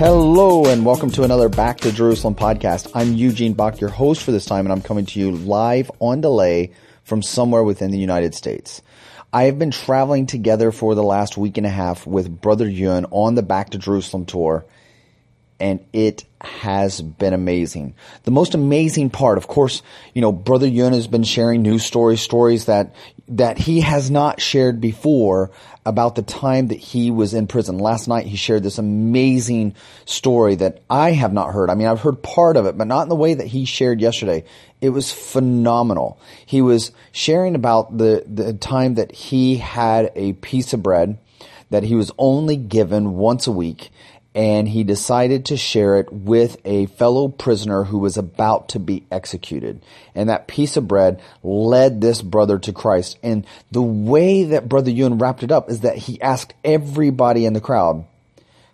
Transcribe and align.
Hello 0.00 0.64
and 0.64 0.86
welcome 0.86 1.10
to 1.10 1.24
another 1.24 1.50
Back 1.50 1.80
to 1.80 1.92
Jerusalem 1.92 2.34
podcast. 2.34 2.90
I'm 2.94 3.12
Eugene 3.12 3.52
Bach, 3.52 3.82
your 3.82 3.90
host 3.90 4.22
for 4.22 4.32
this 4.32 4.46
time, 4.46 4.64
and 4.64 4.72
I'm 4.72 4.80
coming 4.80 5.04
to 5.04 5.20
you 5.20 5.30
live 5.30 5.90
on 5.98 6.22
delay 6.22 6.72
from 7.04 7.20
somewhere 7.20 7.62
within 7.62 7.90
the 7.90 7.98
United 7.98 8.34
States. 8.34 8.80
I 9.30 9.42
have 9.42 9.58
been 9.58 9.70
traveling 9.70 10.24
together 10.24 10.72
for 10.72 10.94
the 10.94 11.02
last 11.02 11.36
week 11.36 11.58
and 11.58 11.66
a 11.66 11.68
half 11.68 12.06
with 12.06 12.40
Brother 12.40 12.66
Yun 12.66 13.08
on 13.10 13.34
the 13.34 13.42
Back 13.42 13.68
to 13.72 13.78
Jerusalem 13.78 14.24
tour, 14.24 14.64
and 15.60 15.84
it 15.92 16.24
has 16.40 17.02
been 17.02 17.34
amazing. 17.34 17.94
The 18.24 18.30
most 18.30 18.54
amazing 18.54 19.10
part, 19.10 19.38
of 19.38 19.46
course, 19.46 19.82
you 20.14 20.22
know, 20.22 20.32
Brother 20.32 20.66
Yun 20.66 20.92
has 20.92 21.06
been 21.06 21.22
sharing 21.22 21.62
news 21.62 21.84
stories, 21.84 22.20
stories 22.20 22.64
that, 22.64 22.94
that 23.28 23.58
he 23.58 23.80
has 23.82 24.10
not 24.10 24.40
shared 24.40 24.80
before 24.80 25.50
about 25.84 26.14
the 26.14 26.22
time 26.22 26.68
that 26.68 26.78
he 26.78 27.10
was 27.10 27.34
in 27.34 27.46
prison. 27.46 27.78
Last 27.78 28.08
night 28.08 28.26
he 28.26 28.36
shared 28.36 28.62
this 28.62 28.78
amazing 28.78 29.74
story 30.06 30.54
that 30.56 30.82
I 30.88 31.12
have 31.12 31.32
not 31.32 31.52
heard. 31.52 31.68
I 31.68 31.74
mean, 31.74 31.86
I've 31.86 32.00
heard 32.00 32.22
part 32.22 32.56
of 32.56 32.66
it, 32.66 32.78
but 32.78 32.86
not 32.86 33.02
in 33.02 33.08
the 33.08 33.16
way 33.16 33.34
that 33.34 33.46
he 33.46 33.64
shared 33.66 34.00
yesterday. 34.00 34.44
It 34.80 34.90
was 34.90 35.12
phenomenal. 35.12 36.18
He 36.46 36.62
was 36.62 36.92
sharing 37.12 37.54
about 37.54 37.98
the, 37.98 38.24
the 38.26 38.54
time 38.54 38.94
that 38.94 39.12
he 39.12 39.56
had 39.56 40.10
a 40.16 40.32
piece 40.34 40.72
of 40.72 40.82
bread 40.82 41.18
that 41.70 41.84
he 41.84 41.94
was 41.94 42.10
only 42.18 42.56
given 42.56 43.14
once 43.14 43.46
a 43.46 43.52
week 43.52 43.90
and 44.34 44.68
he 44.68 44.84
decided 44.84 45.46
to 45.46 45.56
share 45.56 45.98
it 45.98 46.12
with 46.12 46.56
a 46.64 46.86
fellow 46.86 47.26
prisoner 47.26 47.84
who 47.84 47.98
was 47.98 48.16
about 48.16 48.68
to 48.68 48.78
be 48.78 49.04
executed. 49.10 49.82
And 50.14 50.28
that 50.28 50.46
piece 50.46 50.76
of 50.76 50.86
bread 50.86 51.20
led 51.42 52.00
this 52.00 52.22
brother 52.22 52.58
to 52.60 52.72
Christ. 52.72 53.18
And 53.24 53.44
the 53.72 53.82
way 53.82 54.44
that 54.44 54.68
Brother 54.68 54.92
Yun 54.92 55.18
wrapped 55.18 55.42
it 55.42 55.50
up 55.50 55.68
is 55.68 55.80
that 55.80 55.96
he 55.98 56.20
asked 56.20 56.54
everybody 56.64 57.44
in 57.44 57.54
the 57.54 57.60
crowd, 57.60 58.04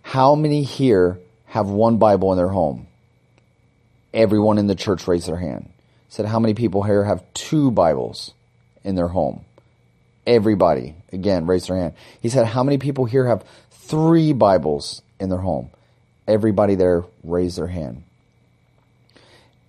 how 0.03 0.35
many 0.35 0.61
here 0.61 1.19
have 1.47 1.67
one 1.67 1.97
Bible 1.97 2.31
in 2.31 2.37
their 2.37 2.49
home? 2.49 2.85
Everyone 4.13 4.59
in 4.59 4.67
the 4.67 4.75
church 4.75 5.07
raised 5.07 5.27
their 5.27 5.37
hand. 5.37 5.69
He 6.07 6.13
said, 6.13 6.27
how 6.27 6.39
many 6.39 6.53
people 6.53 6.83
here 6.83 7.03
have 7.03 7.23
two 7.33 7.71
Bibles 7.71 8.33
in 8.83 8.95
their 8.95 9.07
home? 9.07 9.43
Everybody, 10.25 10.95
again, 11.11 11.47
raised 11.47 11.67
their 11.67 11.77
hand. 11.77 11.93
He 12.21 12.29
said, 12.29 12.45
how 12.45 12.63
many 12.63 12.77
people 12.77 13.05
here 13.05 13.25
have 13.25 13.43
three 13.71 14.33
Bibles 14.33 15.01
in 15.19 15.29
their 15.29 15.39
home. 15.39 15.69
Everybody 16.27 16.75
there 16.75 17.05
raised 17.23 17.57
their 17.57 17.67
hand. 17.67 18.03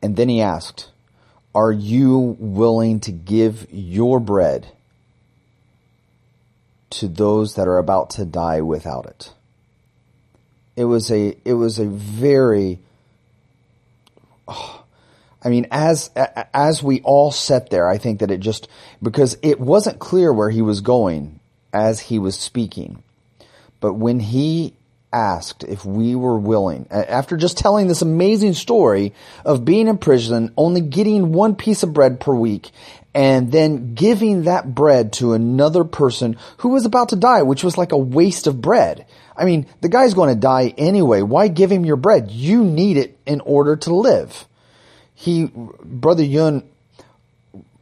And 0.02 0.16
then 0.16 0.28
he 0.28 0.40
asked, 0.40 0.90
Are 1.54 1.72
you 1.72 2.36
willing 2.38 3.00
to 3.00 3.12
give 3.12 3.66
your 3.70 4.20
bread 4.20 4.66
to 6.90 7.08
those 7.08 7.54
that 7.54 7.68
are 7.68 7.78
about 7.78 8.10
to 8.10 8.24
die 8.24 8.60
without 8.60 9.06
it? 9.06 9.32
It 10.76 10.84
was 10.84 11.10
a, 11.10 11.36
it 11.44 11.54
was 11.54 11.78
a 11.78 11.86
very, 11.86 12.78
oh, 14.46 14.84
I 15.40 15.50
mean, 15.50 15.68
as, 15.70 16.10
as 16.52 16.82
we 16.82 17.00
all 17.02 17.30
sat 17.30 17.70
there, 17.70 17.88
I 17.88 17.96
think 17.96 18.18
that 18.18 18.30
it 18.32 18.40
just, 18.40 18.66
because 19.00 19.38
it 19.40 19.60
wasn't 19.60 20.00
clear 20.00 20.32
where 20.32 20.50
he 20.50 20.62
was 20.62 20.80
going 20.80 21.38
as 21.72 22.00
he 22.00 22.18
was 22.18 22.36
speaking. 22.36 23.04
But 23.78 23.94
when 23.94 24.18
he 24.18 24.74
asked 25.12 25.64
if 25.64 25.84
we 25.84 26.14
were 26.14 26.38
willing, 26.38 26.86
after 26.90 27.36
just 27.36 27.58
telling 27.58 27.86
this 27.86 28.02
amazing 28.02 28.54
story 28.54 29.14
of 29.44 29.64
being 29.64 29.88
in 29.88 29.98
prison, 29.98 30.52
only 30.56 30.80
getting 30.80 31.32
one 31.32 31.54
piece 31.56 31.82
of 31.82 31.92
bread 31.92 32.20
per 32.20 32.34
week, 32.34 32.70
and 33.14 33.50
then 33.50 33.94
giving 33.94 34.44
that 34.44 34.74
bread 34.74 35.12
to 35.14 35.32
another 35.32 35.84
person 35.84 36.36
who 36.58 36.68
was 36.68 36.84
about 36.84 37.08
to 37.08 37.16
die, 37.16 37.42
which 37.42 37.64
was 37.64 37.78
like 37.78 37.92
a 37.92 37.98
waste 37.98 38.46
of 38.46 38.60
bread. 38.60 39.06
I 39.36 39.44
mean, 39.44 39.66
the 39.80 39.88
guy's 39.88 40.14
going 40.14 40.34
to 40.34 40.40
die 40.40 40.74
anyway. 40.76 41.22
Why 41.22 41.48
give 41.48 41.72
him 41.72 41.84
your 41.84 41.96
bread? 41.96 42.30
You 42.30 42.64
need 42.64 42.96
it 42.96 43.18
in 43.26 43.40
order 43.40 43.76
to 43.76 43.94
live. 43.94 44.46
He, 45.14 45.50
Brother 45.54 46.24
Yun 46.24 46.68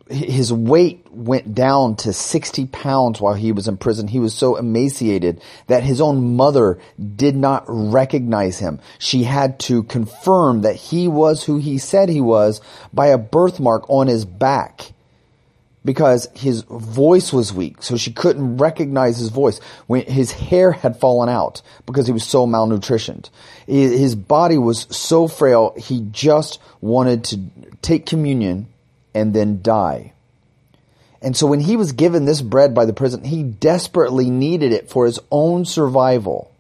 his 0.08 0.52
weight 0.52 1.04
went 1.10 1.54
down 1.54 1.96
to 1.96 2.12
60 2.12 2.66
pounds 2.66 3.20
while 3.20 3.34
he 3.34 3.50
was 3.50 3.66
in 3.66 3.76
prison. 3.76 4.06
He 4.06 4.20
was 4.20 4.34
so 4.34 4.56
emaciated 4.56 5.42
that 5.66 5.82
his 5.82 6.00
own 6.00 6.36
mother 6.36 6.78
did 7.16 7.34
not 7.34 7.64
recognize 7.66 8.58
him. 8.58 8.78
She 8.98 9.24
had 9.24 9.58
to 9.60 9.82
confirm 9.82 10.62
that 10.62 10.76
he 10.76 11.08
was 11.08 11.44
who 11.44 11.58
he 11.58 11.78
said 11.78 12.08
he 12.08 12.20
was 12.20 12.60
by 12.92 13.08
a 13.08 13.18
birthmark 13.18 13.90
on 13.90 14.06
his 14.06 14.24
back 14.24 14.92
because 15.84 16.28
his 16.34 16.62
voice 16.62 17.32
was 17.32 17.52
weak. 17.52 17.82
So 17.82 17.96
she 17.96 18.12
couldn't 18.12 18.58
recognize 18.58 19.18
his 19.18 19.30
voice 19.30 19.60
when 19.86 20.04
his 20.04 20.30
hair 20.30 20.72
had 20.72 21.00
fallen 21.00 21.28
out 21.28 21.62
because 21.84 22.06
he 22.06 22.12
was 22.12 22.24
so 22.24 22.46
malnutritioned. 22.46 23.30
His 23.66 24.14
body 24.14 24.58
was 24.58 24.86
so 24.90 25.26
frail. 25.26 25.74
He 25.76 26.06
just 26.10 26.60
wanted 26.80 27.24
to 27.24 27.40
take 27.82 28.06
communion 28.06 28.68
and 29.16 29.32
then 29.32 29.62
die. 29.62 30.12
And 31.22 31.34
so 31.34 31.46
when 31.46 31.60
he 31.60 31.78
was 31.78 31.92
given 31.92 32.26
this 32.26 32.42
bread 32.42 32.74
by 32.74 32.84
the 32.84 32.92
prison, 32.92 33.24
he 33.24 33.42
desperately 33.42 34.28
needed 34.28 34.72
it 34.72 34.90
for 34.90 35.06
his 35.06 35.18
own 35.30 35.64
survival. 35.64 36.52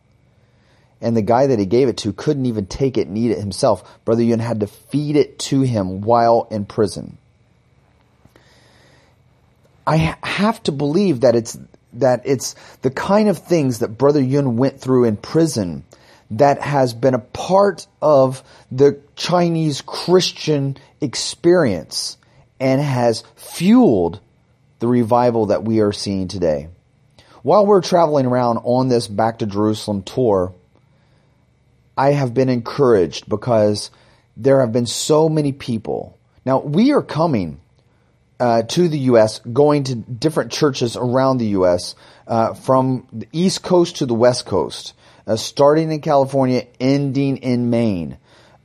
And 1.02 1.14
the 1.14 1.22
guy 1.22 1.48
that 1.48 1.58
he 1.58 1.66
gave 1.66 1.88
it 1.88 1.98
to 1.98 2.14
couldn't 2.14 2.46
even 2.46 2.64
take 2.64 2.96
it 2.96 3.08
and 3.08 3.18
eat 3.18 3.30
it 3.30 3.38
himself. 3.38 4.02
Brother 4.06 4.22
Yun 4.22 4.38
had 4.38 4.60
to 4.60 4.66
feed 4.66 5.16
it 5.16 5.38
to 5.40 5.60
him 5.60 6.00
while 6.00 6.48
in 6.50 6.64
prison. 6.64 7.18
I 9.86 10.16
have 10.22 10.62
to 10.62 10.72
believe 10.72 11.20
that 11.20 11.36
it's 11.36 11.58
that 11.92 12.22
it's 12.24 12.54
the 12.80 12.90
kind 12.90 13.28
of 13.28 13.38
things 13.38 13.80
that 13.80 13.98
Brother 13.98 14.20
Yun 14.20 14.56
went 14.56 14.80
through 14.80 15.04
in 15.04 15.18
prison 15.18 15.84
that 16.30 16.60
has 16.62 16.94
been 16.94 17.14
a 17.14 17.18
part 17.18 17.86
of 18.00 18.42
the 18.72 18.98
Chinese 19.14 19.82
Christian 19.82 20.78
experience 21.00 22.16
and 22.60 22.80
has 22.80 23.24
fueled 23.34 24.20
the 24.78 24.88
revival 24.88 25.46
that 25.46 25.64
we 25.64 25.80
are 25.80 25.92
seeing 25.92 26.28
today. 26.28 26.68
While 27.42 27.66
we're 27.66 27.80
traveling 27.80 28.26
around 28.26 28.58
on 28.64 28.88
this 28.88 29.06
Back 29.06 29.38
to 29.38 29.46
Jerusalem 29.46 30.02
tour, 30.02 30.52
I 31.96 32.10
have 32.12 32.34
been 32.34 32.48
encouraged 32.48 33.28
because 33.28 33.90
there 34.36 34.60
have 34.60 34.72
been 34.72 34.86
so 34.86 35.28
many 35.28 35.52
people. 35.52 36.18
Now, 36.44 36.58
we 36.58 36.92
are 36.92 37.02
coming 37.02 37.60
uh, 38.38 38.62
to 38.62 38.88
the 38.88 38.98
U.S., 38.98 39.38
going 39.40 39.84
to 39.84 39.94
different 39.94 40.52
churches 40.52 40.96
around 40.96 41.38
the 41.38 41.46
U.S., 41.48 41.94
uh, 42.26 42.54
from 42.54 43.06
the 43.12 43.28
East 43.32 43.62
Coast 43.62 43.96
to 43.96 44.06
the 44.06 44.14
West 44.14 44.46
Coast, 44.46 44.94
uh, 45.26 45.36
starting 45.36 45.90
in 45.90 46.00
California, 46.00 46.66
ending 46.80 47.38
in 47.38 47.70
Maine. 47.70 48.18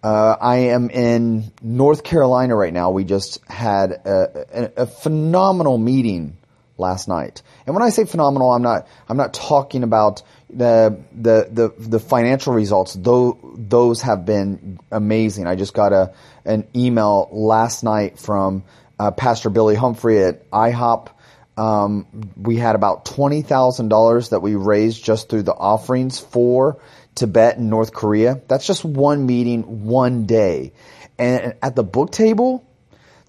Uh, 0.03 0.35
I 0.41 0.56
am 0.57 0.89
in 0.89 1.51
North 1.62 2.03
Carolina 2.03 2.56
right 2.56 2.73
now. 2.73 2.89
We 2.89 3.03
just 3.03 3.45
had 3.47 3.91
a, 3.91 4.47
a, 4.51 4.84
a, 4.84 4.85
phenomenal 4.88 5.78
meeting 5.78 6.38
last 6.79 7.07
night. 7.07 7.44
And 7.67 7.75
when 7.75 7.84
I 7.84 7.91
say 7.91 8.06
phenomenal, 8.06 8.51
I'm 8.51 8.63
not 8.63 8.88
I'm 9.07 9.17
not 9.17 9.35
talking 9.35 9.84
about 9.84 10.23
the 10.49 10.99
the 11.14 11.47
the, 11.52 11.73
the 11.78 11.99
financial 11.99 12.53
results. 12.53 12.96
Though 12.96 13.37
those 13.55 14.02
have 14.02 14.26
been 14.26 14.79
amazing. 14.91 15.46
I 15.46 15.55
just 15.55 15.76
got 15.76 15.93
a 15.93 16.14
an 16.46 16.67
email 16.76 17.29
last 17.31 17.84
night 17.84 18.17
from 18.17 18.64
uh, 18.99 19.11
Pastor 19.11 19.52
Billy 19.52 19.76
Humphrey 19.76 20.23
at 20.23 20.49
IHOP. 20.49 21.09
Um, 21.58 22.08
we 22.35 22.58
had 22.58 22.73
about 22.73 23.05
twenty 23.05 23.43
thousand 23.43 23.90
dollars 23.90 24.29
that 24.29 24.40
we 24.40 24.55
raised 24.55 25.03
just 25.03 25.29
through 25.29 25.43
the 25.43 25.53
offerings 25.53 26.20
for 26.20 26.79
Tibet 27.16 27.58
and 27.58 27.69
North 27.69 27.93
Korea. 27.93 28.41
That's 28.47 28.66
just 28.66 28.84
one 28.85 29.25
meeting, 29.25 29.85
one 29.85 30.25
day. 30.25 30.73
And 31.17 31.55
at 31.61 31.75
the 31.75 31.84
book 31.84 32.11
table, 32.11 32.66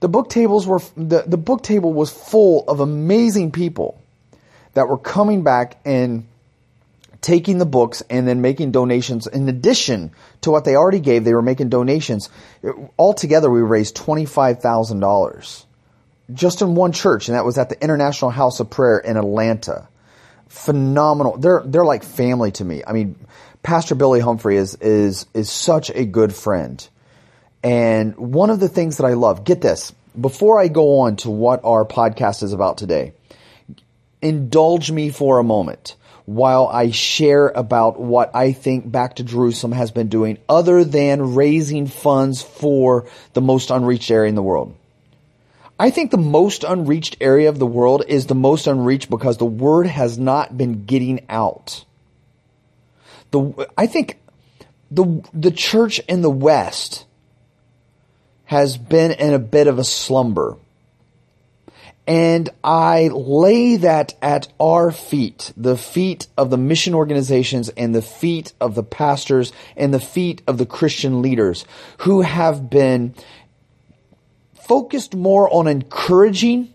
the 0.00 0.08
book 0.08 0.30
tables 0.30 0.66
were 0.66 0.80
the, 0.96 1.24
the 1.26 1.36
book 1.36 1.62
table 1.62 1.92
was 1.92 2.10
full 2.10 2.64
of 2.68 2.80
amazing 2.80 3.52
people 3.52 4.00
that 4.74 4.88
were 4.88 4.98
coming 4.98 5.42
back 5.42 5.80
and 5.84 6.26
taking 7.20 7.58
the 7.58 7.66
books 7.66 8.02
and 8.10 8.26
then 8.26 8.40
making 8.40 8.72
donations 8.72 9.26
in 9.28 9.48
addition 9.48 10.10
to 10.40 10.50
what 10.50 10.64
they 10.64 10.74
already 10.74 10.98
gave 10.98 11.22
they 11.22 11.34
were 11.34 11.42
making 11.42 11.68
donations 11.68 12.28
altogether 12.98 13.48
we 13.48 13.60
raised 13.60 13.96
$25,000 13.96 15.64
just 16.32 16.62
in 16.62 16.74
one 16.74 16.90
church 16.90 17.28
and 17.28 17.36
that 17.36 17.44
was 17.44 17.58
at 17.58 17.68
the 17.68 17.80
International 17.80 18.32
House 18.32 18.58
of 18.58 18.68
Prayer 18.70 18.98
in 18.98 19.16
Atlanta 19.16 19.86
phenomenal. 20.52 21.38
They're 21.38 21.62
they're 21.64 21.84
like 21.84 22.04
family 22.04 22.52
to 22.52 22.64
me. 22.64 22.82
I 22.86 22.92
mean, 22.92 23.16
Pastor 23.62 23.94
Billy 23.94 24.20
Humphrey 24.20 24.56
is 24.56 24.74
is 24.76 25.26
is 25.34 25.50
such 25.50 25.90
a 25.90 26.04
good 26.04 26.34
friend. 26.34 26.86
And 27.62 28.16
one 28.16 28.50
of 28.50 28.58
the 28.58 28.68
things 28.68 28.96
that 28.96 29.06
I 29.06 29.12
love, 29.12 29.44
get 29.44 29.60
this, 29.60 29.92
before 30.20 30.58
I 30.58 30.66
go 30.66 31.00
on 31.00 31.16
to 31.18 31.30
what 31.30 31.60
our 31.64 31.84
podcast 31.84 32.42
is 32.42 32.52
about 32.52 32.76
today, 32.76 33.12
indulge 34.20 34.90
me 34.90 35.10
for 35.10 35.38
a 35.38 35.44
moment 35.44 35.94
while 36.24 36.66
I 36.66 36.90
share 36.90 37.48
about 37.48 38.00
what 38.00 38.34
I 38.34 38.52
think 38.52 38.90
Back 38.90 39.16
to 39.16 39.24
Jerusalem 39.24 39.72
has 39.72 39.90
been 39.90 40.08
doing 40.08 40.38
other 40.48 40.84
than 40.84 41.34
raising 41.34 41.86
funds 41.86 42.42
for 42.42 43.06
the 43.32 43.40
most 43.40 43.70
unreached 43.70 44.10
area 44.10 44.28
in 44.28 44.34
the 44.34 44.42
world. 44.42 44.74
I 45.78 45.90
think 45.90 46.10
the 46.10 46.16
most 46.16 46.64
unreached 46.64 47.16
area 47.20 47.48
of 47.48 47.58
the 47.58 47.66
world 47.66 48.04
is 48.06 48.26
the 48.26 48.34
most 48.34 48.66
unreached 48.66 49.10
because 49.10 49.38
the 49.38 49.44
word 49.44 49.86
has 49.86 50.18
not 50.18 50.56
been 50.56 50.84
getting 50.84 51.26
out. 51.28 51.84
The, 53.32 53.68
I 53.76 53.86
think 53.86 54.20
the, 54.90 55.22
the 55.34 55.50
church 55.50 55.98
in 56.08 56.22
the 56.22 56.30
West 56.30 57.06
has 58.44 58.76
been 58.76 59.12
in 59.12 59.32
a 59.32 59.38
bit 59.38 59.66
of 59.66 59.78
a 59.78 59.84
slumber. 59.84 60.56
And 62.06 62.50
I 62.62 63.08
lay 63.08 63.76
that 63.76 64.14
at 64.20 64.48
our 64.60 64.90
feet, 64.90 65.52
the 65.56 65.76
feet 65.76 66.26
of 66.36 66.50
the 66.50 66.58
mission 66.58 66.94
organizations 66.94 67.68
and 67.70 67.94
the 67.94 68.02
feet 68.02 68.52
of 68.60 68.74
the 68.74 68.82
pastors 68.82 69.52
and 69.76 69.94
the 69.94 70.00
feet 70.00 70.42
of 70.46 70.58
the 70.58 70.66
Christian 70.66 71.22
leaders 71.22 71.64
who 71.98 72.22
have 72.22 72.68
been 72.68 73.14
focused 74.54 75.14
more 75.14 75.52
on 75.52 75.66
encouraging 75.66 76.74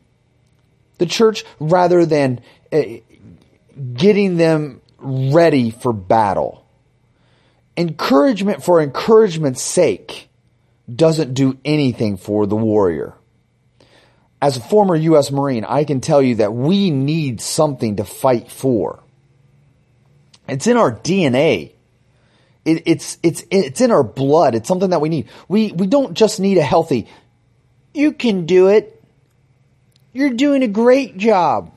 the 0.97 1.05
church 1.05 1.43
rather 1.59 2.05
than 2.05 2.41
uh, 2.71 2.81
getting 3.93 4.37
them 4.37 4.81
ready 4.97 5.71
for 5.71 5.93
battle. 5.93 6.65
Encouragement 7.75 8.63
for 8.63 8.81
encouragement's 8.81 9.61
sake 9.61 10.29
doesn't 10.93 11.33
do 11.33 11.57
anything 11.63 12.17
for 12.17 12.45
the 12.45 12.55
warrior. 12.55 13.13
As 14.41 14.57
a 14.57 14.61
former 14.61 14.95
U.S. 14.95 15.31
Marine, 15.31 15.65
I 15.65 15.83
can 15.83 16.01
tell 16.01 16.21
you 16.21 16.35
that 16.35 16.53
we 16.53 16.91
need 16.91 17.41
something 17.41 17.97
to 17.97 18.03
fight 18.03 18.51
for. 18.51 19.03
It's 20.47 20.67
in 20.67 20.77
our 20.77 20.91
DNA. 20.91 21.73
It, 22.63 22.83
it's, 22.85 23.17
it's, 23.23 23.43
it's 23.49 23.81
in 23.81 23.91
our 23.91 24.03
blood. 24.03 24.55
It's 24.55 24.67
something 24.67 24.91
that 24.91 25.01
we 25.01 25.09
need. 25.09 25.27
We, 25.47 25.71
we 25.71 25.87
don't 25.87 26.13
just 26.13 26.39
need 26.39 26.57
a 26.57 26.63
healthy, 26.63 27.07
you 27.93 28.11
can 28.11 28.45
do 28.45 28.67
it. 28.67 28.93
You're 30.13 30.33
doing 30.33 30.63
a 30.63 30.67
great 30.67 31.17
job. 31.17 31.71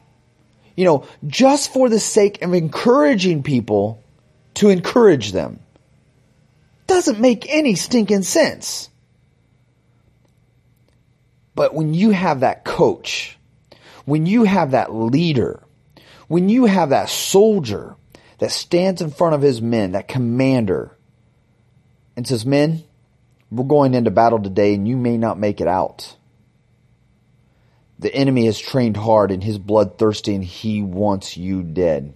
You 0.77 0.85
know, 0.85 1.07
just 1.27 1.73
for 1.73 1.89
the 1.89 2.01
sake 2.01 2.43
of 2.43 2.55
encouraging 2.55 3.43
people 3.43 4.03
to 4.55 4.69
encourage 4.69 5.33
them. 5.33 5.61
Doesn't 6.87 7.21
make 7.21 7.47
any 7.49 7.75
stinking 7.75 8.23
sense. 8.23 8.91
But 11.55 11.75
when 11.75 11.95
you 11.95 12.11
have 12.11 12.41
that 12.41 12.65
coach, 12.65 13.39
when 14.05 14.27
you 14.27 14.45
have 14.45 14.73
that 14.73 14.95
leader, 14.95 15.63
when 16.29 16.49
you 16.49 16.65
have 16.65 16.91
that 16.91 17.09
soldier 17.09 17.97
that 18.39 18.51
stands 18.51 19.03
in 19.03 19.11
front 19.11 19.35
of 19.35 19.43
his 19.43 19.61
men, 19.61 19.93
that 19.93 20.09
commander, 20.09 20.97
and 22.17 22.27
says, 22.27 22.47
Men, 22.47 22.83
we're 23.51 23.65
going 23.65 23.95
into 23.95 24.11
battle 24.11 24.41
today 24.41 24.75
and 24.75 24.87
you 24.87 24.97
may 24.97 25.17
not 25.17 25.39
make 25.39 25.61
it 25.61 25.69
out. 25.69 26.17
The 28.01 28.15
enemy 28.15 28.47
has 28.47 28.59
trained 28.59 28.97
hard 28.97 29.31
and 29.31 29.45
he's 29.45 29.59
bloodthirsty 29.59 30.35
and 30.35 30.45
he 30.45 30.83
wants 30.83 31.37
you 31.37 31.63
dead. 31.63 32.15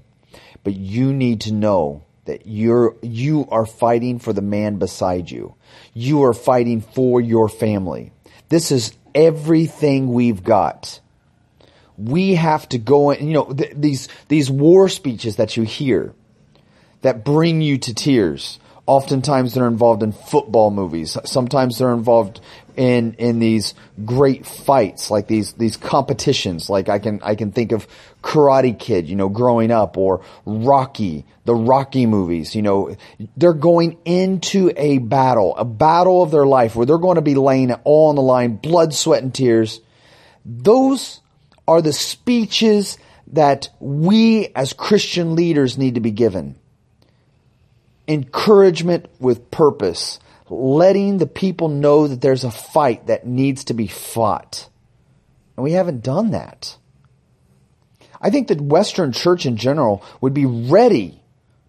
But 0.64 0.74
you 0.74 1.12
need 1.12 1.42
to 1.42 1.52
know 1.52 2.02
that 2.24 2.46
you're, 2.46 2.96
you 3.02 3.46
are 3.50 3.66
fighting 3.66 4.18
for 4.18 4.32
the 4.32 4.42
man 4.42 4.76
beside 4.76 5.30
you. 5.30 5.54
You 5.92 6.24
are 6.24 6.32
fighting 6.32 6.80
for 6.80 7.20
your 7.20 7.50
family. 7.50 8.12
This 8.48 8.70
is 8.72 8.94
everything 9.14 10.12
we've 10.12 10.42
got. 10.42 11.00
We 11.98 12.34
have 12.34 12.66
to 12.70 12.78
go 12.78 13.10
in, 13.10 13.28
you 13.28 13.34
know, 13.34 13.52
th- 13.52 13.74
these, 13.76 14.08
these 14.28 14.50
war 14.50 14.88
speeches 14.88 15.36
that 15.36 15.56
you 15.56 15.64
hear 15.64 16.14
that 17.02 17.26
bring 17.26 17.60
you 17.60 17.76
to 17.76 17.94
tears. 17.94 18.58
Oftentimes 18.86 19.52
they're 19.52 19.66
involved 19.66 20.02
in 20.02 20.12
football 20.12 20.70
movies. 20.70 21.16
Sometimes 21.24 21.78
they're 21.78 21.92
involved 21.92 22.40
in, 22.76 23.14
in 23.14 23.38
these 23.38 23.74
great 24.04 24.46
fights, 24.46 25.10
like 25.10 25.26
these, 25.26 25.52
these 25.54 25.76
competitions. 25.76 26.68
Like 26.68 26.88
I 26.88 26.98
can, 26.98 27.20
I 27.22 27.34
can 27.34 27.52
think 27.52 27.72
of 27.72 27.86
Karate 28.22 28.78
Kid, 28.78 29.08
you 29.08 29.16
know, 29.16 29.28
growing 29.28 29.70
up 29.70 29.96
or 29.96 30.22
Rocky, 30.44 31.24
the 31.44 31.54
Rocky 31.54 32.06
movies, 32.06 32.54
you 32.54 32.62
know, 32.62 32.96
they're 33.36 33.52
going 33.52 33.98
into 34.04 34.72
a 34.76 34.98
battle, 34.98 35.56
a 35.56 35.64
battle 35.64 36.22
of 36.22 36.30
their 36.30 36.46
life 36.46 36.74
where 36.74 36.86
they're 36.86 36.98
going 36.98 37.16
to 37.16 37.22
be 37.22 37.34
laying 37.34 37.70
it 37.70 37.80
all 37.84 38.08
on 38.08 38.16
the 38.16 38.22
line, 38.22 38.56
blood, 38.56 38.94
sweat, 38.94 39.22
and 39.22 39.34
tears. 39.34 39.80
Those 40.44 41.20
are 41.66 41.82
the 41.82 41.92
speeches 41.92 42.98
that 43.28 43.68
we 43.80 44.48
as 44.54 44.72
Christian 44.72 45.34
leaders 45.34 45.78
need 45.78 45.94
to 45.94 46.00
be 46.00 46.10
given 46.10 46.56
encouragement 48.06 49.06
with 49.18 49.50
purpose, 49.50 50.18
letting 50.48 51.18
the 51.18 51.26
people 51.26 51.68
know 51.68 52.06
that 52.08 52.20
there's 52.20 52.44
a 52.44 52.50
fight 52.50 53.06
that 53.06 53.26
needs 53.26 53.64
to 53.64 53.74
be 53.74 53.86
fought. 53.86 54.68
And 55.56 55.64
we 55.64 55.72
haven't 55.72 56.02
done 56.02 56.32
that. 56.32 56.76
I 58.20 58.30
think 58.30 58.48
that 58.48 58.60
Western 58.60 59.12
church 59.12 59.46
in 59.46 59.56
general 59.56 60.02
would 60.20 60.34
be 60.34 60.46
ready 60.46 61.22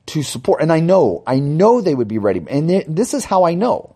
to 0.08 0.24
support, 0.24 0.62
and 0.62 0.72
I 0.72 0.80
know, 0.80 1.24
I 1.26 1.40
know 1.40 1.82
they 1.82 1.96
would 1.96 2.08
be 2.08 2.18
ready, 2.18 2.42
and 2.48 2.70
this 2.70 3.14
is 3.14 3.26
how 3.26 3.44
I 3.44 3.56
know. 3.56 3.96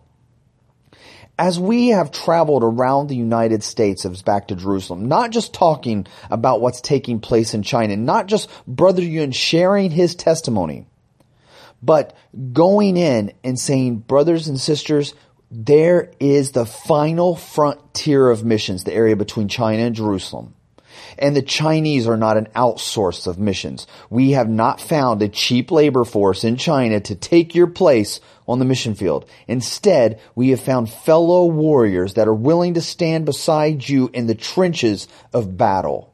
As 1.38 1.58
we 1.58 1.88
have 1.88 2.10
traveled 2.10 2.62
around 2.62 3.06
the 3.06 3.16
United 3.16 3.62
States 3.62 4.04
as 4.04 4.20
back 4.20 4.48
to 4.48 4.56
Jerusalem, 4.56 5.06
not 5.06 5.30
just 5.30 5.54
talking 5.54 6.06
about 6.30 6.60
what's 6.60 6.82
taking 6.82 7.20
place 7.20 7.54
in 7.54 7.62
China, 7.62 7.96
not 7.96 8.26
just 8.26 8.50
Brother 8.66 9.02
Yun 9.02 9.32
sharing 9.32 9.90
his 9.90 10.14
testimony, 10.14 10.86
but 11.82 12.16
going 12.52 12.96
in 12.96 13.32
and 13.42 13.58
saying, 13.58 13.98
brothers 13.98 14.48
and 14.48 14.60
sisters, 14.60 15.14
there 15.50 16.12
is 16.20 16.52
the 16.52 16.66
final 16.66 17.34
frontier 17.34 18.30
of 18.30 18.44
missions, 18.44 18.84
the 18.84 18.94
area 18.94 19.16
between 19.16 19.48
China 19.48 19.82
and 19.82 19.94
Jerusalem. 19.94 20.54
And 21.18 21.34
the 21.34 21.42
Chinese 21.42 22.06
are 22.06 22.16
not 22.16 22.36
an 22.36 22.48
outsource 22.54 23.26
of 23.26 23.38
missions. 23.38 23.86
We 24.08 24.32
have 24.32 24.48
not 24.48 24.80
found 24.80 25.22
a 25.22 25.28
cheap 25.28 25.70
labor 25.70 26.04
force 26.04 26.44
in 26.44 26.56
China 26.56 27.00
to 27.00 27.14
take 27.14 27.54
your 27.54 27.66
place 27.66 28.20
on 28.46 28.58
the 28.58 28.64
mission 28.64 28.94
field. 28.94 29.28
Instead, 29.46 30.20
we 30.34 30.50
have 30.50 30.60
found 30.60 30.90
fellow 30.90 31.46
warriors 31.46 32.14
that 32.14 32.28
are 32.28 32.34
willing 32.34 32.74
to 32.74 32.80
stand 32.80 33.26
beside 33.26 33.88
you 33.88 34.10
in 34.12 34.26
the 34.26 34.34
trenches 34.34 35.08
of 35.32 35.56
battle. 35.56 36.09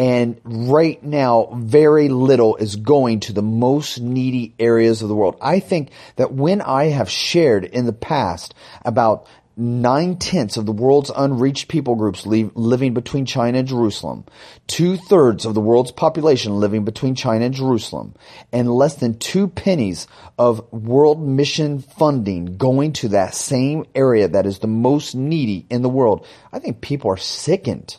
And 0.00 0.40
right 0.44 1.02
now, 1.04 1.50
very 1.52 2.08
little 2.08 2.56
is 2.56 2.76
going 2.76 3.20
to 3.20 3.34
the 3.34 3.42
most 3.42 4.00
needy 4.00 4.54
areas 4.58 5.02
of 5.02 5.10
the 5.10 5.14
world. 5.14 5.36
I 5.42 5.60
think 5.60 5.90
that 6.16 6.32
when 6.32 6.62
I 6.62 6.84
have 6.84 7.10
shared 7.10 7.66
in 7.66 7.84
the 7.84 7.92
past 7.92 8.54
about 8.82 9.26
nine 9.58 10.16
tenths 10.16 10.56
of 10.56 10.64
the 10.64 10.72
world's 10.72 11.10
unreached 11.14 11.68
people 11.68 11.96
groups 11.96 12.24
living 12.24 12.94
between 12.94 13.26
China 13.26 13.58
and 13.58 13.68
Jerusalem, 13.68 14.24
two 14.66 14.96
thirds 14.96 15.44
of 15.44 15.52
the 15.52 15.60
world's 15.60 15.92
population 15.92 16.60
living 16.60 16.86
between 16.86 17.14
China 17.14 17.44
and 17.44 17.54
Jerusalem, 17.54 18.14
and 18.54 18.74
less 18.74 18.94
than 18.94 19.18
two 19.18 19.48
pennies 19.48 20.06
of 20.38 20.66
world 20.72 21.20
mission 21.20 21.80
funding 21.80 22.56
going 22.56 22.94
to 22.94 23.08
that 23.08 23.34
same 23.34 23.84
area 23.94 24.28
that 24.28 24.46
is 24.46 24.60
the 24.60 24.66
most 24.66 25.14
needy 25.14 25.66
in 25.68 25.82
the 25.82 25.90
world. 25.90 26.26
I 26.54 26.58
think 26.58 26.80
people 26.80 27.10
are 27.10 27.18
sickened 27.18 27.98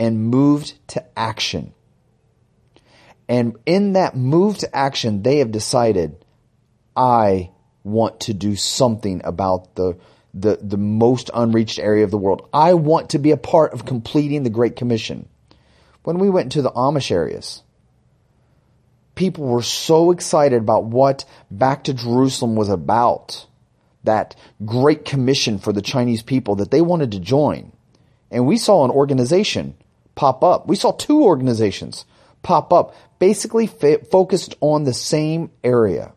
and 0.00 0.30
moved 0.30 0.72
to 0.88 1.04
action. 1.16 1.74
And 3.28 3.56
in 3.66 3.92
that 3.92 4.16
move 4.16 4.56
to 4.58 4.76
action, 4.76 5.22
they 5.22 5.38
have 5.38 5.52
decided, 5.52 6.24
I 6.96 7.50
want 7.84 8.20
to 8.20 8.34
do 8.34 8.56
something 8.56 9.20
about 9.24 9.74
the, 9.74 9.98
the, 10.32 10.58
the 10.60 10.78
most 10.78 11.30
unreached 11.34 11.78
area 11.78 12.02
of 12.02 12.10
the 12.10 12.16
world. 12.16 12.48
I 12.50 12.74
want 12.74 13.10
to 13.10 13.18
be 13.18 13.30
a 13.30 13.36
part 13.36 13.74
of 13.74 13.84
completing 13.84 14.42
the 14.42 14.50
Great 14.50 14.74
Commission. 14.74 15.28
When 16.02 16.18
we 16.18 16.30
went 16.30 16.52
to 16.52 16.62
the 16.62 16.72
Amish 16.72 17.10
areas, 17.10 17.62
people 19.14 19.44
were 19.44 19.62
so 19.62 20.12
excited 20.12 20.62
about 20.62 20.84
what 20.84 21.26
Back 21.50 21.84
to 21.84 21.94
Jerusalem 21.94 22.56
was 22.56 22.70
about, 22.70 23.46
that 24.04 24.34
Great 24.64 25.04
Commission 25.04 25.58
for 25.58 25.74
the 25.74 25.82
Chinese 25.82 26.22
people, 26.22 26.56
that 26.56 26.70
they 26.70 26.80
wanted 26.80 27.12
to 27.12 27.20
join. 27.20 27.72
And 28.30 28.46
we 28.46 28.56
saw 28.56 28.86
an 28.86 28.90
organization 28.90 29.74
pop 30.20 30.44
up. 30.44 30.68
We 30.68 30.76
saw 30.76 30.92
two 30.92 31.22
organizations 31.24 32.04
pop 32.42 32.74
up, 32.74 32.94
basically 33.18 33.66
focused 33.66 34.54
on 34.60 34.84
the 34.84 34.92
same 34.92 35.50
area. 35.64 36.12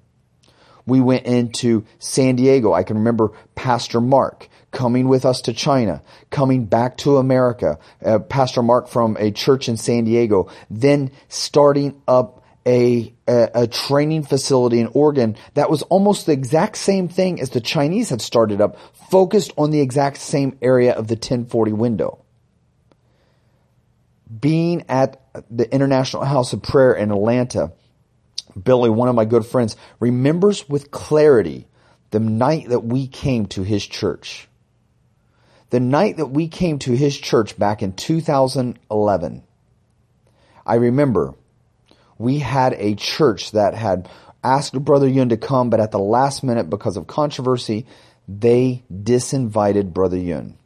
We 0.86 1.00
went 1.00 1.26
into 1.26 1.86
San 2.00 2.36
Diego. 2.36 2.74
I 2.74 2.84
can 2.84 2.98
remember 2.98 3.32
Pastor 3.56 4.02
Mark 4.02 4.50
coming 4.72 5.08
with 5.08 5.24
us 5.24 5.40
to 5.44 5.54
China, 5.54 6.02
coming 6.32 6.66
back 6.66 6.98
to 6.98 7.16
America, 7.16 7.80
uh, 8.04 8.20
Pastor 8.20 8.62
Mark 8.62 8.90
from 8.90 9.16
a 9.22 9.32
church 9.32 9.70
in 9.70 9.78
San 9.78 10.04
Diego, 10.04 10.52
then 10.70 11.10
starting 11.30 12.02
up 12.06 12.44
a, 12.68 13.14
a, 13.26 13.50
a 13.56 13.68
training 13.68 14.24
facility 14.24 14.82
in 14.82 14.88
Oregon 14.88 15.38
that 15.54 15.70
was 15.70 15.82
almost 15.84 16.26
the 16.26 16.34
exact 16.34 16.76
same 16.76 17.08
thing 17.08 17.40
as 17.40 17.52
the 17.52 17.62
Chinese 17.62 18.10
had 18.10 18.22
started 18.22 18.60
up, 18.60 18.78
focused 19.10 19.54
on 19.58 19.72
the 19.72 19.80
exact 19.80 20.18
same 20.18 20.58
area 20.62 20.92
of 20.92 21.08
the 21.08 21.16
1040 21.16 21.72
window. 21.72 22.23
Being 24.40 24.86
at 24.90 25.22
the 25.50 25.72
International 25.74 26.24
House 26.24 26.54
of 26.54 26.64
Prayer 26.64 26.94
in 26.94 27.12
Atlanta, 27.12 27.74
Billy, 28.62 28.90
one 28.90 29.10
of 29.10 29.16
my 29.16 29.26
good 29.26 29.46
friends, 29.46 29.76
remembers 30.00 30.68
with 30.70 30.92
clarity 30.92 31.68
the 32.12 32.20
night 32.20 32.70
that 32.70 32.84
we 32.84 33.08
came 33.08 33.48
to 33.48 33.64
his 33.64 33.86
church. 33.86 34.48
The 35.72 35.80
night 35.80 36.18
that 36.18 36.28
we 36.28 36.48
came 36.48 36.80
to 36.80 36.96
his 36.96 37.18
church 37.18 37.58
back 37.58 37.82
in 37.82 37.94
2011. 37.94 39.44
I 40.66 40.76
remember 40.76 41.34
we 42.18 42.40
had 42.40 42.74
a 42.74 42.96
church 42.96 43.52
that 43.52 43.74
had 43.74 44.10
asked 44.44 44.74
Brother 44.74 45.08
Yun 45.08 45.30
to 45.30 45.38
come, 45.38 45.70
but 45.70 45.80
at 45.80 45.92
the 45.92 46.00
last 46.00 46.44
minute, 46.44 46.70
because 46.70 46.98
of 46.98 47.08
controversy, 47.08 47.88
they 48.28 48.84
disinvited 48.92 49.94
Brother 49.94 50.18
Yun. 50.18 50.58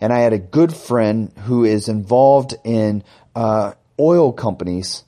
And 0.00 0.12
I 0.12 0.20
had 0.20 0.32
a 0.32 0.38
good 0.38 0.74
friend 0.74 1.32
who 1.44 1.64
is 1.64 1.88
involved 1.88 2.54
in 2.64 3.02
uh, 3.34 3.72
oil 3.98 4.32
companies 4.32 5.04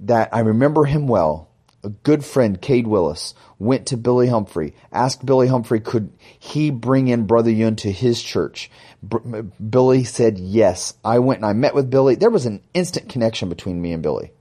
that 0.00 0.30
I 0.32 0.40
remember 0.40 0.84
him 0.84 1.06
well. 1.06 1.48
A 1.82 1.90
good 1.90 2.24
friend, 2.24 2.60
Cade 2.60 2.86
Willis, 2.86 3.34
went 3.58 3.86
to 3.88 3.98
Billy 3.98 4.28
Humphrey, 4.28 4.74
asked 4.90 5.26
Billy 5.26 5.48
Humphrey, 5.48 5.80
could 5.80 6.12
he 6.38 6.70
bring 6.70 7.08
in 7.08 7.26
Brother 7.26 7.50
Yun 7.50 7.76
to 7.76 7.92
his 7.92 8.22
church? 8.22 8.70
Billy 9.70 10.04
said 10.04 10.38
yes. 10.38 10.94
I 11.04 11.18
went 11.18 11.40
and 11.40 11.46
I 11.46 11.52
met 11.52 11.74
with 11.74 11.90
Billy. 11.90 12.14
There 12.14 12.30
was 12.30 12.46
an 12.46 12.62
instant 12.72 13.10
connection 13.10 13.50
between 13.50 13.82
me 13.82 13.92
and 13.92 14.02
Billy. 14.02 14.32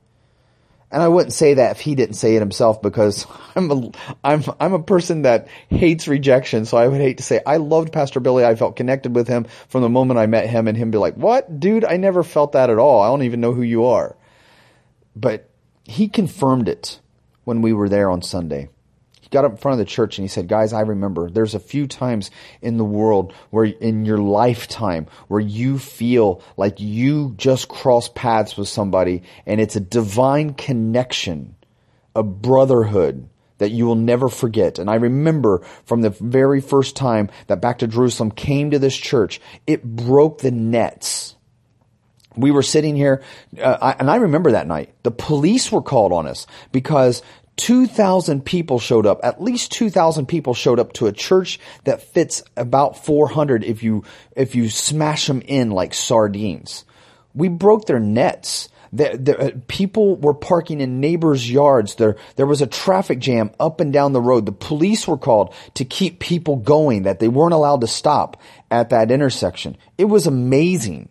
And 0.93 1.01
I 1.01 1.07
wouldn't 1.07 1.33
say 1.33 1.55
that 1.55 1.71
if 1.71 1.79
he 1.81 1.95
didn't 1.95 2.15
say 2.15 2.35
it 2.35 2.39
himself 2.39 2.81
because 2.81 3.25
I'm 3.55 3.71
a, 3.71 3.91
I'm, 4.23 4.43
I'm 4.59 4.73
a 4.73 4.83
person 4.83 5.23
that 5.23 5.47
hates 5.69 6.07
rejection. 6.07 6.65
So 6.65 6.77
I 6.77 6.88
would 6.88 7.01
hate 7.01 7.17
to 7.17 7.23
say 7.23 7.41
I 7.45 7.57
loved 7.57 7.91
Pastor 7.91 8.19
Billy. 8.19 8.45
I 8.45 8.55
felt 8.55 8.75
connected 8.75 9.15
with 9.15 9.27
him 9.27 9.47
from 9.67 9.81
the 9.81 9.89
moment 9.89 10.19
I 10.19 10.27
met 10.27 10.47
him 10.47 10.67
and 10.67 10.77
him 10.77 10.91
be 10.91 11.00
like, 11.00 11.15
what 11.15 11.59
dude? 11.59 11.83
I 11.83 11.97
never 11.97 12.23
felt 12.23 12.51
that 12.51 12.69
at 12.69 12.77
all. 12.77 13.01
I 13.01 13.07
don't 13.07 13.23
even 13.23 13.41
know 13.41 13.53
who 13.53 13.63
you 13.63 13.85
are. 13.85 14.15
But 15.15 15.50
he 15.83 16.07
confirmed 16.07 16.69
it 16.69 17.00
when 17.43 17.62
we 17.62 17.73
were 17.73 17.89
there 17.89 18.09
on 18.09 18.21
Sunday. 18.21 18.69
Got 19.34 19.46
up 19.46 19.52
in 19.54 19.58
front 19.58 19.74
of 19.74 19.80
the 19.80 19.92
church 19.92 20.20
and 20.20 20.24
he 20.24 20.28
said, 20.28 20.48
Guys, 20.48 20.74
I 20.74 20.82
remember 20.82 21.28
there's 21.28 21.56
a 21.56 21.60
few 21.60 21.88
times 21.88 22.30
in 22.62 22.78
the 22.78 22.84
world 22.84 23.34
where 23.50 23.66
in 23.66 24.06
your 24.06 24.20
lifetime 24.20 25.08
where 25.28 25.40
you 25.40 25.80
feel 25.80 26.44
like 26.56 26.80
you 26.80 27.34
just 27.36 27.68
cross 27.68 28.08
paths 28.10 28.56
with 28.56 28.68
somebody 28.68 29.24
and 29.48 29.60
it's 29.60 29.75
a 29.75 29.80
divine 29.80 30.54
connection, 30.54 31.56
a 32.16 32.22
brotherhood 32.22 33.28
that 33.58 33.72
you 33.72 33.88
will 33.88 33.96
never 33.96 34.30
forget. 34.30 34.78
And 34.78 34.88
I 34.88 34.96
remember 34.96 35.66
from 35.84 36.02
the 36.02 36.12
very 36.12 36.62
first 36.62 36.96
time 36.96 37.32
that 37.48 37.60
Back 37.60 37.80
to 37.80 37.88
Jerusalem 37.88 38.30
came 38.30 38.70
to 38.70 38.78
this 38.78 38.96
church, 38.96 39.42
it 39.66 39.84
broke 39.84 40.42
the 40.42 40.52
nets 40.52 41.36
we 42.36 42.52
were 42.52 42.63
sitting 42.63 42.96
here, 42.96 43.22
uh, 43.62 43.78
I, 43.82 43.92
and 44.00 44.10
I 44.10 44.16
remember 44.16 44.52
that 44.52 44.68
night. 44.68 44.94
The 45.04 45.12
police 45.12 45.72
were 45.72 45.82
called 45.82 46.12
on 46.12 46.28
us 46.28 46.48
because 46.72 47.22
2,000 47.57 48.43
people 48.43 48.79
showed 48.79 49.05
up. 49.05 49.19
At 49.24 49.41
least 49.41 49.72
2,000 49.74 50.25
people 50.25 50.53
showed 50.53 50.79
up 50.79 50.93
to 50.93 51.07
a 51.07 51.12
church 51.12 51.60
that 51.83 52.01
fits 52.01 52.43
about 52.57 53.03
400 53.05 53.63
if 53.63 53.83
you, 53.83 54.03
if 54.36 54.55
you 54.55 54.69
smash 54.69 55.27
them 55.27 55.41
in 55.41 55.72
like 55.72 55.93
sardines. 55.93 56.86
We 57.36 57.50
broke 57.50 57.86
their 57.86 58.00
nets. 58.00 58.69
The, 58.91 59.17
the, 59.17 59.39
uh, 59.39 59.51
people 59.67 60.15
were 60.17 60.36
parking 60.36 60.79
in 60.79 61.00
neighbors' 61.00 61.50
yards. 61.50 61.95
There, 61.95 62.15
there 62.36 62.45
was 62.45 62.62
a 62.62 62.67
traffic 62.67 63.19
jam 63.19 63.51
up 63.60 63.79
and 63.79 63.91
down 63.91 64.13
the 64.13 64.22
road. 64.22 64.45
The 64.45 64.51
police 64.51 65.07
were 65.07 65.17
called 65.17 65.53
to 65.75 65.86
keep 65.86 66.19
people 66.19 66.57
going, 66.57 67.03
that 67.03 67.19
they 67.19 67.27
weren't 67.27 67.55
allowed 67.55 67.81
to 67.81 67.88
stop 67.88 68.39
at 68.69 68.89
that 68.89 69.10
intersection. 69.10 69.77
It 69.98 70.05
was 70.05 70.27
amazing 70.27 71.10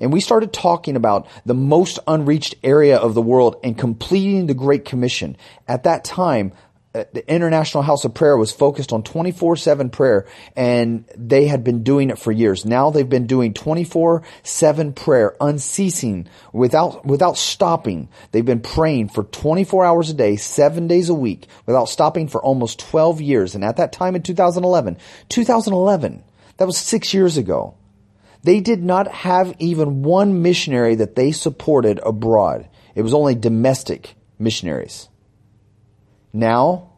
and 0.00 0.12
we 0.12 0.20
started 0.20 0.52
talking 0.52 0.96
about 0.96 1.26
the 1.44 1.54
most 1.54 1.98
unreached 2.06 2.54
area 2.62 2.96
of 2.96 3.14
the 3.14 3.22
world 3.22 3.56
and 3.62 3.76
completing 3.76 4.46
the 4.46 4.54
Great 4.54 4.84
Commission. 4.84 5.36
At 5.66 5.84
that 5.84 6.04
time, 6.04 6.52
uh, 6.94 7.04
the 7.12 7.30
International 7.32 7.82
House 7.82 8.04
of 8.04 8.14
Prayer 8.14 8.36
was 8.36 8.50
focused 8.50 8.92
on 8.92 9.02
24-7 9.02 9.92
prayer 9.92 10.26
and 10.56 11.04
they 11.16 11.46
had 11.46 11.62
been 11.62 11.82
doing 11.82 12.10
it 12.10 12.18
for 12.18 12.32
years. 12.32 12.64
Now 12.64 12.90
they've 12.90 13.08
been 13.08 13.26
doing 13.26 13.52
24-7 13.52 14.96
prayer 14.96 15.36
unceasing 15.40 16.28
without, 16.52 17.04
without 17.04 17.36
stopping. 17.36 18.08
They've 18.32 18.44
been 18.44 18.62
praying 18.62 19.10
for 19.10 19.24
24 19.24 19.84
hours 19.84 20.10
a 20.10 20.14
day, 20.14 20.36
seven 20.36 20.86
days 20.86 21.08
a 21.08 21.14
week 21.14 21.46
without 21.66 21.90
stopping 21.90 22.26
for 22.26 22.42
almost 22.42 22.80
12 22.80 23.20
years. 23.20 23.54
And 23.54 23.64
at 23.64 23.76
that 23.76 23.92
time 23.92 24.16
in 24.16 24.22
2011, 24.22 24.96
2011, 25.28 26.24
that 26.56 26.66
was 26.66 26.78
six 26.78 27.12
years 27.12 27.36
ago. 27.36 27.74
They 28.42 28.60
did 28.60 28.82
not 28.82 29.08
have 29.08 29.54
even 29.58 30.02
one 30.02 30.42
missionary 30.42 30.94
that 30.96 31.16
they 31.16 31.32
supported 31.32 32.00
abroad. 32.04 32.68
It 32.94 33.02
was 33.02 33.14
only 33.14 33.34
domestic 33.34 34.14
missionaries. 34.38 35.08
Now, 36.32 36.92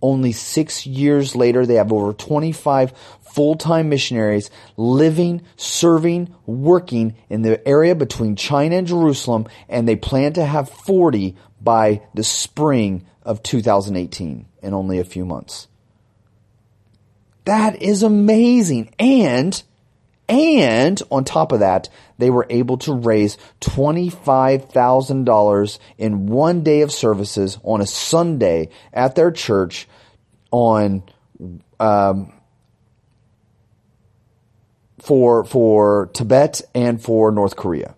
only 0.00 0.32
six 0.32 0.84
years 0.84 1.36
later, 1.36 1.64
they 1.64 1.76
have 1.76 1.92
over 1.92 2.12
25 2.12 2.92
full-time 3.20 3.88
missionaries 3.88 4.50
living, 4.76 5.42
serving, 5.56 6.34
working 6.44 7.14
in 7.30 7.42
the 7.42 7.66
area 7.66 7.94
between 7.94 8.34
China 8.34 8.76
and 8.76 8.86
Jerusalem, 8.86 9.46
and 9.68 9.88
they 9.88 9.96
plan 9.96 10.32
to 10.34 10.44
have 10.44 10.68
40 10.68 11.36
by 11.60 12.02
the 12.14 12.24
spring 12.24 13.06
of 13.22 13.42
2018 13.42 14.46
in 14.60 14.74
only 14.74 14.98
a 14.98 15.04
few 15.04 15.24
months. 15.24 15.68
That 17.44 17.80
is 17.80 18.02
amazing. 18.02 18.92
And 18.98 19.62
and 20.32 21.00
on 21.10 21.24
top 21.24 21.52
of 21.52 21.60
that, 21.60 21.88
they 22.16 22.30
were 22.30 22.46
able 22.48 22.78
to 22.78 22.94
raise 22.94 23.36
$25,000 23.60 25.78
in 25.98 26.26
one 26.26 26.62
day 26.62 26.80
of 26.80 26.90
services 26.90 27.58
on 27.62 27.82
a 27.82 27.86
Sunday 27.86 28.70
at 28.94 29.14
their 29.14 29.30
church 29.30 29.86
on, 30.50 31.02
um, 31.78 32.32
for, 35.00 35.44
for 35.44 36.08
Tibet 36.14 36.62
and 36.74 37.02
for 37.02 37.30
North 37.30 37.56
Korea. 37.56 37.94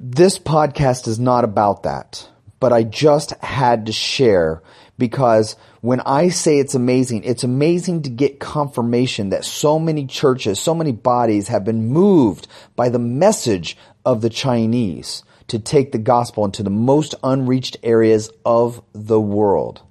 This 0.00 0.40
podcast 0.40 1.06
is 1.06 1.20
not 1.20 1.44
about 1.44 1.84
that, 1.84 2.28
but 2.58 2.72
I 2.72 2.82
just 2.82 3.30
had 3.42 3.86
to 3.86 3.92
share 3.92 4.64
because 4.98 5.56
when 5.80 6.00
I 6.00 6.28
say 6.28 6.58
it's 6.58 6.74
amazing, 6.74 7.24
it's 7.24 7.44
amazing 7.44 8.02
to 8.02 8.10
get 8.10 8.40
confirmation 8.40 9.30
that 9.30 9.44
so 9.44 9.78
many 9.78 10.06
churches, 10.06 10.58
so 10.58 10.74
many 10.74 10.92
bodies 10.92 11.48
have 11.48 11.64
been 11.64 11.88
moved 11.88 12.48
by 12.74 12.88
the 12.88 12.98
message 12.98 13.76
of 14.04 14.20
the 14.20 14.30
Chinese 14.30 15.22
to 15.46 15.58
take 15.58 15.92
the 15.92 15.98
gospel 15.98 16.44
into 16.44 16.62
the 16.62 16.70
most 16.70 17.14
unreached 17.22 17.76
areas 17.82 18.30
of 18.44 18.82
the 18.92 19.20
world. 19.20 19.82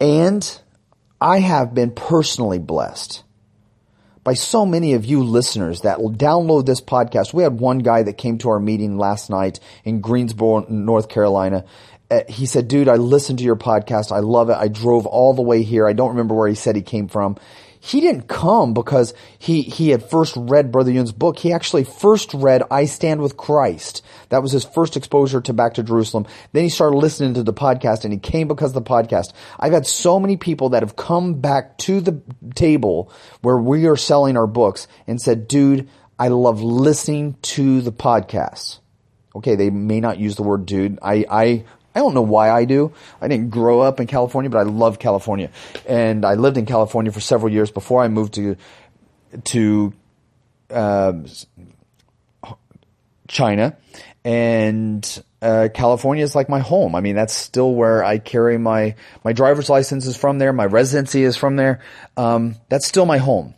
And 0.00 0.60
I 1.20 1.40
have 1.40 1.74
been 1.74 1.90
personally 1.90 2.58
blessed 2.58 3.22
by 4.24 4.32
so 4.32 4.64
many 4.64 4.94
of 4.94 5.04
you 5.04 5.22
listeners 5.22 5.82
that 5.82 6.00
will 6.00 6.12
download 6.12 6.64
this 6.64 6.80
podcast. 6.80 7.34
We 7.34 7.42
had 7.42 7.60
one 7.60 7.78
guy 7.78 8.02
that 8.02 8.14
came 8.14 8.38
to 8.38 8.48
our 8.48 8.58
meeting 8.58 8.96
last 8.96 9.28
night 9.28 9.60
in 9.84 10.00
Greensboro, 10.00 10.66
North 10.68 11.10
Carolina, 11.10 11.64
Uh, 12.10 12.20
he 12.28 12.46
said, 12.46 12.68
dude, 12.68 12.88
I 12.88 12.96
listened 12.96 13.38
to 13.38 13.44
your 13.44 13.56
podcast. 13.56 14.12
I 14.12 14.20
love 14.20 14.50
it. 14.50 14.56
I 14.56 14.68
drove 14.68 15.06
all 15.06 15.34
the 15.34 15.42
way 15.42 15.62
here. 15.62 15.86
I 15.86 15.92
don't 15.92 16.10
remember 16.10 16.34
where 16.34 16.48
he 16.48 16.54
said 16.54 16.76
he 16.76 16.82
came 16.82 17.08
from. 17.08 17.36
He 17.80 18.00
didn't 18.00 18.28
come 18.28 18.72
because 18.72 19.12
he, 19.38 19.60
he 19.60 19.90
had 19.90 20.08
first 20.08 20.34
read 20.38 20.72
Brother 20.72 20.90
Yun's 20.90 21.12
book. 21.12 21.38
He 21.38 21.52
actually 21.52 21.84
first 21.84 22.32
read 22.32 22.62
I 22.70 22.86
Stand 22.86 23.20
with 23.20 23.36
Christ. 23.36 24.02
That 24.30 24.42
was 24.42 24.52
his 24.52 24.64
first 24.64 24.96
exposure 24.96 25.42
to 25.42 25.52
Back 25.52 25.74
to 25.74 25.82
Jerusalem. 25.82 26.26
Then 26.52 26.62
he 26.62 26.70
started 26.70 26.96
listening 26.96 27.34
to 27.34 27.42
the 27.42 27.52
podcast 27.52 28.04
and 28.04 28.12
he 28.12 28.18
came 28.18 28.48
because 28.48 28.74
of 28.74 28.82
the 28.82 28.90
podcast. 28.90 29.34
I've 29.60 29.74
had 29.74 29.86
so 29.86 30.18
many 30.18 30.38
people 30.38 30.70
that 30.70 30.82
have 30.82 30.96
come 30.96 31.42
back 31.42 31.76
to 31.78 32.00
the 32.00 32.22
table 32.54 33.12
where 33.42 33.58
we 33.58 33.86
are 33.86 33.96
selling 33.96 34.38
our 34.38 34.46
books 34.46 34.88
and 35.06 35.20
said, 35.20 35.46
dude, 35.46 35.86
I 36.18 36.28
love 36.28 36.62
listening 36.62 37.36
to 37.42 37.82
the 37.82 37.92
podcast. 37.92 38.78
Okay, 39.36 39.56
they 39.56 39.68
may 39.68 40.00
not 40.00 40.18
use 40.18 40.36
the 40.36 40.42
word 40.42 40.64
dude. 40.64 40.98
I, 41.02 41.26
I 41.28 41.64
I 41.94 42.00
don't 42.00 42.14
know 42.14 42.22
why 42.22 42.50
I 42.50 42.64
do. 42.64 42.92
I 43.20 43.28
didn't 43.28 43.50
grow 43.50 43.80
up 43.80 44.00
in 44.00 44.06
California, 44.06 44.50
but 44.50 44.58
I 44.58 44.62
love 44.62 44.98
California. 44.98 45.50
And 45.86 46.24
I 46.24 46.34
lived 46.34 46.56
in 46.56 46.66
California 46.66 47.12
for 47.12 47.20
several 47.20 47.52
years 47.52 47.70
before 47.70 48.02
I 48.02 48.08
moved 48.08 48.34
to, 48.34 48.56
to, 49.44 49.92
uh, 50.70 51.12
China. 53.28 53.76
And, 54.24 55.24
uh, 55.44 55.68
California 55.72 56.24
is 56.24 56.34
like 56.34 56.48
my 56.48 56.60
home. 56.60 56.94
I 56.94 57.00
mean, 57.00 57.14
that's 57.14 57.34
still 57.34 57.74
where 57.74 58.02
I 58.02 58.16
carry 58.16 58.56
my 58.56 58.94
my 59.22 59.34
driver's 59.34 59.68
license 59.68 60.06
is 60.06 60.16
from 60.16 60.38
there. 60.38 60.54
My 60.54 60.64
residency 60.64 61.22
is 61.22 61.36
from 61.36 61.56
there. 61.56 61.82
Um, 62.16 62.56
that's 62.70 62.86
still 62.86 63.04
my 63.04 63.18
home. 63.18 63.54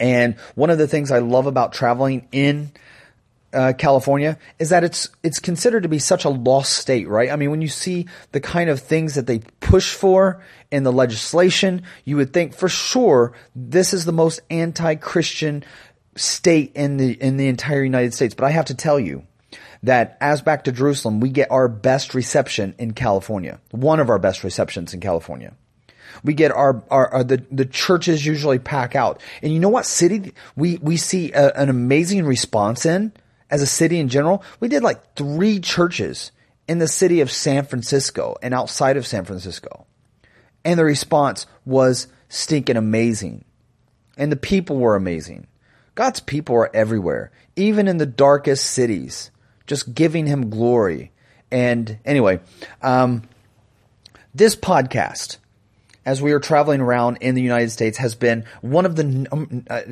And 0.00 0.36
one 0.56 0.70
of 0.70 0.78
the 0.78 0.88
things 0.88 1.12
I 1.12 1.20
love 1.20 1.46
about 1.46 1.72
traveling 1.72 2.26
in 2.32 2.72
uh, 3.52 3.72
California 3.78 4.38
is 4.58 4.68
that 4.70 4.84
it's 4.84 5.08
it's 5.22 5.38
considered 5.38 5.82
to 5.82 5.88
be 5.88 5.98
such 5.98 6.24
a 6.24 6.28
lost 6.28 6.74
state, 6.74 7.08
right? 7.08 7.30
I 7.30 7.36
mean, 7.36 7.50
when 7.50 7.62
you 7.62 7.68
see 7.68 8.06
the 8.32 8.40
kind 8.40 8.68
of 8.68 8.80
things 8.80 9.14
that 9.14 9.26
they 9.26 9.40
push 9.60 9.94
for 9.94 10.42
in 10.70 10.82
the 10.82 10.92
legislation, 10.92 11.82
you 12.04 12.16
would 12.16 12.32
think 12.32 12.54
for 12.54 12.68
sure 12.68 13.32
this 13.54 13.94
is 13.94 14.04
the 14.04 14.12
most 14.12 14.40
anti-Christian 14.50 15.64
state 16.16 16.72
in 16.74 16.96
the 16.98 17.12
in 17.12 17.36
the 17.36 17.48
entire 17.48 17.82
United 17.82 18.12
States. 18.12 18.34
But 18.34 18.44
I 18.44 18.50
have 18.50 18.66
to 18.66 18.74
tell 18.74 19.00
you 19.00 19.24
that 19.82 20.18
as 20.20 20.42
back 20.42 20.64
to 20.64 20.72
Jerusalem, 20.72 21.20
we 21.20 21.30
get 21.30 21.50
our 21.50 21.68
best 21.68 22.14
reception 22.14 22.74
in 22.78 22.92
California. 22.92 23.60
One 23.70 24.00
of 24.00 24.10
our 24.10 24.18
best 24.18 24.44
receptions 24.44 24.92
in 24.92 25.00
California. 25.00 25.54
We 26.24 26.34
get 26.34 26.50
our, 26.50 26.82
our, 26.90 27.08
our, 27.08 27.24
the 27.24 27.44
the 27.50 27.64
churches 27.64 28.26
usually 28.26 28.58
pack 28.58 28.96
out, 28.96 29.22
and 29.40 29.52
you 29.52 29.60
know 29.60 29.68
what 29.68 29.86
city 29.86 30.34
we 30.56 30.78
we 30.78 30.96
see 30.96 31.32
a, 31.32 31.52
an 31.52 31.68
amazing 31.68 32.24
response 32.24 32.84
in 32.84 33.12
as 33.50 33.62
a 33.62 33.66
city 33.66 33.98
in 33.98 34.08
general. 34.08 34.42
We 34.60 34.68
did 34.68 34.82
like 34.82 35.14
three 35.14 35.60
churches 35.60 36.32
in 36.66 36.78
the 36.78 36.88
city 36.88 37.20
of 37.20 37.30
San 37.30 37.64
Francisco 37.64 38.36
and 38.42 38.52
outside 38.52 38.96
of 38.96 39.06
San 39.06 39.24
Francisco, 39.24 39.86
and 40.64 40.78
the 40.78 40.84
response 40.84 41.46
was 41.64 42.08
stinking 42.28 42.76
amazing, 42.76 43.44
and 44.16 44.30
the 44.30 44.36
people 44.36 44.76
were 44.76 44.96
amazing. 44.96 45.46
God's 45.94 46.20
people 46.20 46.54
are 46.56 46.70
everywhere, 46.74 47.32
even 47.56 47.88
in 47.88 47.96
the 47.96 48.06
darkest 48.06 48.66
cities, 48.66 49.30
just 49.66 49.94
giving 49.94 50.26
Him 50.26 50.50
glory. 50.50 51.10
And 51.50 51.98
anyway, 52.04 52.40
um, 52.82 53.22
this 54.34 54.54
podcast 54.54 55.38
as 56.08 56.22
we 56.22 56.32
are 56.32 56.40
traveling 56.40 56.80
around 56.80 57.18
in 57.20 57.34
the 57.34 57.42
United 57.42 57.70
States 57.70 57.98
has 57.98 58.14
been 58.14 58.46
one 58.62 58.86
of 58.86 58.96
the, 58.96 59.28
um, 59.30 59.62
uh, 59.68 59.82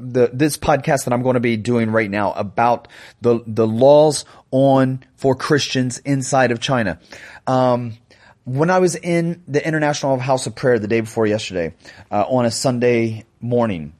the 0.00 0.30
this 0.32 0.56
podcast 0.56 1.04
that 1.04 1.12
I'm 1.12 1.22
going 1.22 1.34
to 1.34 1.40
be 1.40 1.58
doing 1.58 1.90
right 1.90 2.10
now 2.10 2.32
about 2.32 2.88
the 3.20 3.40
the 3.46 3.66
laws 3.66 4.24
on 4.50 5.04
for 5.16 5.34
Christians 5.34 5.98
inside 5.98 6.50
of 6.50 6.60
China. 6.60 6.98
Um, 7.46 7.98
when 8.44 8.70
I 8.70 8.78
was 8.78 8.96
in 8.96 9.42
the 9.46 9.64
International 9.64 10.18
House 10.18 10.46
of 10.46 10.54
Prayer 10.54 10.78
the 10.78 10.88
day 10.88 11.02
before 11.02 11.26
yesterday, 11.26 11.74
uh, 12.10 12.24
on 12.26 12.46
a 12.46 12.50
Sunday 12.50 13.26
morning, 13.38 13.92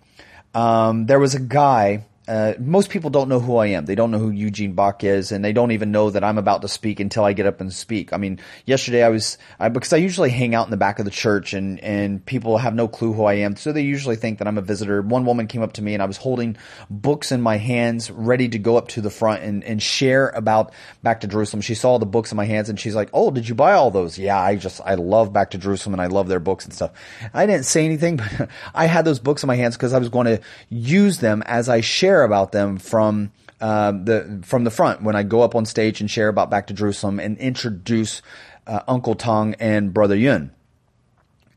um, 0.54 1.04
there 1.04 1.18
was 1.18 1.34
a 1.34 1.40
guy 1.40 2.06
uh, 2.28 2.54
most 2.60 2.88
people 2.88 3.10
don't 3.10 3.28
know 3.28 3.40
who 3.40 3.56
I 3.56 3.66
am. 3.68 3.84
They 3.84 3.96
don't 3.96 4.12
know 4.12 4.18
who 4.18 4.30
Eugene 4.30 4.74
Bach 4.74 5.02
is, 5.02 5.32
and 5.32 5.44
they 5.44 5.52
don't 5.52 5.72
even 5.72 5.90
know 5.90 6.08
that 6.10 6.22
I'm 6.22 6.38
about 6.38 6.62
to 6.62 6.68
speak 6.68 7.00
until 7.00 7.24
I 7.24 7.32
get 7.32 7.46
up 7.46 7.60
and 7.60 7.72
speak. 7.72 8.12
I 8.12 8.16
mean, 8.16 8.38
yesterday 8.64 9.02
I 9.02 9.08
was 9.08 9.38
I, 9.58 9.68
because 9.68 9.92
I 9.92 9.96
usually 9.96 10.30
hang 10.30 10.54
out 10.54 10.66
in 10.66 10.70
the 10.70 10.76
back 10.76 11.00
of 11.00 11.04
the 11.04 11.10
church, 11.10 11.52
and 11.52 11.80
and 11.80 12.24
people 12.24 12.58
have 12.58 12.76
no 12.76 12.86
clue 12.86 13.12
who 13.12 13.24
I 13.24 13.34
am, 13.34 13.56
so 13.56 13.72
they 13.72 13.82
usually 13.82 14.14
think 14.14 14.38
that 14.38 14.46
I'm 14.46 14.56
a 14.56 14.62
visitor. 14.62 15.02
One 15.02 15.24
woman 15.24 15.48
came 15.48 15.62
up 15.62 15.72
to 15.74 15.82
me, 15.82 15.94
and 15.94 16.02
I 16.02 16.06
was 16.06 16.16
holding 16.16 16.56
books 16.88 17.32
in 17.32 17.40
my 17.40 17.56
hands, 17.56 18.08
ready 18.08 18.48
to 18.50 18.58
go 18.58 18.76
up 18.76 18.88
to 18.88 19.00
the 19.00 19.10
front 19.10 19.42
and 19.42 19.64
and 19.64 19.82
share 19.82 20.28
about 20.28 20.72
Back 21.02 21.22
to 21.22 21.26
Jerusalem. 21.26 21.60
She 21.60 21.74
saw 21.74 21.98
the 21.98 22.06
books 22.06 22.30
in 22.30 22.36
my 22.36 22.44
hands, 22.44 22.68
and 22.68 22.78
she's 22.78 22.94
like, 22.94 23.10
"Oh, 23.12 23.32
did 23.32 23.48
you 23.48 23.56
buy 23.56 23.72
all 23.72 23.90
those?" 23.90 24.16
Yeah, 24.16 24.40
I 24.40 24.54
just 24.54 24.80
I 24.84 24.94
love 24.94 25.32
Back 25.32 25.50
to 25.50 25.58
Jerusalem, 25.58 25.94
and 25.94 26.00
I 26.00 26.06
love 26.06 26.28
their 26.28 26.40
books 26.40 26.66
and 26.66 26.72
stuff. 26.72 26.92
I 27.34 27.46
didn't 27.46 27.64
say 27.64 27.84
anything, 27.84 28.16
but 28.38 28.48
I 28.72 28.86
had 28.86 29.04
those 29.04 29.18
books 29.18 29.42
in 29.42 29.48
my 29.48 29.56
hands 29.56 29.76
because 29.76 29.92
I 29.92 29.98
was 29.98 30.08
going 30.08 30.26
to 30.26 30.40
use 30.68 31.18
them 31.18 31.42
as 31.46 31.68
I 31.68 31.80
share 31.80 32.11
share 32.12 32.24
about 32.24 32.52
them 32.52 32.76
from 32.76 33.32
uh, 33.60 33.90
the 33.92 34.40
from 34.44 34.64
the 34.64 34.70
front 34.70 35.02
when 35.02 35.16
I 35.16 35.22
go 35.22 35.40
up 35.40 35.54
on 35.54 35.64
stage 35.64 36.00
and 36.00 36.10
share 36.10 36.28
about 36.28 36.50
Back 36.50 36.66
to 36.66 36.74
Jerusalem 36.74 37.18
and 37.18 37.38
introduce 37.38 38.20
uh, 38.66 38.80
Uncle 38.86 39.14
Tong 39.14 39.54
and 39.54 39.94
Brother 39.94 40.16
Yun. 40.16 40.52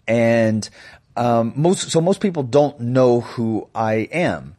And 0.07 0.69
um, 1.17 1.51
most 1.57 1.91
so 1.91 1.99
most 1.99 2.21
people 2.21 2.43
don't 2.43 2.79
know 2.79 3.19
who 3.21 3.67
I 3.75 4.07
am. 4.13 4.54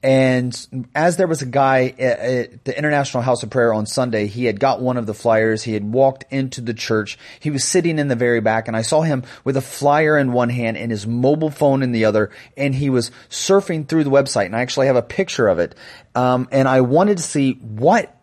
And 0.00 0.88
as 0.94 1.16
there 1.16 1.26
was 1.26 1.42
a 1.42 1.46
guy 1.46 1.92
at, 1.98 2.64
the 2.64 2.76
International 2.76 3.22
House 3.22 3.42
of 3.42 3.50
Prayer 3.50 3.74
on 3.74 3.86
Sunday, 3.86 4.26
he 4.26 4.44
had 4.44 4.60
got 4.60 4.80
one 4.80 4.96
of 4.96 5.06
the 5.06 5.14
flyers. 5.14 5.64
He 5.64 5.72
had 5.72 5.84
walked 5.84 6.24
into 6.30 6.60
the 6.60 6.74
church. 6.74 7.18
He 7.40 7.50
was 7.50 7.64
sitting 7.64 7.98
in 7.98 8.06
the 8.06 8.14
very 8.14 8.40
back 8.40 8.68
and 8.68 8.76
I 8.76 8.82
saw 8.82 9.02
him 9.02 9.24
with 9.42 9.56
a 9.56 9.60
flyer 9.60 10.16
in 10.16 10.32
one 10.32 10.50
hand 10.50 10.76
and 10.76 10.92
his 10.92 11.06
mobile 11.06 11.50
phone 11.50 11.82
in 11.82 11.90
the 11.90 12.04
other. 12.04 12.30
And 12.56 12.74
he 12.74 12.90
was 12.90 13.10
surfing 13.28 13.88
through 13.88 14.04
the 14.04 14.10
website 14.10 14.46
and 14.46 14.54
I 14.54 14.60
actually 14.60 14.86
have 14.86 14.96
a 14.96 15.02
picture 15.02 15.48
of 15.48 15.58
it. 15.58 15.74
Um, 16.14 16.48
and 16.52 16.68
I 16.68 16.82
wanted 16.82 17.16
to 17.16 17.22
see 17.24 17.54
what 17.54 18.17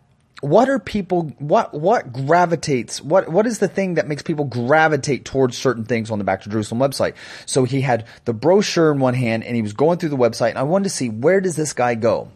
what 0.45 0.69
are 0.69 0.77
people 0.77 1.23
what 1.39 1.73
what 1.73 2.13
gravitates 2.13 3.01
what 3.01 3.27
what 3.29 3.47
is 3.47 3.57
the 3.57 3.67
thing 3.67 3.95
that 3.95 4.07
makes 4.07 4.21
people 4.21 4.45
gravitate 4.45 5.25
towards 5.25 5.57
certain 5.57 5.85
things 5.85 6.11
on 6.11 6.19
the 6.19 6.23
back 6.23 6.43
to 6.43 6.49
jerusalem 6.49 6.79
website? 6.79 7.15
So 7.47 7.63
he 7.63 7.81
had 7.81 8.05
the 8.25 8.33
brochure 8.33 8.91
in 8.91 8.99
one 8.99 9.15
hand 9.15 9.43
and 9.43 9.55
he 9.55 9.63
was 9.63 9.73
going 9.73 9.97
through 9.97 10.09
the 10.09 10.17
website 10.17 10.49
and 10.49 10.59
i 10.59 10.63
wanted 10.63 10.83
to 10.83 10.89
see 10.91 11.09
where 11.09 11.41
does 11.41 11.55
this 11.55 11.73
guy 11.73 11.95
go? 11.95 12.29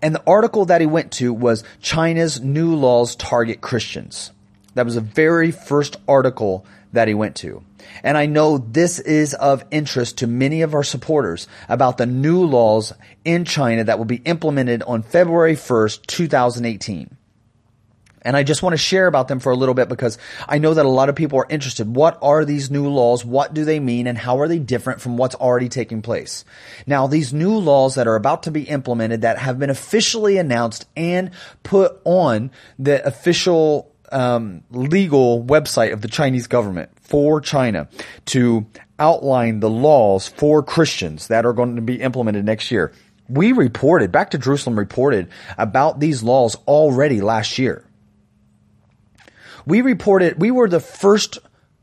And 0.00 0.14
the 0.14 0.22
article 0.26 0.64
that 0.66 0.80
he 0.80 0.86
went 0.86 1.12
to 1.12 1.34
was 1.34 1.64
china's 1.80 2.40
new 2.40 2.74
laws 2.74 3.14
target 3.14 3.60
christians. 3.60 4.30
That 4.72 4.86
was 4.86 4.94
the 4.94 5.02
very 5.02 5.50
first 5.50 5.98
article 6.08 6.64
that 6.92 7.08
he 7.08 7.14
went 7.14 7.36
to. 7.36 7.62
And 8.02 8.16
I 8.16 8.24
know 8.26 8.56
this 8.58 8.98
is 8.98 9.34
of 9.34 9.64
interest 9.70 10.18
to 10.18 10.26
many 10.26 10.62
of 10.62 10.74
our 10.74 10.82
supporters 10.82 11.46
about 11.68 11.98
the 11.98 12.06
new 12.06 12.44
laws 12.44 12.94
in 13.24 13.44
China 13.44 13.84
that 13.84 13.98
will 13.98 14.06
be 14.06 14.22
implemented 14.24 14.82
on 14.84 15.02
February 15.02 15.54
1st, 15.54 16.06
2018. 16.06 17.16
And 18.24 18.36
I 18.36 18.42
just 18.42 18.62
want 18.62 18.72
to 18.72 18.78
share 18.78 19.06
about 19.06 19.28
them 19.28 19.38
for 19.38 19.52
a 19.52 19.56
little 19.56 19.74
bit 19.74 19.88
because 19.88 20.16
I 20.48 20.58
know 20.58 20.74
that 20.74 20.86
a 20.86 20.88
lot 20.88 21.08
of 21.08 21.14
people 21.14 21.38
are 21.38 21.46
interested. 21.48 21.94
What 21.94 22.18
are 22.22 22.44
these 22.44 22.70
new 22.70 22.88
laws? 22.88 23.24
What 23.24 23.52
do 23.52 23.64
they 23.64 23.80
mean? 23.80 24.06
And 24.06 24.16
how 24.16 24.40
are 24.40 24.48
they 24.48 24.58
different 24.58 25.00
from 25.00 25.16
what's 25.16 25.34
already 25.34 25.68
taking 25.68 26.00
place? 26.00 26.44
Now, 26.86 27.06
these 27.06 27.34
new 27.34 27.58
laws 27.58 27.96
that 27.96 28.06
are 28.06 28.16
about 28.16 28.44
to 28.44 28.50
be 28.50 28.62
implemented 28.62 29.22
that 29.22 29.38
have 29.38 29.58
been 29.58 29.70
officially 29.70 30.38
announced 30.38 30.86
and 30.96 31.32
put 31.62 32.00
on 32.04 32.50
the 32.78 33.06
official 33.06 33.92
um, 34.10 34.62
legal 34.70 35.44
website 35.44 35.92
of 35.92 36.00
the 36.00 36.08
Chinese 36.08 36.46
government 36.46 36.90
for 37.00 37.40
China 37.40 37.88
to 38.26 38.66
outline 38.98 39.60
the 39.60 39.70
laws 39.70 40.28
for 40.28 40.62
Christians 40.62 41.28
that 41.28 41.44
are 41.44 41.52
going 41.52 41.76
to 41.76 41.82
be 41.82 42.00
implemented 42.00 42.44
next 42.44 42.70
year. 42.70 42.92
We 43.28 43.52
reported, 43.52 44.12
Back 44.12 44.30
to 44.30 44.38
Jerusalem 44.38 44.78
reported 44.78 45.28
about 45.58 46.00
these 46.00 46.22
laws 46.22 46.56
already 46.66 47.20
last 47.20 47.58
year. 47.58 47.84
We 49.66 49.82
reported, 49.82 50.40
we 50.40 50.50
were 50.50 50.68
the 50.68 50.80
first 50.80 51.38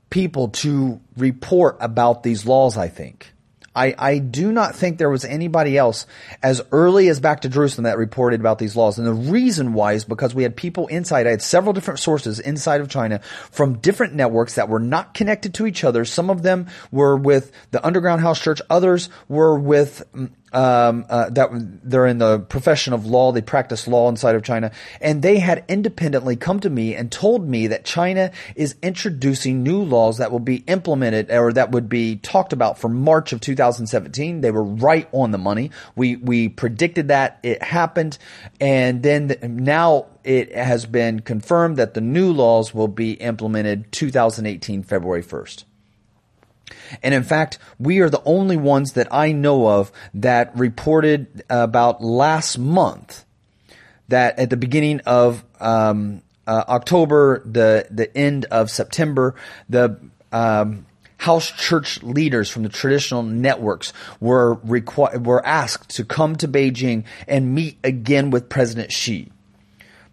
people 0.10 0.50
to 0.50 1.00
report 1.18 1.78
about 1.80 2.24
these 2.24 2.46
laws, 2.46 2.78
I 2.78 2.88
think. 2.88 3.34
I, 3.74 3.96
I 3.98 4.18
do 4.18 4.52
not 4.52 4.76
think 4.76 4.98
there 4.98 5.10
was 5.10 5.24
anybody 5.24 5.78
else 5.78 6.06
as 6.44 6.62
early 6.74 7.08
as 7.08 7.22
back 7.22 7.42
to 7.42 7.50
Jerusalem 7.50 7.86
that 7.86 7.98
reported 7.98 8.42
about 8.42 8.60
these 8.60 8.76
laws. 8.76 9.00
And 9.00 9.08
the 9.08 9.14
reason 9.14 9.74
why 9.74 9.94
is 9.94 10.04
because 10.04 10.36
we 10.36 10.44
had 10.44 10.58
people 10.58 10.88
inside. 10.88 11.26
I 11.26 11.32
had 11.32 11.42
several 11.42 11.72
different 11.72 12.02
sources 12.02 12.40
inside 12.40 12.82
of 12.82 12.90
China 12.90 13.20
from 13.50 13.78
different 13.78 14.14
networks 14.14 14.56
that 14.56 14.68
were 14.68 14.80
not 14.80 15.14
connected 15.14 15.54
to 15.56 15.66
each 15.66 15.86
other. 15.86 16.04
Some 16.04 16.30
of 16.30 16.44
them 16.44 16.68
were 16.92 17.16
with 17.16 17.54
the 17.72 17.86
Underground 17.86 18.22
House 18.22 18.42
Church. 18.42 18.62
Others 18.70 19.10
were 19.30 19.58
with 19.58 20.04
mm, 20.14 20.32
um, 20.54 21.06
uh, 21.10 21.30
that 21.30 21.50
they're 21.84 22.06
in 22.06 22.18
the 22.18 22.40
profession 22.40 22.94
of 22.94 23.06
law. 23.06 23.32
They 23.32 23.42
practice 23.42 23.88
law 23.88 24.10
inside 24.10 24.36
of 24.36 24.44
China, 24.44 24.72
and 25.00 25.22
they 25.22 25.40
had 25.40 25.64
independently 25.68 26.36
come 26.36 26.60
to 26.62 26.70
me 26.70 26.96
and 26.96 27.12
told 27.12 27.48
me 27.48 27.68
that 27.68 27.86
China 27.86 28.32
is 28.56 28.76
introducing 28.82 29.64
new 29.64 29.84
laws 29.84 30.18
that 30.18 30.32
will 30.32 30.40
be 30.40 30.58
implemented 30.68 31.32
or 31.32 31.54
that 31.54 31.72
would 31.72 31.90
be 31.90 32.18
talked 32.18 32.54
about 32.54 32.78
for 32.78 32.90
March 32.90 33.34
of 33.34 33.42
2017. 33.42 34.42
They 34.42 34.52
were 34.52 34.64
right 34.64 35.08
on 35.12 35.32
the 35.32 35.38
money. 35.38 35.72
We 35.96 36.16
we 36.18 36.50
predicted 36.50 37.08
that 37.10 37.40
it 37.44 37.62
happened, 37.64 38.18
and 38.60 39.04
then 39.04 39.38
now 39.42 40.08
it 40.24 40.54
has 40.54 40.86
been 40.86 41.22
confirmed 41.22 41.78
that 41.78 41.94
the 41.94 42.02
new 42.02 42.32
laws 42.32 42.74
will 42.74 42.88
be 42.88 43.14
implemented 43.14 43.92
2018 43.92 44.84
February 44.84 45.24
1st. 45.24 45.64
And 47.04 47.14
in 47.14 47.24
fact, 47.24 47.58
we 47.80 48.00
are 48.00 48.10
the 48.10 48.24
only 48.24 48.58
ones 48.58 48.94
that 48.94 49.08
I 49.12 49.32
know 49.32 49.68
of 49.68 49.92
that 50.14 50.56
reported 50.58 51.44
about 51.50 52.04
last 52.04 52.58
month 52.58 53.26
that 54.08 54.38
at 54.38 54.50
the 54.50 54.58
beginning 54.58 55.00
of 55.02 55.44
um, 55.60 56.22
uh, 56.46 56.64
October, 56.68 57.42
the 57.46 57.88
the 57.90 58.16
end 58.16 58.46
of 58.46 58.70
September, 58.70 59.36
the 59.70 60.00
um, 60.32 60.86
house 61.18 61.52
church 61.52 62.02
leaders 62.02 62.50
from 62.50 62.64
the 62.64 62.70
traditional 62.70 63.24
networks 63.24 63.94
were 64.20 64.58
requ- 64.58 65.24
were 65.24 65.46
asked 65.46 65.90
to 65.96 66.04
come 66.04 66.36
to 66.36 66.48
Beijing 66.48 67.04
and 67.28 67.54
meet 67.54 67.78
again 67.84 68.32
with 68.32 68.50
President 68.50 68.92
Xi. 68.92 69.32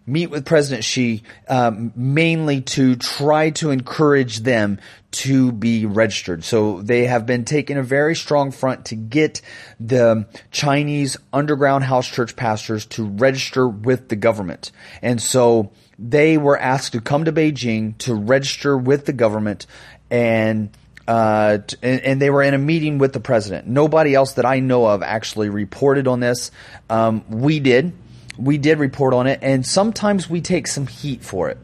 Meet 0.09 0.29
with 0.29 0.45
President 0.45 0.83
Xi 0.83 1.23
um, 1.47 1.93
mainly 1.95 2.61
to 2.61 2.95
try 2.95 3.51
to 3.51 3.71
encourage 3.71 4.39
them 4.39 4.79
to 5.11 5.51
be 5.51 5.85
registered. 5.85 6.43
So 6.43 6.81
they 6.81 7.05
have 7.05 7.25
been 7.25 7.45
taking 7.45 7.77
a 7.77 7.83
very 7.83 8.15
strong 8.15 8.51
front 8.51 8.85
to 8.85 8.95
get 8.95 9.41
the 9.79 10.27
Chinese 10.51 11.17
underground 11.33 11.83
house 11.83 12.07
church 12.07 12.35
pastors 12.35 12.85
to 12.87 13.05
register 13.05 13.67
with 13.67 14.09
the 14.09 14.15
government. 14.15 14.71
And 15.01 15.21
so 15.21 15.71
they 15.97 16.37
were 16.37 16.57
asked 16.57 16.93
to 16.93 17.01
come 17.01 17.25
to 17.25 17.31
Beijing 17.31 17.97
to 17.99 18.13
register 18.13 18.77
with 18.77 19.05
the 19.05 19.13
government 19.13 19.65
and 20.09 20.69
uh, 21.07 21.57
and, 21.81 22.01
and, 22.01 22.21
they 22.21 22.29
were 22.29 22.43
in 22.43 22.53
a 22.53 22.59
meeting 22.59 22.99
with 22.99 23.13
the 23.13 23.19
president. 23.19 23.65
Nobody 23.65 24.13
else 24.13 24.33
that 24.33 24.45
I 24.45 24.59
know 24.59 24.85
of 24.85 25.01
actually 25.01 25.49
reported 25.49 26.07
on 26.07 26.19
this. 26.19 26.51
Um, 26.87 27.25
we 27.29 27.59
did. 27.59 27.93
We 28.39 28.57
did 28.57 28.79
report 28.79 29.13
on 29.13 29.27
it, 29.27 29.39
and 29.41 29.65
sometimes 29.65 30.29
we 30.29 30.41
take 30.41 30.67
some 30.67 30.87
heat 30.87 31.23
for 31.23 31.49
it. 31.49 31.57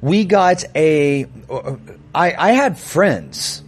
We 0.00 0.24
got 0.24 0.64
a. 0.74 1.26
I, 2.14 2.34
I 2.36 2.52
had 2.52 2.78
friends. 2.78 3.62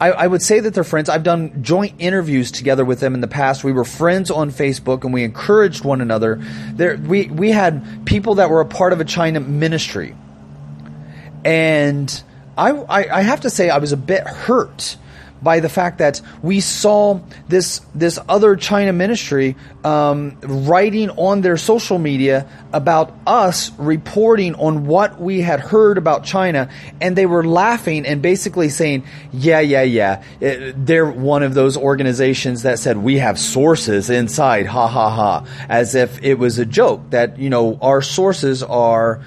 I, 0.00 0.10
I 0.10 0.26
would 0.26 0.42
say 0.42 0.58
that 0.58 0.74
they're 0.74 0.82
friends. 0.82 1.08
I've 1.08 1.22
done 1.22 1.62
joint 1.62 1.94
interviews 2.00 2.50
together 2.50 2.84
with 2.84 2.98
them 2.98 3.14
in 3.14 3.20
the 3.20 3.28
past. 3.28 3.62
We 3.62 3.70
were 3.70 3.84
friends 3.84 4.32
on 4.32 4.50
Facebook, 4.50 5.04
and 5.04 5.14
we 5.14 5.22
encouraged 5.22 5.84
one 5.84 6.00
another. 6.00 6.42
There, 6.72 6.96
we 6.96 7.28
we 7.28 7.52
had 7.52 8.04
people 8.04 8.36
that 8.36 8.50
were 8.50 8.60
a 8.60 8.66
part 8.66 8.92
of 8.92 9.00
a 9.00 9.04
China 9.04 9.38
ministry, 9.38 10.16
and 11.44 12.22
I, 12.58 12.70
I, 12.70 13.18
I 13.18 13.22
have 13.22 13.42
to 13.42 13.50
say 13.50 13.70
I 13.70 13.78
was 13.78 13.92
a 13.92 13.96
bit 13.96 14.26
hurt 14.26 14.96
by 15.42 15.60
the 15.60 15.68
fact 15.68 15.98
that 15.98 16.20
we 16.42 16.60
saw 16.60 17.20
this 17.48 17.80
this 17.94 18.18
other 18.28 18.56
China 18.56 18.92
ministry 18.92 19.56
um, 19.84 20.38
writing 20.42 21.10
on 21.10 21.40
their 21.40 21.56
social 21.56 21.98
media 21.98 22.46
about 22.72 23.14
us 23.26 23.70
reporting 23.78 24.54
on 24.54 24.86
what 24.86 25.20
we 25.20 25.40
had 25.40 25.60
heard 25.60 25.98
about 25.98 26.24
China, 26.24 26.70
and 27.00 27.16
they 27.16 27.26
were 27.26 27.44
laughing 27.44 28.06
and 28.06 28.22
basically 28.22 28.68
saying, 28.68 29.04
"Yeah, 29.32 29.60
yeah, 29.60 29.82
yeah, 29.82 30.22
it, 30.40 30.86
they're 30.86 31.10
one 31.10 31.42
of 31.42 31.54
those 31.54 31.76
organizations 31.76 32.62
that 32.62 32.78
said 32.78 32.96
we 32.96 33.18
have 33.18 33.38
sources 33.38 34.10
inside, 34.10 34.66
ha 34.66 34.86
ha 34.86 35.10
ha," 35.10 35.46
as 35.68 35.94
if 35.94 36.22
it 36.22 36.34
was 36.34 36.58
a 36.58 36.66
joke 36.66 37.10
that 37.10 37.38
you 37.38 37.50
know 37.50 37.78
our 37.80 38.02
sources 38.02 38.62
are 38.62 39.20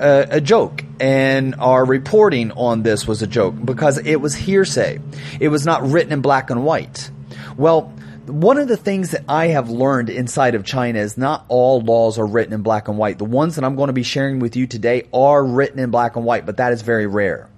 a, 0.00 0.26
a, 0.30 0.40
joke, 0.40 0.84
and 1.00 1.54
our 1.56 1.84
reporting 1.84 2.52
on 2.52 2.82
this 2.82 3.06
was 3.06 3.22
a 3.22 3.26
joke 3.26 3.54
because 3.64 3.98
it 3.98 4.16
was 4.16 4.34
hearsay. 4.34 5.00
It 5.40 5.48
was 5.48 5.64
not 5.64 5.82
written 5.82 6.12
in 6.12 6.20
black 6.20 6.50
and 6.50 6.64
white. 6.64 7.10
Well, 7.56 7.92
one 8.26 8.58
of 8.58 8.68
the 8.68 8.76
things 8.76 9.10
that 9.10 9.24
I 9.28 9.48
have 9.48 9.68
learned 9.68 10.08
inside 10.08 10.54
of 10.54 10.64
China 10.64 10.98
is 10.98 11.18
not 11.18 11.44
all 11.48 11.80
laws 11.80 12.18
are 12.18 12.26
written 12.26 12.54
in 12.54 12.62
black 12.62 12.88
and 12.88 12.96
white. 12.96 13.18
The 13.18 13.24
ones 13.24 13.56
that 13.56 13.64
I'm 13.64 13.76
going 13.76 13.88
to 13.88 13.92
be 13.92 14.02
sharing 14.02 14.38
with 14.38 14.56
you 14.56 14.66
today 14.66 15.08
are 15.12 15.44
written 15.44 15.78
in 15.78 15.90
black 15.90 16.16
and 16.16 16.24
white, 16.24 16.46
but 16.46 16.56
that 16.56 16.72
is 16.72 16.82
very 16.82 17.06
rare. 17.06 17.48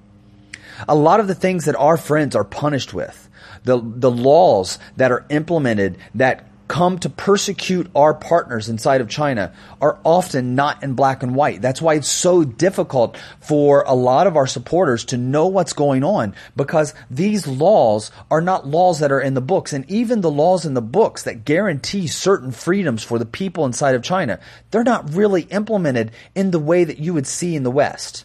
A 0.88 0.94
lot 0.94 1.20
of 1.20 1.29
the 1.29 1.35
things 1.35 1.64
that 1.66 1.77
our 1.77 1.96
friends 1.96 2.37
are 2.37 2.44
punished 2.44 2.92
with, 2.92 3.29
the, 3.64 3.81
the 3.83 4.11
laws 4.11 4.79
that 4.96 5.12
are 5.12 5.25
implemented 5.31 5.99
that 6.14 6.46
come 6.68 6.98
to 6.98 7.09
persecute 7.09 7.90
our 7.94 8.14
partners 8.14 8.68
inside 8.68 9.00
of 9.00 9.09
China 9.09 9.52
are 9.81 9.98
often 10.05 10.55
not 10.55 10.83
in 10.83 10.94
black 10.94 11.22
and 11.22 11.35
white. 11.35 11.62
That's 11.62 11.81
why 11.83 11.94
it's 11.94 12.09
so 12.09 12.44
difficult 12.44 13.16
for 13.40 13.83
a 13.87 13.94
lot 13.94 14.26
of 14.26 14.37
our 14.37 14.46
supporters 14.46 15.05
to 15.07 15.16
know 15.16 15.46
what's 15.46 15.72
going 15.72 16.05
on 16.05 16.35
because 16.57 16.94
these 17.11 17.46
laws 17.46 18.11
are 18.31 18.40
not 18.40 18.66
laws 18.66 18.98
that 19.00 19.12
are 19.12 19.20
in 19.20 19.35
the 19.35 19.40
books. 19.40 19.72
And 19.72 19.88
even 19.90 20.20
the 20.20 20.31
laws 20.31 20.66
in 20.66 20.74
the 20.74 20.83
books 20.83 21.22
that 21.22 21.44
guarantee 21.44 22.07
certain 22.07 22.50
freedoms 22.50 23.02
for 23.02 23.18
the 23.18 23.26
people 23.26 23.64
inside 23.64 23.94
of 23.94 24.02
China, 24.02 24.40
they're 24.70 24.85
not 24.85 25.14
really 25.14 25.42
implemented 25.42 26.11
in 26.35 26.50
the 26.50 26.59
way 26.59 26.85
that 26.85 26.98
you 26.98 27.14
would 27.14 27.26
see 27.26 27.55
in 27.55 27.62
the 27.62 27.70
West. 27.70 28.24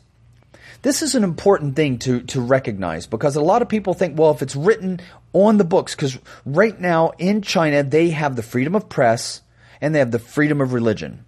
This 0.82 1.04
is 1.04 1.13
an 1.13 1.24
important 1.24 1.76
thing 1.76 2.00
to, 2.00 2.22
to 2.22 2.41
recognize 2.41 3.06
because 3.06 3.36
a 3.36 3.41
lot 3.41 3.62
of 3.62 3.70
people 3.70 3.94
think, 3.94 4.17
well, 4.17 4.32
if 4.32 4.41
it's 4.41 4.56
written 4.56 5.00
on 5.32 5.58
the 5.58 5.63
books, 5.63 5.96
because 5.96 6.17
right 6.46 6.80
now 6.80 7.12
in 7.20 7.41
China, 7.44 7.84
they 7.84 8.10
have 8.10 8.36
the 8.36 8.44
freedom 8.44 8.76
of 8.76 8.89
press 8.89 9.41
and 9.80 9.94
they 9.94 10.00
have 10.00 10.12
the 10.12 10.20
freedom 10.20 10.60
of 10.60 10.74
religion. 10.74 11.26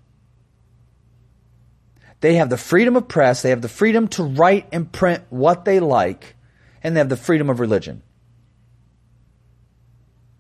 They 2.21 2.35
have 2.35 2.49
the 2.49 2.57
freedom 2.57 2.95
of 2.95 3.07
press, 3.07 3.41
they 3.41 3.49
have 3.49 3.61
the 3.61 3.67
freedom 3.67 4.07
to 4.09 4.23
write 4.23 4.69
and 4.71 4.91
print 4.91 5.23
what 5.29 5.65
they 5.65 5.79
like, 5.81 6.35
and 6.81 6.95
they 6.95 6.99
have 6.99 7.09
the 7.09 7.17
freedom 7.17 7.49
of 7.49 7.59
religion. 7.59 8.01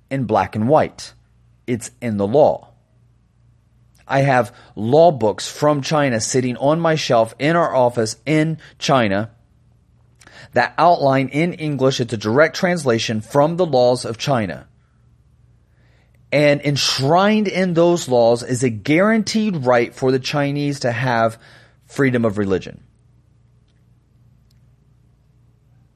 In 0.09 0.23
black 0.23 0.55
and 0.55 0.69
white, 0.69 1.13
it's 1.67 1.91
in 2.01 2.17
the 2.17 2.25
law. 2.25 2.72
I 4.13 4.21
have 4.21 4.55
law 4.75 5.11
books 5.11 5.51
from 5.51 5.81
China 5.81 6.21
sitting 6.21 6.55
on 6.57 6.79
my 6.79 6.93
shelf 6.93 7.33
in 7.39 7.55
our 7.55 7.73
office 7.73 8.15
in 8.27 8.59
China 8.77 9.31
that 10.51 10.75
outline 10.77 11.29
in 11.29 11.53
English, 11.53 11.99
it's 11.99 12.13
a 12.13 12.17
direct 12.17 12.55
translation 12.55 13.21
from 13.21 13.57
the 13.57 13.65
laws 13.65 14.05
of 14.05 14.19
China. 14.19 14.67
And 16.31 16.61
enshrined 16.61 17.47
in 17.47 17.73
those 17.73 18.07
laws 18.07 18.43
is 18.43 18.61
a 18.61 18.69
guaranteed 18.69 19.65
right 19.65 19.91
for 19.95 20.11
the 20.11 20.19
Chinese 20.19 20.81
to 20.81 20.91
have 20.91 21.39
freedom 21.87 22.23
of 22.23 22.37
religion. 22.37 22.83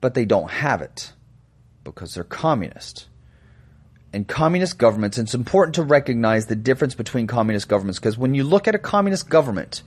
But 0.01 0.15
they 0.15 0.25
don't 0.25 0.49
have 0.49 0.81
it 0.81 1.13
because 1.83 2.15
they're 2.15 2.23
communist 2.23 3.09
and 4.13 4.27
communist 4.27 4.77
governments, 4.77 5.17
it's 5.17 5.33
important 5.33 5.75
to 5.75 5.83
recognize 5.83 6.47
the 6.47 6.55
difference 6.55 6.95
between 6.95 7.27
communist 7.27 7.67
governments 7.67 7.99
because 7.99 8.17
when 8.17 8.33
you 8.33 8.43
look 8.43 8.67
at 8.67 8.75
a 8.75 8.79
communist 8.79 9.29
government, 9.29 9.83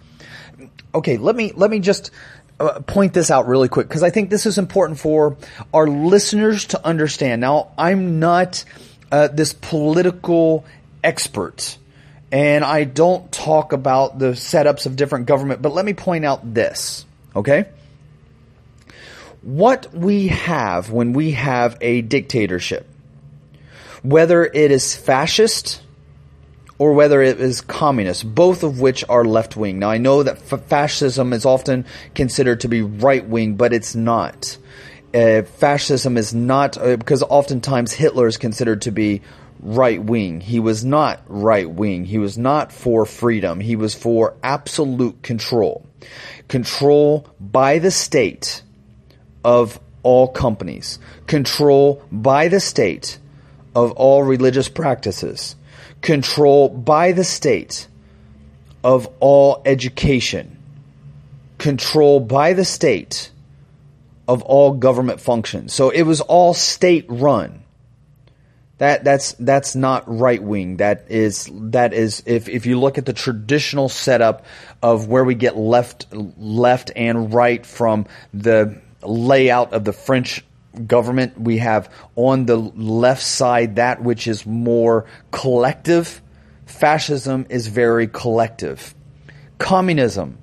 okay, 0.94 1.16
let 1.16 1.34
me 1.34 1.52
let 1.56 1.70
me 1.70 1.80
just 1.80 2.10
uh, 2.58 2.80
point 2.80 3.14
this 3.14 3.30
out 3.30 3.46
really 3.46 3.68
quick 3.68 3.88
because 3.88 4.02
I 4.02 4.10
think 4.10 4.30
this 4.30 4.46
is 4.46 4.58
important 4.58 4.98
for 4.98 5.36
our 5.72 5.86
listeners 5.88 6.66
to 6.66 6.86
understand. 6.86 7.40
Now, 7.40 7.72
I'm 7.78 8.20
not 8.20 8.64
uh, 9.10 9.28
this 9.28 9.52
political 9.54 10.64
expert, 11.02 11.78
and 12.30 12.62
I 12.62 12.84
don't 12.84 13.32
talk 13.32 13.72
about 13.72 14.18
the 14.18 14.32
setups 14.32 14.86
of 14.86 14.96
different 14.96 15.26
government, 15.26 15.62
but 15.62 15.72
let 15.72 15.84
me 15.84 15.94
point 15.94 16.24
out 16.24 16.54
this, 16.54 17.06
okay? 17.34 17.66
What 19.42 19.94
we 19.94 20.28
have 20.28 20.90
when 20.90 21.14
we 21.14 21.30
have 21.30 21.78
a 21.80 22.02
dictatorship 22.02 22.86
whether 24.02 24.44
it 24.44 24.70
is 24.70 24.94
fascist 24.94 25.82
or 26.78 26.94
whether 26.94 27.20
it 27.20 27.38
is 27.38 27.60
communist, 27.60 28.34
both 28.34 28.62
of 28.62 28.80
which 28.80 29.04
are 29.08 29.24
left 29.24 29.54
wing. 29.54 29.78
Now, 29.78 29.90
I 29.90 29.98
know 29.98 30.22
that 30.22 30.38
f- 30.50 30.64
fascism 30.64 31.34
is 31.34 31.44
often 31.44 31.84
considered 32.14 32.60
to 32.60 32.68
be 32.68 32.80
right 32.80 33.26
wing, 33.26 33.56
but 33.56 33.74
it's 33.74 33.94
not. 33.94 34.56
Uh, 35.12 35.42
fascism 35.42 36.16
is 36.16 36.32
not, 36.32 36.78
uh, 36.78 36.96
because 36.96 37.22
oftentimes 37.22 37.92
Hitler 37.92 38.26
is 38.26 38.38
considered 38.38 38.82
to 38.82 38.92
be 38.92 39.20
right 39.60 40.02
wing. 40.02 40.40
He 40.40 40.58
was 40.58 40.82
not 40.82 41.20
right 41.26 41.68
wing. 41.70 42.06
He 42.06 42.16
was 42.16 42.38
not 42.38 42.72
for 42.72 43.04
freedom. 43.04 43.60
He 43.60 43.76
was 43.76 43.94
for 43.94 44.34
absolute 44.42 45.22
control. 45.22 45.86
Control 46.48 47.26
by 47.38 47.78
the 47.78 47.90
state 47.90 48.62
of 49.44 49.78
all 50.02 50.28
companies. 50.28 50.98
Control 51.26 52.02
by 52.10 52.48
the 52.48 52.60
state 52.60 53.18
of 53.74 53.92
all 53.92 54.22
religious 54.22 54.68
practices, 54.68 55.56
control 56.02 56.68
by 56.68 57.12
the 57.12 57.24
state 57.24 57.86
of 58.82 59.08
all 59.20 59.62
education, 59.64 60.56
control 61.58 62.20
by 62.20 62.52
the 62.52 62.64
state 62.64 63.30
of 64.26 64.42
all 64.42 64.72
government 64.72 65.20
functions. 65.20 65.72
So 65.72 65.90
it 65.90 66.02
was 66.02 66.20
all 66.20 66.54
state 66.54 67.06
run. 67.08 67.64
That 68.78 69.04
that's 69.04 69.32
that's 69.34 69.76
not 69.76 70.04
right 70.06 70.42
wing. 70.42 70.78
That 70.78 71.06
is 71.10 71.50
that 71.52 71.92
is 71.92 72.22
if 72.24 72.48
if 72.48 72.64
you 72.64 72.80
look 72.80 72.96
at 72.96 73.04
the 73.04 73.12
traditional 73.12 73.90
setup 73.90 74.46
of 74.82 75.06
where 75.06 75.22
we 75.24 75.34
get 75.34 75.54
left 75.54 76.06
left 76.10 76.90
and 76.96 77.34
right 77.34 77.66
from 77.66 78.06
the 78.32 78.80
layout 79.02 79.74
of 79.74 79.84
the 79.84 79.92
French 79.92 80.42
government. 80.86 81.40
We 81.40 81.58
have 81.58 81.92
on 82.16 82.46
the 82.46 82.56
left 82.56 83.22
side 83.22 83.76
that 83.76 84.02
which 84.02 84.26
is 84.26 84.46
more 84.46 85.06
collective. 85.30 86.22
Fascism 86.66 87.46
is 87.48 87.66
very 87.66 88.06
collective. 88.06 88.94
Communism 89.58 90.38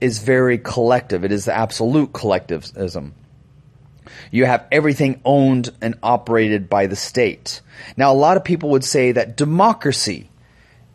is 0.00 0.18
very 0.18 0.58
collective. 0.58 1.24
It 1.24 1.32
is 1.32 1.48
absolute 1.48 2.12
collectivism. 2.12 3.14
You 4.30 4.44
have 4.44 4.66
everything 4.72 5.20
owned 5.24 5.70
and 5.80 5.96
operated 6.02 6.68
by 6.68 6.86
the 6.86 6.96
state. 6.96 7.60
Now, 7.96 8.12
a 8.12 8.14
lot 8.14 8.36
of 8.36 8.44
people 8.44 8.70
would 8.70 8.84
say 8.84 9.12
that 9.12 9.36
democracy 9.36 10.30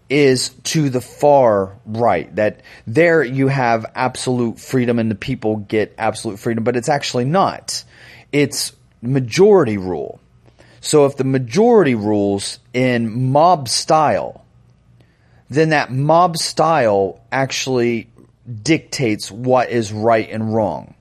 is 0.09 0.49
to 0.63 0.89
the 0.89 1.01
far 1.01 1.79
right, 1.85 2.35
that 2.35 2.61
there 2.85 3.23
you 3.23 3.47
have 3.47 3.85
absolute 3.95 4.59
freedom 4.59 4.99
and 4.99 5.09
the 5.09 5.15
people 5.15 5.57
get 5.57 5.95
absolute 5.97 6.37
freedom, 6.39 6.63
but 6.63 6.75
it's 6.75 6.89
actually 6.89 7.25
not 7.25 7.83
it's 8.35 8.73
majority 9.01 9.77
rule. 9.77 10.19
So 10.81 11.05
if 11.05 11.15
the 11.15 11.23
majority 11.23 11.95
rules 11.95 12.59
in 12.73 13.31
mob 13.31 13.69
style, 13.69 14.43
then 15.49 15.69
that 15.69 15.89
mob 15.89 16.35
style 16.35 17.21
actually 17.31 18.09
dictates 18.61 19.31
what 19.31 19.69
is 19.69 19.93
right 19.93 20.29
and 20.29 20.53
wrong, 20.53 20.95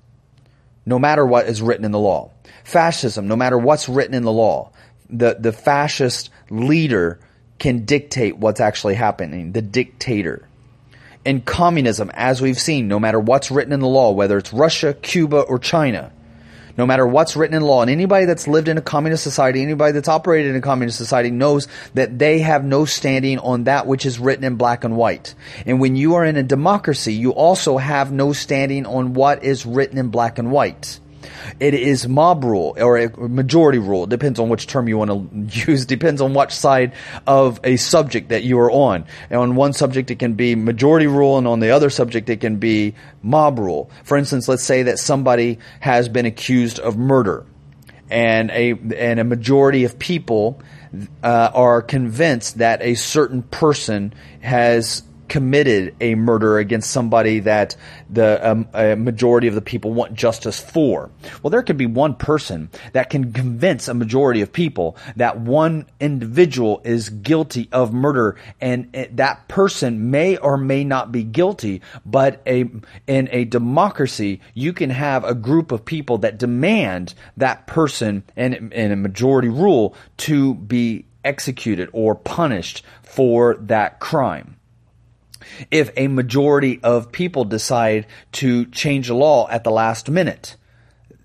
no 0.87 0.97
matter 1.01 1.27
what 1.27 1.49
is 1.49 1.61
written 1.61 1.85
in 1.85 1.91
the 1.91 1.99
law. 1.99 2.31
Fascism, 2.63 3.27
no 3.27 3.35
matter 3.35 3.59
what's 3.59 3.89
written 3.89 4.15
in 4.15 4.23
the 4.23 4.33
law, 4.33 4.71
the, 5.11 5.37
the 5.37 5.53
fascist 5.53 6.31
leader 6.51 7.19
can 7.59 7.85
dictate 7.85 8.37
what's 8.39 8.61
actually 8.61 8.95
happening, 8.95 9.51
the 9.51 9.61
dictator. 9.61 10.47
In 11.25 11.41
communism, 11.41 12.13
as 12.15 12.41
we've 12.41 12.61
seen, 12.61 12.87
no 12.87 13.01
matter 13.01 13.19
what's 13.19 13.51
written 13.51 13.73
in 13.73 13.81
the 13.81 13.89
law, 13.89 14.13
whether 14.13 14.39
it's 14.39 14.53
Russia, 14.53 14.95
Cuba, 14.95 15.41
or 15.41 15.59
China, 15.59 16.13
no 16.77 16.87
matter 16.87 17.07
what's 17.07 17.37
written 17.37 17.57
in 17.57 17.63
law, 17.63 17.83
and 17.83 17.91
anybody 17.91 18.27
that's 18.27 18.49
lived 18.49 18.69
in 18.69 18.79
a 18.79 18.83
communist 18.83 19.23
society, 19.23 19.63
anybody 19.63 19.93
that's 19.93 20.09
operated 20.09 20.51
in 20.51 20.57
a 20.57 20.61
communist 20.61 20.99
society 20.99 21.31
knows 21.31 21.69
that 21.95 22.19
they 22.19 22.41
have 22.41 22.65
no 22.65 22.85
standing 22.85 23.39
on 23.39 23.65
that 23.65 23.87
which 23.87 24.07
is 24.07 24.19
written 24.19 24.45
in 24.45 24.57
black 24.57 24.85
and 24.85 24.97
white. 24.97 25.35
And 25.67 25.81
when 25.81 25.97
you 25.97 26.15
are 26.15 26.25
in 26.25 26.37
a 26.37 26.43
democracy, 26.43 27.15
you 27.15 27.33
also 27.33 27.79
have 27.79 28.13
no 28.13 28.33
standing 28.33 28.87
on 28.87 29.15
what 29.15 29.45
is 29.45 29.67
written 29.67 29.99
in 29.99 30.09
black 30.09 30.39
and 30.39 30.51
white. 30.51 31.01
It 31.61 31.75
is 31.75 32.09
mob 32.09 32.45
rule 32.45 32.77
or 32.79 32.99
a 32.99 33.29
majority 33.29 33.79
rule. 33.79 34.07
Depends 34.07 34.39
on 34.39 34.49
which 34.49 34.67
term 34.67 34.89
you 34.89 34.99
want 34.99 35.11
to 35.11 35.67
use. 35.67 35.87
Depends 35.95 36.21
on 36.21 36.35
which 36.35 36.53
side 36.53 36.93
of 37.27 37.61
a 37.65 37.77
subject 37.77 38.29
that 38.31 38.45
you 38.45 38.59
are 38.59 38.71
on. 38.71 39.05
And 39.31 39.41
on 39.41 39.55
one 39.55 39.73
subject, 39.73 40.11
it 40.11 40.19
can 40.19 40.35
be 40.35 40.55
majority 40.55 41.07
rule, 41.07 41.39
and 41.39 41.47
on 41.47 41.61
the 41.61 41.71
other 41.71 41.91
subject, 41.91 42.29
it 42.31 42.41
can 42.41 42.57
be 42.57 42.95
mob 43.23 43.59
rule. 43.59 43.91
For 44.05 44.17
instance, 44.17 44.49
let's 44.49 44.65
say 44.65 44.85
that 44.85 44.99
somebody 44.99 45.59
has 45.81 46.09
been 46.09 46.27
accused 46.27 46.79
of 46.79 46.97
murder, 46.97 47.47
and 48.11 48.51
a 48.51 48.71
and 48.97 49.21
a 49.21 49.25
majority 49.25 49.85
of 49.85 49.99
people 49.99 50.61
uh, 51.23 51.51
are 51.55 51.83
convinced 51.83 52.59
that 52.59 52.83
a 52.83 52.95
certain 52.95 53.43
person 53.43 54.13
has 54.41 55.03
committed 55.29 55.95
a 56.01 56.15
murder 56.15 56.59
against 56.59 56.91
somebody 56.91 57.41
that 57.41 57.77
the 58.11 58.51
um, 58.51 58.69
majority 59.05 59.49
of 59.49 59.55
the 59.55 59.61
people 59.61 59.93
want 59.93 60.15
justice 60.15 60.61
for. 60.61 61.11
Well, 61.43 61.51
there 61.51 61.63
could 61.63 61.77
be 61.77 61.87
one 61.87 62.15
person 62.15 62.71
that 62.93 63.11
can 63.11 63.33
convince 63.33 63.89
a 63.89 63.95
majority 63.95 64.41
of 64.41 64.53
people 64.53 64.97
that 65.17 65.41
one 65.41 65.87
individual 66.01 66.81
is 66.85 67.09
guilty 67.09 67.69
of 67.73 67.93
murder, 67.93 68.37
and 68.61 68.93
that 69.13 69.49
person 69.49 70.11
may 70.11 70.37
or 70.37 70.57
may 70.57 70.85
not 70.85 71.13
be 71.13 71.25
guilty. 71.25 71.83
But 72.05 72.43
a 72.47 72.71
in 73.07 73.29
a 73.33 73.45
democracy, 73.45 74.41
you 74.55 74.73
can 74.73 74.91
have 74.91 75.25
a 75.25 75.35
group 75.35 75.73
of 75.73 75.85
people 75.85 76.19
that 76.19 76.39
demand 76.39 77.15
that 77.37 77.67
person, 77.67 78.25
and 78.37 78.73
in 78.73 78.93
a 78.93 78.97
majority 78.97 79.49
rule, 79.49 79.95
to 80.19 80.55
be 80.55 81.07
executed 81.25 81.89
or 81.93 82.15
punished 82.15 82.85
for 83.03 83.55
that 83.55 83.99
crime 83.99 84.57
if 85.71 85.91
a 85.97 86.09
majority 86.09 86.81
of 86.83 87.13
people 87.13 87.45
decide 87.45 88.07
to 88.33 88.67
change 88.67 89.09
the 89.09 89.15
law 89.15 89.49
at 89.49 89.65
the 89.65 89.71
last 89.71 90.11
minute. 90.11 90.57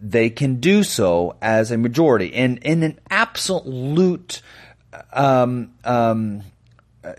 They 0.01 0.29
can 0.29 0.61
do 0.61 0.83
so 0.83 1.35
as 1.41 1.71
a 1.71 1.77
majority. 1.77 2.33
And 2.33 2.57
in 2.59 2.83
an 2.83 2.99
absolute 3.09 4.41
um, 5.11 5.73
um, 5.83 6.43
uh, 7.03 7.13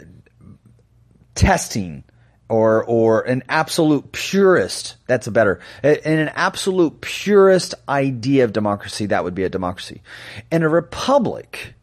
testing 1.34 2.04
or 2.50 2.84
or 2.84 3.22
an 3.22 3.42
absolute 3.48 4.12
purist 4.12 4.96
that's 5.06 5.26
a 5.26 5.30
better 5.30 5.60
in 5.82 6.18
an 6.18 6.28
absolute 6.34 7.00
purist 7.00 7.74
idea 7.88 8.44
of 8.44 8.52
democracy 8.52 9.06
that 9.06 9.24
would 9.24 9.34
be 9.34 9.44
a 9.44 9.48
democracy 9.48 10.02
in 10.50 10.62
a 10.62 10.68
republic 10.68 11.74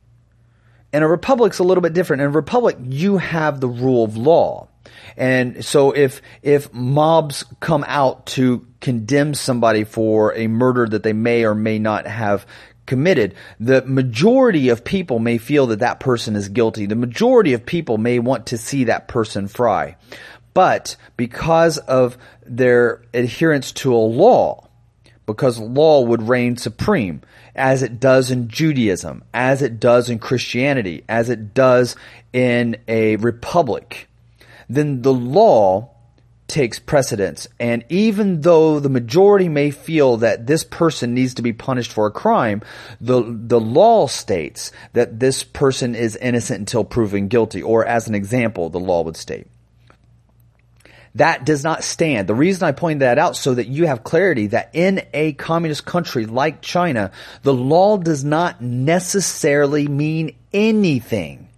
in 0.91 1.01
a 1.01 1.07
republic's 1.07 1.59
a 1.59 1.63
little 1.63 1.81
bit 1.81 1.93
different 1.93 2.21
in 2.21 2.27
a 2.27 2.31
republic 2.31 2.77
you 2.83 3.17
have 3.17 3.61
the 3.61 3.67
rule 3.67 4.03
of 4.03 4.17
law 4.17 4.66
and 5.15 5.63
so 5.63 5.91
if, 5.91 6.21
if 6.41 6.73
mobs 6.73 7.43
come 7.59 7.83
out 7.87 8.25
to 8.27 8.65
condemn 8.81 9.33
somebody 9.33 9.83
for 9.83 10.35
a 10.35 10.47
murder 10.47 10.87
that 10.87 11.03
they 11.03 11.13
may 11.13 11.45
or 11.45 11.55
may 11.55 11.79
not 11.79 12.05
have 12.05 12.45
committed, 12.85 13.35
the 13.59 13.83
majority 13.83 14.69
of 14.69 14.83
people 14.83 15.19
may 15.19 15.37
feel 15.37 15.67
that 15.67 15.79
that 15.79 15.99
person 15.99 16.35
is 16.35 16.49
guilty. 16.49 16.85
The 16.85 16.95
majority 16.95 17.53
of 17.53 17.65
people 17.65 17.97
may 17.97 18.19
want 18.19 18.47
to 18.47 18.57
see 18.57 18.85
that 18.85 19.07
person 19.07 19.47
fry. 19.47 19.97
But 20.53 20.95
because 21.17 21.77
of 21.77 22.17
their 22.43 23.03
adherence 23.13 23.71
to 23.73 23.93
a 23.93 23.97
law, 23.97 24.67
because 25.27 25.59
law 25.59 26.01
would 26.01 26.27
reign 26.27 26.57
supreme, 26.57 27.21
as 27.55 27.83
it 27.83 27.99
does 27.99 28.31
in 28.31 28.47
Judaism, 28.47 29.23
as 29.33 29.61
it 29.61 29.79
does 29.79 30.09
in 30.09 30.19
Christianity, 30.19 31.03
as 31.09 31.29
it 31.29 31.53
does 31.53 31.95
in 32.33 32.77
a 32.87 33.17
republic, 33.17 34.07
then 34.69 35.01
the 35.01 35.13
law 35.13 35.91
takes 36.47 36.79
precedence. 36.79 37.47
And 37.59 37.83
even 37.89 38.41
though 38.41 38.79
the 38.79 38.89
majority 38.89 39.49
may 39.49 39.71
feel 39.71 40.17
that 40.17 40.47
this 40.47 40.63
person 40.63 41.13
needs 41.13 41.35
to 41.35 41.41
be 41.41 41.53
punished 41.53 41.91
for 41.91 42.07
a 42.07 42.11
crime, 42.11 42.61
the, 43.01 43.21
the 43.27 43.59
law 43.59 44.07
states 44.07 44.71
that 44.93 45.19
this 45.19 45.43
person 45.43 45.93
is 45.93 46.15
innocent 46.15 46.59
until 46.59 46.83
proven 46.83 47.27
guilty. 47.27 47.61
Or 47.61 47.85
as 47.85 48.07
an 48.07 48.15
example, 48.15 48.69
the 48.69 48.79
law 48.79 49.03
would 49.03 49.17
state. 49.17 49.47
That 51.15 51.45
does 51.45 51.63
not 51.63 51.83
stand. 51.83 52.27
The 52.27 52.35
reason 52.35 52.67
I 52.67 52.73
point 52.73 52.99
that 52.99 53.17
out 53.17 53.35
so 53.35 53.55
that 53.55 53.67
you 53.67 53.87
have 53.87 54.03
clarity 54.03 54.47
that 54.47 54.69
in 54.73 55.01
a 55.13 55.33
communist 55.33 55.83
country 55.83 56.27
like 56.27 56.61
China, 56.61 57.11
the 57.41 57.53
law 57.53 57.97
does 57.97 58.23
not 58.23 58.61
necessarily 58.61 59.87
mean 59.87 60.35
anything. 60.53 61.49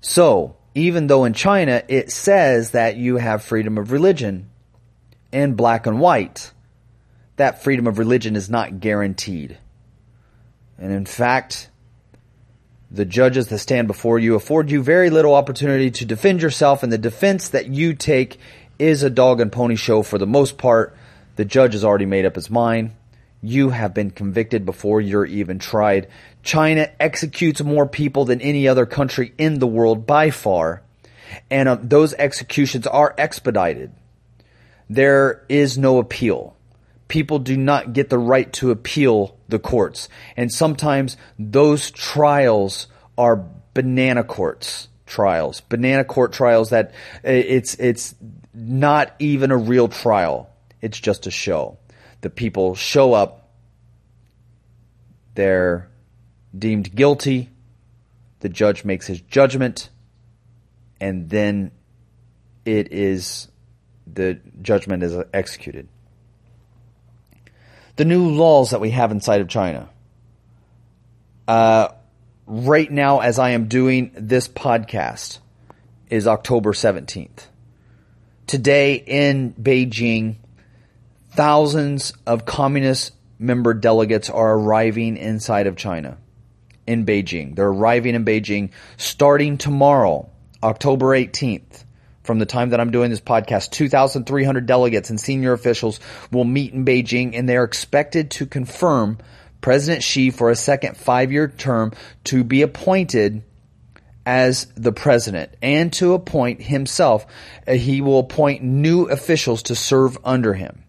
So, 0.00 0.56
even 0.74 1.06
though 1.06 1.24
in 1.24 1.32
China 1.32 1.82
it 1.88 2.10
says 2.10 2.70
that 2.70 2.96
you 2.96 3.16
have 3.16 3.42
freedom 3.42 3.78
of 3.78 3.92
religion 3.92 4.48
in 5.32 5.54
black 5.54 5.86
and 5.86 6.00
white, 6.00 6.52
that 7.36 7.62
freedom 7.62 7.86
of 7.86 7.98
religion 7.98 8.36
is 8.36 8.50
not 8.50 8.80
guaranteed. 8.80 9.58
And 10.78 10.92
in 10.92 11.06
fact, 11.06 11.70
the 12.90 13.04
judges 13.04 13.48
that 13.48 13.58
stand 13.58 13.88
before 13.88 14.18
you 14.18 14.34
afford 14.34 14.70
you 14.70 14.82
very 14.82 15.08
little 15.08 15.34
opportunity 15.34 15.90
to 15.92 16.04
defend 16.04 16.42
yourself, 16.42 16.82
and 16.82 16.92
the 16.92 16.98
defense 16.98 17.50
that 17.50 17.68
you 17.68 17.94
take 17.94 18.38
is 18.78 19.02
a 19.02 19.10
dog 19.10 19.40
and 19.40 19.50
pony 19.50 19.76
show 19.76 20.02
for 20.02 20.18
the 20.18 20.26
most 20.26 20.58
part. 20.58 20.94
The 21.36 21.44
judge 21.46 21.72
has 21.72 21.84
already 21.84 22.04
made 22.04 22.26
up 22.26 22.34
his 22.34 22.50
mind. 22.50 22.92
You 23.40 23.70
have 23.70 23.94
been 23.94 24.10
convicted 24.10 24.66
before 24.66 25.00
you're 25.00 25.24
even 25.24 25.58
tried. 25.58 26.08
China 26.42 26.90
executes 26.98 27.62
more 27.62 27.86
people 27.86 28.24
than 28.24 28.40
any 28.40 28.66
other 28.66 28.86
country 28.86 29.32
in 29.38 29.58
the 29.58 29.66
world 29.66 30.06
by 30.06 30.30
far, 30.30 30.82
and 31.50 31.68
uh, 31.68 31.78
those 31.80 32.14
executions 32.14 32.86
are 32.86 33.14
expedited. 33.16 33.92
There 34.90 35.44
is 35.48 35.78
no 35.78 35.98
appeal. 35.98 36.56
People 37.08 37.38
do 37.38 37.56
not 37.56 37.92
get 37.92 38.10
the 38.10 38.18
right 38.18 38.52
to 38.54 38.70
appeal 38.70 39.36
the 39.48 39.58
courts, 39.58 40.08
and 40.36 40.52
sometimes 40.52 41.16
those 41.38 41.90
trials 41.90 42.88
are 43.16 43.44
banana 43.74 44.24
courts 44.24 44.88
trials, 45.12 45.60
banana 45.60 46.04
court 46.04 46.32
trials 46.32 46.70
that 46.70 46.92
uh, 47.24 47.30
it's 47.30 47.74
it's 47.74 48.14
not 48.54 49.14
even 49.18 49.50
a 49.50 49.56
real 49.56 49.88
trial. 49.88 50.48
It's 50.80 50.98
just 50.98 51.26
a 51.26 51.30
show. 51.30 51.78
The 52.22 52.30
people 52.30 52.74
show 52.74 53.12
up. 53.12 53.50
They're 55.34 55.88
deemed 56.56 56.94
guilty, 56.94 57.50
the 58.40 58.48
judge 58.48 58.84
makes 58.84 59.06
his 59.06 59.20
judgment, 59.20 59.88
and 61.00 61.30
then 61.30 61.70
it 62.64 62.92
is 62.92 63.48
the 64.06 64.40
judgment 64.60 65.02
is 65.02 65.16
executed. 65.32 65.88
The 67.96 68.04
new 68.04 68.30
laws 68.30 68.70
that 68.70 68.80
we 68.80 68.90
have 68.90 69.10
inside 69.10 69.40
of 69.40 69.48
China. 69.48 69.88
Uh, 71.46 71.88
right 72.46 72.90
now, 72.90 73.20
as 73.20 73.38
I 73.38 73.50
am 73.50 73.68
doing 73.68 74.12
this 74.14 74.48
podcast, 74.48 75.38
is 76.10 76.26
October 76.26 76.72
17th. 76.72 77.46
Today 78.46 78.96
in 78.96 79.54
Beijing, 79.54 80.36
thousands 81.30 82.12
of 82.26 82.44
communist 82.44 83.12
member 83.38 83.72
delegates 83.72 84.28
are 84.28 84.54
arriving 84.54 85.16
inside 85.16 85.66
of 85.66 85.76
China 85.76 86.18
in 86.92 87.04
Beijing. 87.04 87.56
They're 87.56 87.68
arriving 87.68 88.14
in 88.14 88.24
Beijing 88.24 88.70
starting 88.96 89.58
tomorrow, 89.58 90.28
October 90.62 91.06
18th. 91.08 91.84
From 92.22 92.38
the 92.38 92.46
time 92.46 92.70
that 92.70 92.80
I'm 92.80 92.92
doing 92.92 93.10
this 93.10 93.20
podcast, 93.20 93.70
2,300 93.70 94.64
delegates 94.64 95.10
and 95.10 95.18
senior 95.18 95.52
officials 95.52 95.98
will 96.30 96.44
meet 96.44 96.72
in 96.72 96.84
Beijing 96.84 97.36
and 97.36 97.48
they 97.48 97.56
are 97.56 97.64
expected 97.64 98.30
to 98.32 98.46
confirm 98.46 99.18
President 99.60 100.04
Xi 100.04 100.30
for 100.30 100.50
a 100.50 100.56
second 100.56 100.96
five 100.96 101.32
year 101.32 101.48
term 101.48 101.92
to 102.24 102.44
be 102.44 102.62
appointed 102.62 103.42
as 104.24 104.66
the 104.76 104.92
president 104.92 105.52
and 105.62 105.92
to 105.94 106.14
appoint 106.14 106.62
himself. 106.62 107.26
Uh, 107.66 107.72
he 107.72 108.00
will 108.00 108.20
appoint 108.20 108.62
new 108.62 109.04
officials 109.04 109.64
to 109.64 109.74
serve 109.74 110.18
under 110.24 110.54
him. 110.54 110.81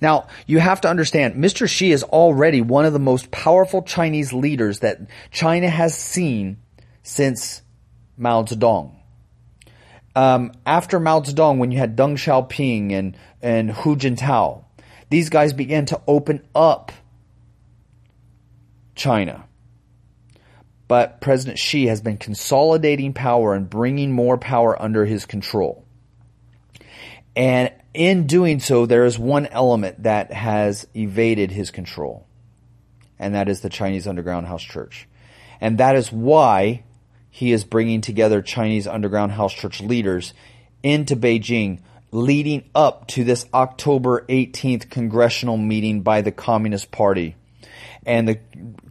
Now, 0.00 0.28
you 0.46 0.58
have 0.58 0.80
to 0.82 0.88
understand, 0.88 1.34
Mr. 1.34 1.68
Xi 1.68 1.92
is 1.92 2.02
already 2.02 2.60
one 2.60 2.84
of 2.84 2.92
the 2.92 2.98
most 2.98 3.30
powerful 3.30 3.82
Chinese 3.82 4.32
leaders 4.32 4.80
that 4.80 5.00
China 5.30 5.68
has 5.68 5.96
seen 5.96 6.58
since 7.02 7.62
Mao 8.16 8.42
Zedong. 8.42 8.94
um, 10.16 10.52
after 10.66 10.98
Mao 10.98 11.20
Zedong, 11.20 11.58
when 11.58 11.70
you 11.70 11.78
had 11.78 11.96
Deng 11.96 12.14
Xiaoping 12.14 12.92
and, 12.92 13.16
and 13.40 13.70
Hu 13.70 13.96
Jintao, 13.96 14.64
these 15.10 15.30
guys 15.30 15.52
began 15.52 15.86
to 15.86 16.00
open 16.06 16.46
up 16.54 16.90
China. 18.94 19.44
But 20.88 21.20
President 21.20 21.58
Xi 21.58 21.86
has 21.86 22.00
been 22.00 22.16
consolidating 22.16 23.12
power 23.12 23.54
and 23.54 23.68
bringing 23.70 24.10
more 24.10 24.38
power 24.38 24.80
under 24.80 25.04
his 25.04 25.24
control. 25.26 25.84
And 27.36 27.70
in 27.94 28.26
doing 28.26 28.60
so, 28.60 28.86
there 28.86 29.04
is 29.04 29.18
one 29.18 29.46
element 29.46 30.02
that 30.02 30.32
has 30.32 30.86
evaded 30.94 31.50
his 31.50 31.70
control, 31.70 32.26
and 33.18 33.34
that 33.34 33.48
is 33.48 33.60
the 33.60 33.70
Chinese 33.70 34.06
Underground 34.06 34.46
House 34.46 34.62
Church. 34.62 35.08
And 35.60 35.78
that 35.78 35.96
is 35.96 36.12
why 36.12 36.84
he 37.30 37.52
is 37.52 37.64
bringing 37.64 38.00
together 38.00 38.42
Chinese 38.42 38.86
Underground 38.86 39.32
House 39.32 39.52
Church 39.52 39.80
leaders 39.80 40.34
into 40.82 41.16
Beijing 41.16 41.80
leading 42.10 42.68
up 42.74 43.06
to 43.08 43.24
this 43.24 43.46
October 43.52 44.24
18th 44.28 44.88
congressional 44.90 45.56
meeting 45.56 46.02
by 46.02 46.22
the 46.22 46.32
Communist 46.32 46.90
Party. 46.90 47.36
And 48.06 48.26
the 48.26 48.38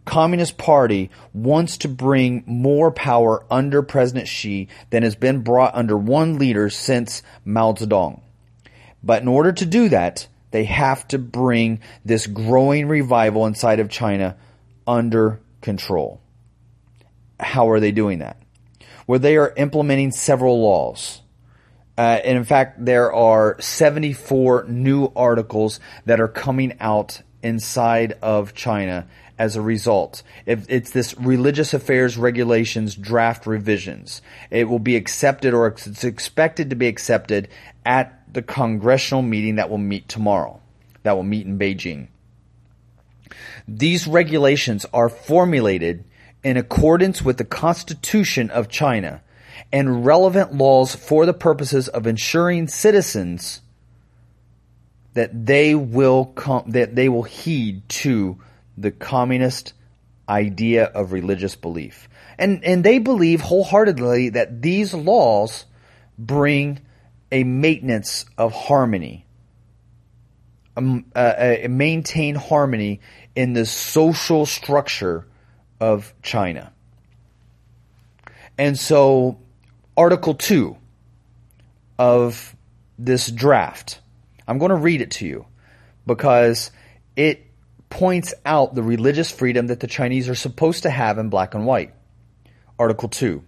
Communist 0.04 0.56
Party 0.58 1.10
wants 1.32 1.78
to 1.78 1.88
bring 1.88 2.44
more 2.46 2.92
power 2.92 3.44
under 3.50 3.82
President 3.82 4.28
Xi 4.28 4.68
than 4.90 5.02
has 5.02 5.16
been 5.16 5.40
brought 5.40 5.74
under 5.74 5.96
one 5.96 6.38
leader 6.38 6.70
since 6.70 7.22
Mao 7.44 7.72
Zedong. 7.72 8.20
But 9.08 9.22
in 9.22 9.28
order 9.28 9.52
to 9.52 9.64
do 9.64 9.88
that, 9.88 10.28
they 10.50 10.64
have 10.64 11.08
to 11.08 11.18
bring 11.18 11.80
this 12.04 12.26
growing 12.26 12.88
revival 12.88 13.46
inside 13.46 13.80
of 13.80 13.88
China 13.88 14.36
under 14.86 15.40
control. 15.62 16.20
How 17.40 17.70
are 17.70 17.80
they 17.80 17.90
doing 17.90 18.18
that? 18.18 18.36
Well, 19.06 19.18
they 19.18 19.38
are 19.38 19.54
implementing 19.56 20.10
several 20.10 20.60
laws. 20.60 21.22
Uh, 21.96 22.20
and 22.22 22.36
in 22.36 22.44
fact, 22.44 22.84
there 22.84 23.10
are 23.10 23.58
74 23.62 24.66
new 24.68 25.10
articles 25.16 25.80
that 26.04 26.20
are 26.20 26.28
coming 26.28 26.76
out 26.78 27.22
inside 27.42 28.12
of 28.20 28.52
China 28.54 29.06
as 29.38 29.56
a 29.56 29.62
result. 29.62 30.22
It's 30.44 30.90
this 30.90 31.16
religious 31.16 31.72
affairs 31.72 32.18
regulations 32.18 32.94
draft 32.94 33.46
revisions, 33.46 34.20
it 34.50 34.68
will 34.68 34.78
be 34.78 34.96
accepted 34.96 35.54
or 35.54 35.68
it's 35.68 36.04
expected 36.04 36.68
to 36.68 36.76
be 36.76 36.88
accepted 36.88 37.48
at 37.86 38.17
the 38.32 38.42
congressional 38.42 39.22
meeting 39.22 39.56
that 39.56 39.70
will 39.70 39.78
meet 39.78 40.08
tomorrow, 40.08 40.60
that 41.02 41.16
will 41.16 41.22
meet 41.22 41.46
in 41.46 41.58
Beijing. 41.58 42.08
These 43.66 44.06
regulations 44.06 44.86
are 44.92 45.08
formulated 45.08 46.04
in 46.42 46.56
accordance 46.56 47.22
with 47.22 47.36
the 47.36 47.44
Constitution 47.44 48.50
of 48.50 48.68
China 48.68 49.22
and 49.72 50.06
relevant 50.06 50.54
laws 50.54 50.94
for 50.94 51.26
the 51.26 51.34
purposes 51.34 51.88
of 51.88 52.06
ensuring 52.06 52.68
citizens 52.68 53.60
that 55.14 55.46
they 55.46 55.74
will 55.74 56.26
com- 56.26 56.70
that 56.70 56.94
they 56.94 57.08
will 57.08 57.24
heed 57.24 57.86
to 57.88 58.38
the 58.76 58.90
communist 58.90 59.72
idea 60.28 60.84
of 60.84 61.12
religious 61.12 61.56
belief. 61.56 62.08
And 62.38 62.64
and 62.64 62.84
they 62.84 62.98
believe 62.98 63.40
wholeheartedly 63.40 64.30
that 64.30 64.62
these 64.62 64.94
laws 64.94 65.64
bring 66.18 66.80
a 67.30 67.44
maintenance 67.44 68.24
of 68.36 68.52
harmony, 68.52 69.26
uh, 70.76 71.56
maintain 71.68 72.34
harmony 72.34 73.00
in 73.34 73.52
the 73.52 73.66
social 73.66 74.46
structure 74.46 75.26
of 75.80 76.12
China. 76.22 76.72
And 78.56 78.78
so, 78.78 79.38
Article 79.96 80.34
2 80.34 80.76
of 81.98 82.56
this 82.98 83.30
draft, 83.30 84.00
I'm 84.46 84.58
going 84.58 84.70
to 84.70 84.76
read 84.76 85.00
it 85.00 85.12
to 85.12 85.26
you 85.26 85.46
because 86.06 86.70
it 87.14 87.46
points 87.90 88.34
out 88.44 88.74
the 88.74 88.82
religious 88.82 89.30
freedom 89.30 89.68
that 89.68 89.80
the 89.80 89.86
Chinese 89.86 90.28
are 90.28 90.34
supposed 90.34 90.82
to 90.82 90.90
have 90.90 91.18
in 91.18 91.28
black 91.28 91.54
and 91.54 91.66
white. 91.66 91.94
Article 92.78 93.08
2. 93.08 93.42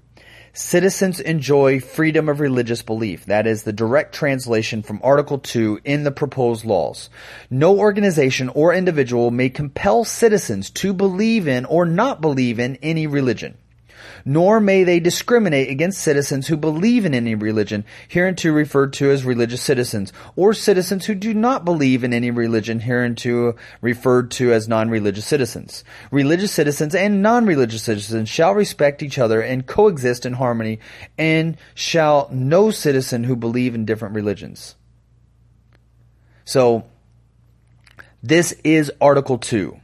Citizens 0.53 1.21
enjoy 1.21 1.79
freedom 1.79 2.29
of 2.29 2.41
religious 2.41 2.83
belief. 2.83 3.25
That 3.27 3.47
is 3.47 3.63
the 3.63 3.73
direct 3.73 4.15
translation 4.15 4.83
from 4.83 5.01
Article 5.05 5.39
2 5.39 5.81
in 5.85 6.03
the 6.03 6.11
proposed 6.11 6.65
laws. 6.65 7.09
No 7.51 7.79
organization 7.79 8.49
or 8.49 8.75
individual 8.75 9.31
may 9.31 9.49
compel 9.49 10.05
citizens 10.05 10.69
to 10.71 10.93
believe 10.93 11.47
in 11.47 11.65
or 11.67 11.87
not 11.87 12.21
believe 12.21 12.59
in 12.59 12.77
any 12.83 13.07
religion 13.07 13.57
nor 14.25 14.61
may 14.61 14.85
they 14.85 15.01
discriminate 15.01 15.71
against 15.71 16.01
citizens 16.01 16.47
who 16.47 16.57
believe 16.57 17.05
in 17.05 17.15
any 17.15 17.35
religion, 17.35 17.85
hereunto 18.09 18.51
referred 18.51 18.93
to 18.95 19.11
as 19.11 19.25
religious 19.25 19.63
citizens, 19.63 20.13
or 20.37 20.55
citizens 20.55 21.07
who 21.07 21.15
do 21.15 21.35
not 21.35 21.65
believe 21.65 22.05
in 22.05 22.13
any 22.13 22.31
religion, 22.31 22.81
hereunto 22.81 23.57
referred 23.81 24.31
to 24.31 24.53
as 24.53 24.69
non-religious 24.69 25.27
citizens. 25.27 25.85
Religious 26.11 26.53
citizens 26.53 26.95
and 26.95 27.23
non-religious 27.23 27.83
citizens 27.83 28.29
shall 28.29 28.55
respect 28.55 29.03
each 29.03 29.19
other 29.19 29.41
and 29.41 29.67
coexist 29.67 30.27
in 30.27 30.35
harmony, 30.35 30.79
and 31.19 31.57
shall 31.75 32.29
no 32.31 32.71
citizen 32.71 33.25
who 33.25 33.37
believe 33.37 33.75
in 33.75 33.85
different 33.85 34.15
religions. 34.15 34.77
So, 36.45 36.85
this 38.23 38.53
is 38.65 38.93
Article 39.01 39.39
2. 39.39 39.81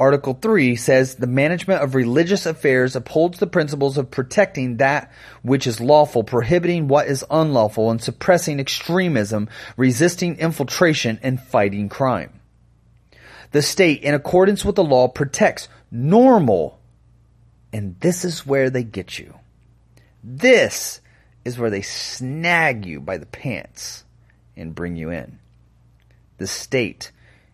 Article 0.00 0.38
3 0.40 0.76
says 0.76 1.16
the 1.16 1.26
management 1.26 1.82
of 1.82 1.96
religious 1.96 2.46
affairs 2.46 2.94
upholds 2.94 3.38
the 3.38 3.48
principles 3.48 3.98
of 3.98 4.12
protecting 4.12 4.76
that 4.76 5.10
which 5.42 5.66
is 5.66 5.80
lawful, 5.80 6.22
prohibiting 6.22 6.86
what 6.86 7.08
is 7.08 7.24
unlawful, 7.28 7.90
and 7.90 8.00
suppressing 8.00 8.60
extremism, 8.60 9.48
resisting 9.76 10.38
infiltration, 10.38 11.18
and 11.20 11.40
fighting 11.40 11.88
crime. 11.88 12.38
The 13.50 13.62
state, 13.62 14.02
in 14.02 14.14
accordance 14.14 14.64
with 14.64 14.76
the 14.76 14.84
law, 14.84 15.08
protects 15.08 15.68
normal, 15.90 16.78
and 17.72 17.98
this 17.98 18.24
is 18.24 18.46
where 18.46 18.70
they 18.70 18.84
get 18.84 19.18
you. 19.18 19.34
This 20.22 21.00
is 21.44 21.58
where 21.58 21.70
they 21.70 21.82
snag 21.82 22.86
you 22.86 23.00
by 23.00 23.16
the 23.16 23.26
pants 23.26 24.04
and 24.56 24.76
bring 24.76 24.94
you 24.94 25.10
in. 25.10 25.40
The 26.36 26.46
state, 26.46 27.10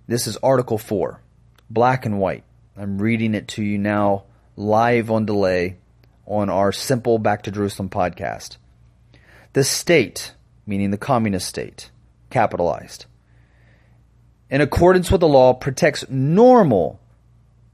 this 0.07 0.27
is 0.27 0.37
Article 0.39 0.77
4 0.77 1.23
black 1.71 2.07
and 2.07 2.19
white. 2.19 2.45
I'm 2.77 3.01
reading 3.01 3.35
it 3.35 3.49
to 3.49 3.63
you 3.63 3.79
now 3.79 4.25
live 4.57 5.11
on 5.11 5.27
delay 5.27 5.77
on 6.27 6.51
our 6.51 6.73
simple 6.73 7.19
Back 7.19 7.43
to 7.43 7.51
Jerusalem 7.51 7.89
podcast. 7.89 8.57
The 9.53 9.65
state, 9.65 10.35
meaning 10.67 10.91
the 10.91 10.99
communist 10.99 11.49
state, 11.49 11.91
capitalized, 12.31 13.07
in 14.51 14.61
accordance 14.61 15.11
with 15.11 15.21
the 15.21 15.29
law, 15.29 15.53
protects 15.53 16.09
normal 16.09 17.01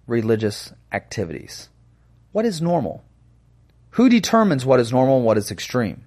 religious 0.07 0.72
activities. 0.92 1.68
What 2.33 2.44
is 2.44 2.61
normal? 2.61 3.05
Who 3.90 4.09
determines 4.09 4.64
what 4.64 4.81
is 4.81 4.92
normal 4.92 5.18
and 5.18 5.26
what 5.26 5.38
is 5.38 5.50
extreme? 5.50 6.05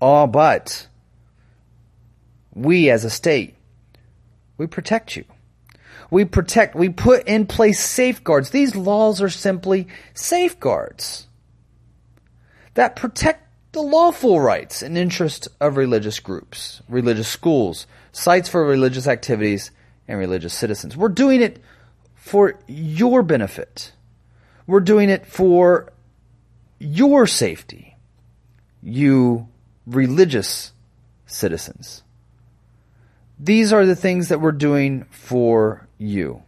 Oh, 0.00 0.26
but 0.26 0.88
we 2.52 2.90
as 2.90 3.04
a 3.04 3.10
state, 3.10 3.54
we 4.56 4.66
protect 4.66 5.16
you. 5.16 5.24
We 6.10 6.24
protect, 6.24 6.74
we 6.74 6.88
put 6.88 7.26
in 7.26 7.46
place 7.46 7.80
safeguards. 7.80 8.50
These 8.50 8.76
laws 8.76 9.22
are 9.22 9.28
simply 9.28 9.88
safeguards 10.14 11.28
that 12.74 12.96
protect 12.96 13.42
the 13.72 13.82
lawful 13.82 14.40
rights 14.40 14.82
and 14.82 14.96
interests 14.96 15.48
of 15.60 15.76
religious 15.76 16.20
groups, 16.20 16.80
religious 16.88 17.28
schools, 17.28 17.86
sites 18.12 18.48
for 18.48 18.64
religious 18.64 19.06
activities, 19.06 19.70
and 20.06 20.18
religious 20.18 20.54
citizens. 20.54 20.96
We're 20.96 21.08
doing 21.08 21.42
it 21.42 21.60
for 22.14 22.58
your 22.66 23.22
benefit. 23.22 23.92
We're 24.66 24.80
doing 24.80 25.10
it 25.10 25.26
for 25.26 25.92
your 26.78 27.26
safety, 27.26 27.96
you 28.82 29.48
religious 29.86 30.72
citizens. 31.26 32.02
These 33.38 33.72
are 33.72 33.84
the 33.84 33.96
things 33.96 34.28
that 34.28 34.40
we're 34.40 34.52
doing 34.52 35.04
for 35.10 35.88
you. 36.04 36.42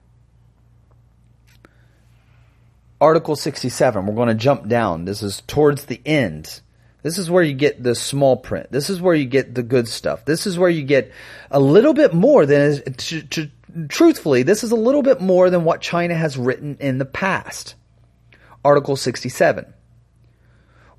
Article 3.00 3.36
67, 3.36 4.06
we're 4.06 4.14
going 4.14 4.28
to 4.28 4.34
jump 4.34 4.68
down. 4.68 5.04
This 5.04 5.22
is 5.22 5.42
towards 5.46 5.84
the 5.84 6.00
end. 6.06 6.60
This 7.02 7.18
is 7.18 7.30
where 7.30 7.42
you 7.42 7.52
get 7.52 7.82
the 7.82 7.94
small 7.94 8.36
print. 8.36 8.72
This 8.72 8.90
is 8.90 9.00
where 9.00 9.14
you 9.14 9.26
get 9.26 9.54
the 9.54 9.62
good 9.62 9.86
stuff. 9.86 10.24
This 10.24 10.46
is 10.46 10.58
where 10.58 10.70
you 10.70 10.82
get 10.82 11.12
a 11.50 11.60
little 11.60 11.94
bit 11.94 12.14
more 12.14 12.46
than, 12.46 12.82
to, 12.94 13.50
truthfully, 13.88 14.42
this 14.42 14.64
is 14.64 14.72
a 14.72 14.76
little 14.76 15.02
bit 15.02 15.20
more 15.20 15.50
than 15.50 15.64
what 15.64 15.80
China 15.80 16.14
has 16.14 16.36
written 16.36 16.78
in 16.80 16.98
the 16.98 17.04
past. 17.04 17.74
Article 18.64 18.96
67. 18.96 19.72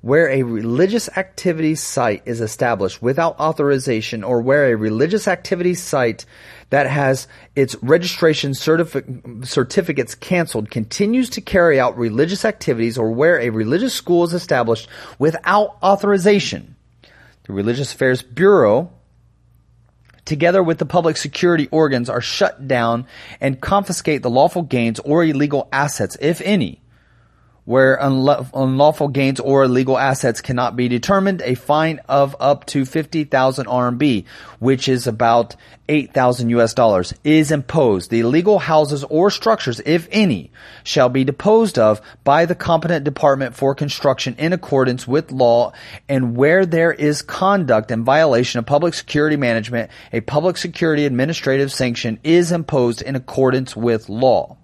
Where 0.00 0.28
a 0.30 0.42
religious 0.42 1.08
activity 1.16 1.74
site 1.74 2.22
is 2.24 2.40
established 2.40 3.02
without 3.02 3.38
authorization 3.40 4.22
or 4.22 4.40
where 4.40 4.66
a 4.66 4.76
religious 4.76 5.26
activity 5.26 5.74
site 5.74 6.24
that 6.70 6.86
has 6.86 7.26
its 7.56 7.74
registration 7.82 8.52
certifi- 8.52 9.44
certificates 9.44 10.14
canceled 10.14 10.70
continues 10.70 11.30
to 11.30 11.40
carry 11.40 11.80
out 11.80 11.98
religious 11.98 12.44
activities 12.44 12.96
or 12.96 13.10
where 13.10 13.40
a 13.40 13.50
religious 13.50 13.94
school 13.94 14.22
is 14.22 14.32
established 14.32 14.88
without 15.18 15.76
authorization. 15.82 16.76
The 17.44 17.52
Religious 17.52 17.92
Affairs 17.92 18.22
Bureau 18.22 18.92
together 20.28 20.62
with 20.62 20.76
the 20.76 20.84
public 20.84 21.16
security 21.16 21.66
organs 21.70 22.10
are 22.10 22.20
shut 22.20 22.68
down 22.68 23.06
and 23.40 23.62
confiscate 23.62 24.22
the 24.22 24.28
lawful 24.28 24.60
gains 24.60 25.00
or 25.00 25.24
illegal 25.24 25.66
assets, 25.72 26.18
if 26.20 26.42
any, 26.42 26.82
where 27.68 27.98
unlawful 28.00 29.08
gains 29.08 29.38
or 29.40 29.64
illegal 29.64 29.98
assets 29.98 30.40
cannot 30.40 30.74
be 30.74 30.88
determined, 30.88 31.42
a 31.42 31.54
fine 31.54 32.00
of 32.08 32.34
up 32.40 32.64
to 32.64 32.86
50,000 32.86 33.66
RMB, 33.66 34.24
which 34.58 34.88
is 34.88 35.06
about 35.06 35.54
8,000 35.86 36.48
US 36.48 36.72
dollars, 36.72 37.12
is 37.24 37.52
imposed. 37.52 38.10
The 38.10 38.20
illegal 38.20 38.58
houses 38.58 39.04
or 39.04 39.30
structures, 39.30 39.82
if 39.84 40.08
any, 40.10 40.50
shall 40.82 41.10
be 41.10 41.24
disposed 41.24 41.78
of 41.78 42.00
by 42.24 42.46
the 42.46 42.54
competent 42.54 43.04
department 43.04 43.54
for 43.54 43.74
construction 43.74 44.34
in 44.38 44.54
accordance 44.54 45.06
with 45.06 45.30
law, 45.30 45.74
and 46.08 46.38
where 46.38 46.64
there 46.64 46.94
is 46.94 47.20
conduct 47.20 47.90
in 47.90 48.02
violation 48.02 48.58
of 48.58 48.64
public 48.64 48.94
security 48.94 49.36
management, 49.36 49.90
a 50.10 50.22
public 50.22 50.56
security 50.56 51.04
administrative 51.04 51.70
sanction 51.70 52.18
is 52.24 52.50
imposed 52.50 53.02
in 53.02 53.14
accordance 53.14 53.76
with 53.76 54.08
law. 54.08 54.56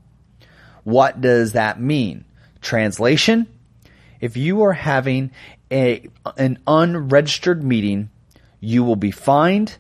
What 0.85 1.21
does 1.21 1.53
that 1.53 1.79
mean? 1.79 2.25
Translation, 2.65 3.47
if 4.21 4.39
you 4.39 4.63
are 4.65 4.73
having 4.73 5.31
a, 5.71 6.09
an 6.39 6.59
unregistered 6.67 7.63
meeting, 7.63 8.09
you 8.59 8.83
will 8.83 8.97
be 8.97 9.11
fined, 9.11 9.77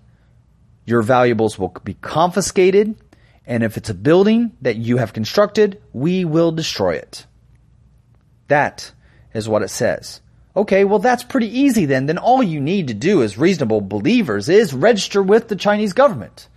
your 0.84 1.00
valuables 1.00 1.58
will 1.58 1.74
be 1.82 1.94
confiscated, 1.94 2.94
and 3.46 3.62
if 3.62 3.78
it's 3.78 3.88
a 3.88 3.94
building 3.94 4.52
that 4.60 4.76
you 4.76 4.98
have 4.98 5.14
constructed, 5.14 5.80
we 5.94 6.26
will 6.26 6.52
destroy 6.52 6.94
it. 6.96 7.24
That 8.48 8.92
is 9.32 9.48
what 9.48 9.62
it 9.62 9.70
says. 9.70 10.20
Okay, 10.54 10.84
well 10.84 10.98
that's 10.98 11.24
pretty 11.24 11.58
easy 11.58 11.86
then. 11.86 12.04
Then 12.04 12.18
all 12.18 12.42
you 12.42 12.60
need 12.60 12.88
to 12.88 12.94
do 12.94 13.22
as 13.22 13.38
reasonable 13.38 13.80
believers 13.80 14.50
is 14.50 14.74
register 14.74 15.22
with 15.22 15.48
the 15.48 15.56
Chinese 15.56 15.94
government. 15.94 16.48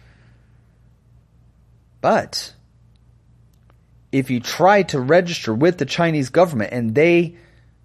But 2.02 2.54
if 4.12 4.30
you 4.30 4.40
try 4.40 4.84
to 4.84 5.00
register 5.00 5.54
with 5.54 5.78
the 5.78 5.86
Chinese 5.86 6.30
government 6.30 6.74
and 6.74 6.96
they 6.96 7.36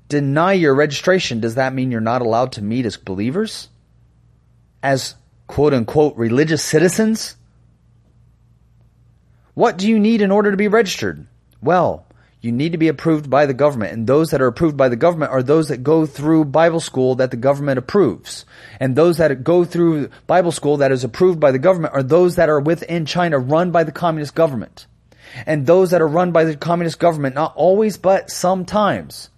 deny 0.08 0.52
your 0.52 0.74
registration, 0.74 1.40
does 1.40 1.56
that 1.56 1.74
mean 1.74 1.90
you're 1.90 2.00
not 2.00 2.22
allowed 2.22 2.52
to 2.52 2.62
meet 2.62 2.86
as 2.86 2.96
believers? 2.96 3.68
As 4.82 5.14
quote 5.46 5.74
unquote 5.74 6.16
religious 6.16 6.62
citizens? 6.62 7.36
What 9.54 9.76
do 9.76 9.88
you 9.88 9.98
need 9.98 10.22
in 10.22 10.30
order 10.30 10.50
to 10.50 10.56
be 10.56 10.68
registered? 10.68 11.26
Well, 11.60 12.06
you 12.40 12.50
need 12.50 12.72
to 12.72 12.78
be 12.78 12.88
approved 12.88 13.30
by 13.30 13.46
the 13.46 13.54
government, 13.54 13.92
and 13.92 14.06
those 14.06 14.30
that 14.30 14.42
are 14.42 14.48
approved 14.48 14.76
by 14.76 14.88
the 14.88 14.96
government 14.96 15.30
are 15.30 15.44
those 15.44 15.68
that 15.68 15.84
go 15.84 16.06
through 16.06 16.46
Bible 16.46 16.80
school 16.80 17.14
that 17.16 17.30
the 17.30 17.36
government 17.36 17.78
approves. 17.78 18.44
And 18.80 18.96
those 18.96 19.18
that 19.18 19.44
go 19.44 19.64
through 19.64 20.08
Bible 20.26 20.50
school 20.50 20.78
that 20.78 20.90
is 20.90 21.04
approved 21.04 21.38
by 21.38 21.52
the 21.52 21.60
government 21.60 21.94
are 21.94 22.02
those 22.02 22.36
that 22.36 22.48
are 22.48 22.58
within 22.58 23.06
China 23.06 23.38
run 23.38 23.70
by 23.70 23.84
the 23.84 23.92
communist 23.92 24.34
government 24.34 24.86
and 25.46 25.66
those 25.66 25.90
that 25.90 26.00
are 26.02 26.08
run 26.08 26.32
by 26.32 26.44
the 26.44 26.56
communist 26.56 26.98
government, 26.98 27.34
not 27.34 27.54
always, 27.56 27.96
but 27.96 28.30
sometimes, 28.30 29.30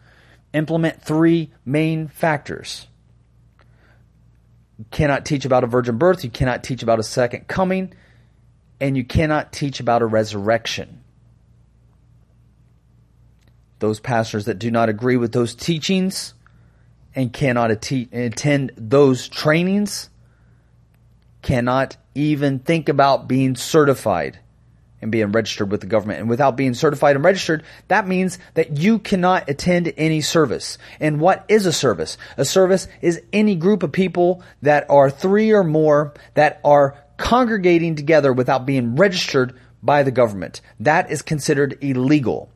implement 0.53 1.03
three 1.03 1.51
main 1.65 2.09
factors. 2.09 2.87
You 4.79 4.85
cannot 4.91 5.25
teach 5.25 5.45
about 5.45 5.65
a 5.65 5.69
virgin 5.69 5.99
birth, 5.99 6.25
you 6.25 6.31
cannot 6.31 6.65
teach 6.65 6.83
about 6.83 6.99
a 6.99 7.05
second 7.05 7.47
coming, 7.47 7.95
and 8.81 8.97
you 8.97 9.05
cannot 9.05 9.53
teach 9.53 9.81
about 9.81 10.03
a 10.03 10.07
resurrection. 10.07 11.03
Those 13.79 14.01
pastors 14.01 14.47
that 14.47 14.59
do 14.59 14.71
not 14.71 14.89
agree 14.89 15.17
with 15.17 15.33
those 15.33 15.55
teachings 15.55 16.35
and 17.15 17.33
cannot 17.33 17.71
attend 17.71 18.73
those 18.77 19.29
trainings 19.29 20.11
cannot 21.43 21.97
even 22.15 22.59
think 22.59 22.89
about 22.89 23.29
being 23.29 23.55
certified 23.55 24.39
and 25.05 25.13
being 25.13 25.31
registered 25.33 25.71
with 25.71 25.83
the 25.83 25.87
government. 25.87 26.19
And 26.19 26.31
without 26.31 26.57
being 26.57 26.73
certified 26.73 27.15
and 27.15 27.25
registered, 27.25 27.63
that 27.89 28.09
means 28.09 28.39
that 28.55 28.79
you 28.79 28.99
cannot 28.99 29.49
attend 29.51 29.93
any 29.99 30.23
service. 30.23 30.79
And 30.99 31.21
what 31.21 31.45
is 31.47 31.67
a 31.67 31.73
service? 31.73 32.17
A 32.39 32.45
service 32.45 32.89
is 33.03 33.21
any 33.33 33.55
group 33.55 33.83
of 33.83 33.93
people 33.93 34.43
that 34.63 34.89
are 34.89 35.11
three 35.11 35.53
or 35.53 35.63
more 35.63 36.15
that 36.33 36.59
are 36.65 36.97
congregating 37.19 37.95
together 37.95 38.33
without 38.33 38.65
being 38.65 38.97
registered 38.97 39.55
by 39.83 40.03
the 40.03 40.11
government. 40.11 40.63
That 40.81 41.11
is 41.13 41.21
considered 41.21 41.79
illegal. 41.83 42.51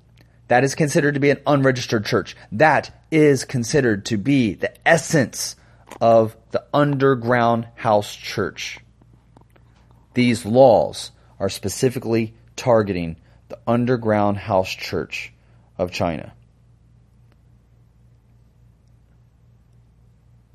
That 0.49 0.65
is 0.65 0.75
considered 0.75 1.15
to 1.15 1.21
be 1.21 1.29
an 1.29 1.41
unregistered 1.47 2.07
church. 2.07 2.35
That 2.51 2.91
is 3.11 3.45
considered 3.45 4.07
to 4.07 4.17
be 4.17 4.55
the 4.55 4.73
essence 4.89 5.55
of 6.01 6.35
the 6.53 6.65
underground 6.73 7.69
house 7.75 8.17
church. 8.17 8.79
These 10.15 10.47
laws 10.47 11.11
are 11.39 11.51
specifically 11.51 12.35
targeting 12.59 13.17
the 13.49 13.59
underground 13.67 14.37
house 14.37 14.69
church 14.69 15.33
of 15.79 15.91
China. 15.91 16.35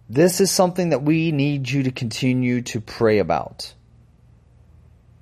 This 0.09 0.41
is 0.41 0.51
something 0.51 0.89
that 0.89 1.01
we 1.01 1.31
need 1.31 1.67
you 1.67 1.83
to 1.83 1.91
continue 1.91 2.61
to 2.63 2.81
pray 2.81 3.17
about. 3.17 3.73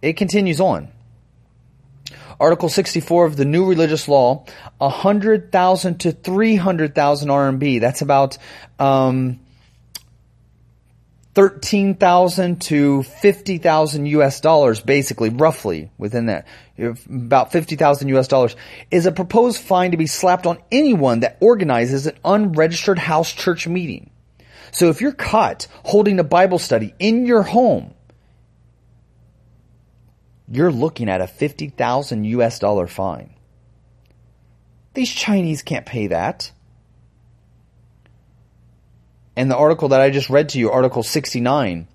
It 0.02 0.18
continues 0.18 0.60
on. 0.60 0.90
Article 2.42 2.68
64 2.68 3.26
of 3.26 3.38
the 3.38 3.46
new 3.46 3.70
religious 3.70 4.08
law, 4.08 4.46
100,000 4.80 6.00
to 6.00 6.12
300,000 6.12 7.30
RMB. 7.30 7.80
That's 7.80 8.02
about 8.02 8.38
um, 8.80 9.40
13,000 11.34 12.62
to 12.62 13.04
50,000 13.04 14.06
US 14.06 14.42
dollars, 14.42 14.82
basically, 14.82 15.30
roughly 15.30 15.90
within 15.98 16.26
that, 16.26 16.46
about 16.78 17.52
50,000 17.52 18.10
US 18.10 18.28
dollars, 18.28 18.56
is 18.90 19.06
a 19.06 19.12
proposed 19.12 19.62
fine 19.62 19.92
to 19.92 19.98
be 19.98 20.08
slapped 20.08 20.46
on 20.46 20.58
anyone 20.72 21.22
that 21.22 21.38
organizes 21.40 22.08
an 22.08 22.18
unregistered 22.26 23.00
house 23.00 23.32
church 23.32 23.68
meeting. 23.68 24.10
So 24.72 24.90
if 24.90 25.02
you're 25.02 25.14
caught 25.14 25.68
holding 25.84 26.20
a 26.20 26.24
Bible 26.24 26.60
study 26.60 26.94
in 27.00 27.26
your 27.26 27.44
home, 27.44 27.94
you're 30.50 30.72
looking 30.72 31.08
at 31.08 31.22
a 31.22 31.28
50,000 31.28 32.26
US 32.26 32.60
dollar 32.60 32.88
fine. 32.88 33.36
These 34.94 35.12
Chinese 35.12 35.62
can't 35.62 35.86
pay 35.86 36.08
that. 36.08 36.52
And 39.36 39.50
the 39.50 39.56
article 39.56 39.90
that 39.90 40.02
I 40.02 40.10
just 40.10 40.30
read 40.30 40.50
to 40.50 40.60
you, 40.60 40.72
Article 40.72 41.04
69, 41.04 41.88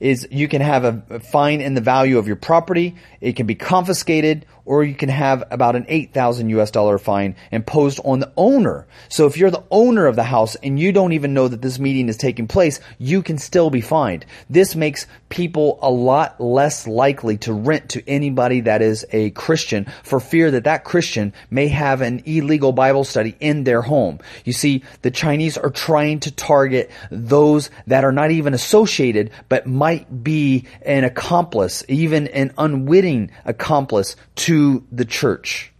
is 0.00 0.28
you 0.30 0.48
can 0.48 0.60
have 0.60 0.84
a 0.84 1.20
fine 1.20 1.60
in 1.60 1.74
the 1.74 1.80
value 1.80 2.18
of 2.18 2.26
your 2.26 2.36
property. 2.36 2.96
It 3.20 3.36
can 3.36 3.46
be 3.46 3.54
confiscated 3.54 4.46
or 4.66 4.82
you 4.82 4.94
can 4.94 5.08
have 5.08 5.44
about 5.50 5.76
an 5.76 5.84
8,000 5.88 6.48
US 6.50 6.70
dollar 6.70 6.98
fine 6.98 7.36
imposed 7.52 8.00
on 8.04 8.20
the 8.20 8.32
owner. 8.36 8.86
So 9.08 9.26
if 9.26 9.36
you're 9.36 9.50
the 9.50 9.64
owner 9.70 10.06
of 10.06 10.16
the 10.16 10.22
house 10.22 10.56
and 10.56 10.78
you 10.80 10.92
don't 10.92 11.12
even 11.12 11.34
know 11.34 11.48
that 11.48 11.62
this 11.62 11.78
meeting 11.78 12.08
is 12.08 12.16
taking 12.16 12.48
place, 12.48 12.80
you 12.98 13.22
can 13.22 13.38
still 13.38 13.70
be 13.70 13.80
fined. 13.80 14.24
This 14.48 14.74
makes 14.74 15.06
people 15.28 15.78
a 15.82 15.90
lot 15.90 16.40
less 16.40 16.86
likely 16.86 17.36
to 17.38 17.52
rent 17.52 17.90
to 17.90 18.08
anybody 18.08 18.62
that 18.62 18.82
is 18.82 19.04
a 19.12 19.30
Christian 19.30 19.86
for 20.02 20.20
fear 20.20 20.50
that 20.50 20.64
that 20.64 20.84
Christian 20.84 21.32
may 21.50 21.68
have 21.68 22.00
an 22.00 22.22
illegal 22.24 22.72
Bible 22.72 23.04
study 23.04 23.36
in 23.40 23.64
their 23.64 23.82
home. 23.82 24.20
You 24.44 24.52
see, 24.52 24.82
the 25.02 25.10
Chinese 25.10 25.58
are 25.58 25.70
trying 25.70 26.20
to 26.20 26.30
target 26.30 26.90
those 27.10 27.70
that 27.86 28.04
are 28.04 28.12
not 28.12 28.30
even 28.30 28.54
associated 28.54 29.30
but 29.48 29.66
might 29.66 30.24
be 30.24 30.66
an 30.82 31.04
accomplice, 31.04 31.84
even 31.88 32.28
an 32.28 32.52
unwitting 32.56 33.30
accomplice 33.44 34.16
to 34.36 34.53
to 34.54 34.86
the 34.92 35.04
church. 35.04 35.72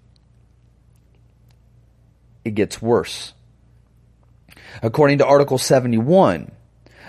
It 2.45 2.57
gets 2.57 2.83
worse. 2.83 3.33
According 4.83 5.19
to 5.19 5.27
Article 5.27 5.59
71, 5.59 6.51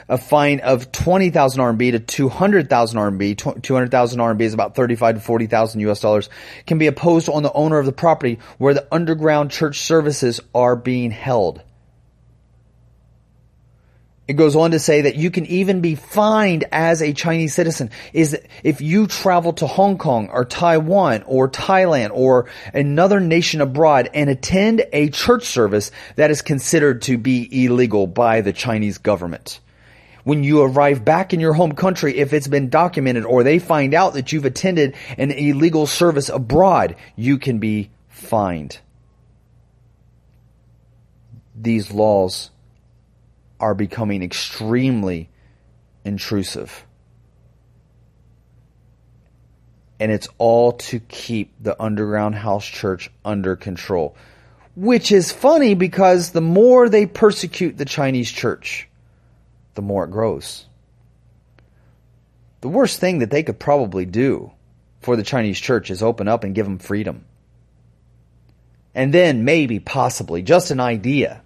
a 0.08 0.20
fine 0.20 0.60
of 0.60 0.92
20,000 0.92 1.60
RMB 1.60 1.92
to 1.94 2.00
200,000 2.00 3.00
RMB, 3.00 3.64
200,000 3.64 4.20
RMB 4.20 4.42
is 4.42 4.54
about 4.54 4.76
35 4.76 5.16
to 5.16 5.22
40,000 5.22 5.80
US 5.82 6.00
dollars, 6.00 6.30
can 6.68 6.78
be 6.78 6.86
imposed 6.86 7.30
on 7.30 7.42
the 7.42 7.52
owner 7.54 7.80
of 7.80 7.88
the 7.88 7.92
property 7.92 8.38
where 8.60 8.76
the 8.76 8.88
underground 8.92 9.50
church 9.50 9.80
services 9.80 10.40
are 10.54 10.76
being 10.76 11.10
held. 11.10 11.64
It 14.28 14.38
goes 14.38 14.56
on 14.56 14.72
to 14.72 14.80
say 14.80 15.02
that 15.02 15.18
you 15.18 15.30
can 15.30 15.46
even 15.46 15.82
be 15.82 15.94
fined 15.94 16.66
as 16.72 17.02
a 17.02 17.14
Chinese 17.14 17.54
citizen 17.54 17.92
is 18.12 18.36
if 18.64 18.82
you 18.82 19.06
travel 19.06 19.54
to 19.54 19.68
Hong 19.68 20.00
Kong 20.00 20.30
or 20.30 20.46
Taiwan 20.46 21.24
or 21.28 21.48
Thailand 21.48 22.10
or 22.12 22.48
another 22.74 23.20
nation 23.20 23.62
abroad 23.62 24.10
and 24.16 24.28
attend 24.28 24.84
a 24.92 25.10
church 25.10 25.46
service 25.46 25.92
that 26.16 26.32
is 26.32 26.42
considered 26.42 27.04
to 27.04 27.20
be 27.20 27.66
illegal 27.66 28.08
by 28.08 28.42
the 28.42 28.54
Chinese 28.54 28.98
government. 28.98 29.60
When 30.24 30.44
you 30.44 30.64
arrive 30.64 31.06
back 31.06 31.34
in 31.36 31.40
your 31.40 31.54
home 31.54 31.74
country, 31.74 32.18
if 32.18 32.34
it's 32.34 32.48
been 32.48 32.70
documented 32.70 33.26
or 33.26 33.44
they 33.44 33.60
find 33.60 33.94
out 33.94 34.16
that 34.16 34.32
you've 34.32 34.46
attended 34.46 34.96
an 35.20 35.30
illegal 35.30 35.86
service 35.86 36.30
abroad, 36.30 36.96
you 37.16 37.38
can 37.38 37.60
be 37.60 37.92
fined. 38.10 38.80
These 41.54 41.92
laws 41.92 42.50
are 43.66 43.74
becoming 43.74 44.22
extremely 44.22 45.28
intrusive. 46.04 46.86
And 50.00 50.12
it's 50.12 50.28
all 50.38 50.74
to 50.74 51.00
keep 51.00 51.52
the 51.60 51.76
underground 51.82 52.36
house 52.36 52.64
church 52.64 53.10
under 53.24 53.56
control. 53.56 54.16
Which 54.76 55.12
is 55.12 55.32
funny 55.32 55.74
because 55.74 56.30
the 56.30 56.42
more 56.42 56.90
they 56.90 57.08
persecute 57.08 57.76
the 57.76 57.86
Chinese 57.86 58.32
church, 58.32 58.88
the 59.74 59.82
more 59.82 60.04
it 60.04 60.12
grows. 60.12 60.68
The 62.62 62.70
worst 62.70 63.00
thing 63.00 63.18
that 63.20 63.32
they 63.32 63.42
could 63.42 63.58
probably 63.58 64.06
do 64.06 64.52
for 65.02 65.16
the 65.16 65.24
Chinese 65.24 65.60
church 65.60 65.90
is 65.90 66.04
open 66.04 66.28
up 66.28 66.44
and 66.44 66.54
give 66.54 66.68
them 66.68 66.78
freedom. 66.78 67.26
And 68.94 69.12
then 69.12 69.44
maybe, 69.44 69.80
possibly, 69.80 70.44
just 70.44 70.70
an 70.70 70.80
idea 70.80 71.42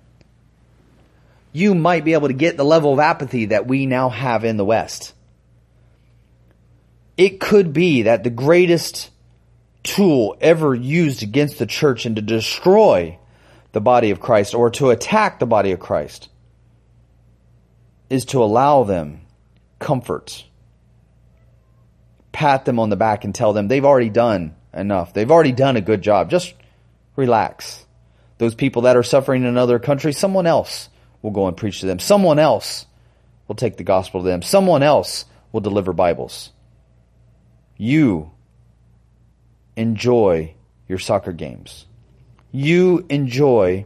you 1.51 1.73
might 1.75 2.05
be 2.05 2.13
able 2.13 2.27
to 2.27 2.33
get 2.33 2.57
the 2.57 2.65
level 2.65 2.93
of 2.93 2.99
apathy 2.99 3.45
that 3.45 3.67
we 3.67 3.85
now 3.85 4.09
have 4.09 4.45
in 4.45 4.57
the 4.57 4.65
West. 4.65 5.13
It 7.17 7.39
could 7.39 7.73
be 7.73 8.03
that 8.03 8.23
the 8.23 8.29
greatest 8.29 9.09
tool 9.83 10.37
ever 10.39 10.75
used 10.75 11.23
against 11.23 11.57
the 11.57 11.65
church 11.65 12.05
and 12.05 12.15
to 12.15 12.21
destroy 12.21 13.17
the 13.71 13.81
body 13.81 14.11
of 14.11 14.19
Christ 14.19 14.53
or 14.53 14.69
to 14.71 14.89
attack 14.89 15.39
the 15.39 15.45
body 15.45 15.71
of 15.71 15.79
Christ 15.79 16.29
is 18.09 18.25
to 18.25 18.43
allow 18.43 18.83
them 18.83 19.21
comfort. 19.79 20.45
Pat 22.31 22.65
them 22.65 22.79
on 22.79 22.89
the 22.89 22.95
back 22.95 23.25
and 23.25 23.33
tell 23.33 23.53
them 23.53 23.67
they've 23.67 23.85
already 23.85 24.09
done 24.09 24.55
enough. 24.73 25.13
They've 25.13 25.29
already 25.29 25.51
done 25.51 25.77
a 25.77 25.81
good 25.81 26.01
job. 26.01 26.29
Just 26.29 26.53
relax. 27.15 27.85
Those 28.37 28.55
people 28.55 28.83
that 28.83 28.95
are 28.95 29.03
suffering 29.03 29.43
in 29.43 29.47
another 29.49 29.79
country, 29.79 30.13
someone 30.13 30.47
else 30.47 30.89
will 31.21 31.31
go 31.31 31.47
and 31.47 31.57
preach 31.57 31.81
to 31.81 31.85
them. 31.85 31.99
Someone 31.99 32.39
else 32.39 32.85
will 33.47 33.55
take 33.55 33.77
the 33.77 33.83
gospel 33.83 34.21
to 34.21 34.27
them. 34.27 34.41
Someone 34.41 34.83
else 34.83 35.25
will 35.51 35.61
deliver 35.61 35.93
Bibles. 35.93 36.51
You 37.77 38.31
enjoy 39.75 40.53
your 40.87 40.99
soccer 40.99 41.31
games. 41.31 41.85
You 42.51 43.05
enjoy 43.09 43.85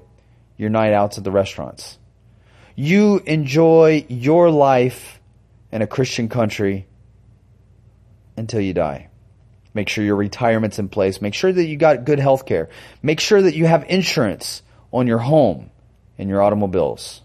your 0.57 0.69
night 0.69 0.93
outs 0.93 1.17
at 1.17 1.23
the 1.23 1.31
restaurants. 1.31 1.97
You 2.75 3.19
enjoy 3.25 4.05
your 4.09 4.49
life 4.49 5.19
in 5.71 5.81
a 5.81 5.87
Christian 5.87 6.29
country 6.29 6.87
until 8.37 8.61
you 8.61 8.73
die. 8.73 9.09
Make 9.73 9.89
sure 9.89 10.03
your 10.03 10.15
retirement's 10.15 10.79
in 10.79 10.89
place. 10.89 11.21
Make 11.21 11.33
sure 11.33 11.51
that 11.51 11.65
you 11.65 11.77
got 11.77 12.05
good 12.05 12.19
health 12.19 12.45
care. 12.45 12.69
Make 13.01 13.19
sure 13.19 13.41
that 13.41 13.55
you 13.55 13.65
have 13.65 13.85
insurance 13.89 14.61
on 14.91 15.07
your 15.07 15.17
home 15.17 15.71
and 16.17 16.29
your 16.29 16.41
automobiles. 16.41 17.22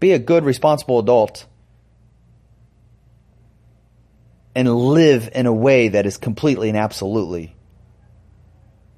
Be 0.00 0.12
a 0.12 0.18
good, 0.18 0.44
responsible 0.44 0.98
adult 0.98 1.46
and 4.54 4.74
live 4.74 5.30
in 5.34 5.46
a 5.46 5.52
way 5.52 5.88
that 5.88 6.06
is 6.06 6.16
completely 6.16 6.70
and 6.70 6.78
absolutely 6.78 7.54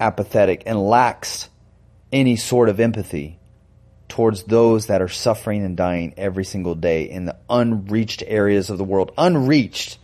apathetic 0.01 0.63
and 0.67 0.81
lacks 0.81 1.49
any 2.11 2.37
sort 2.37 2.69
of 2.69 2.81
empathy 2.81 3.39
towards 4.09 4.45
those 4.45 4.87
that 4.87 5.01
are 5.01 5.09
suffering 5.09 5.65
and 5.65 5.77
dying 5.77 6.15
every 6.17 6.45
single 6.45 6.75
day 6.75 7.05
in 7.05 7.25
the 7.25 7.37
unreached 7.49 8.23
areas 8.27 8.71
of 8.71 8.79
the 8.79 8.85
world. 8.85 9.13
Unreached 9.17 9.99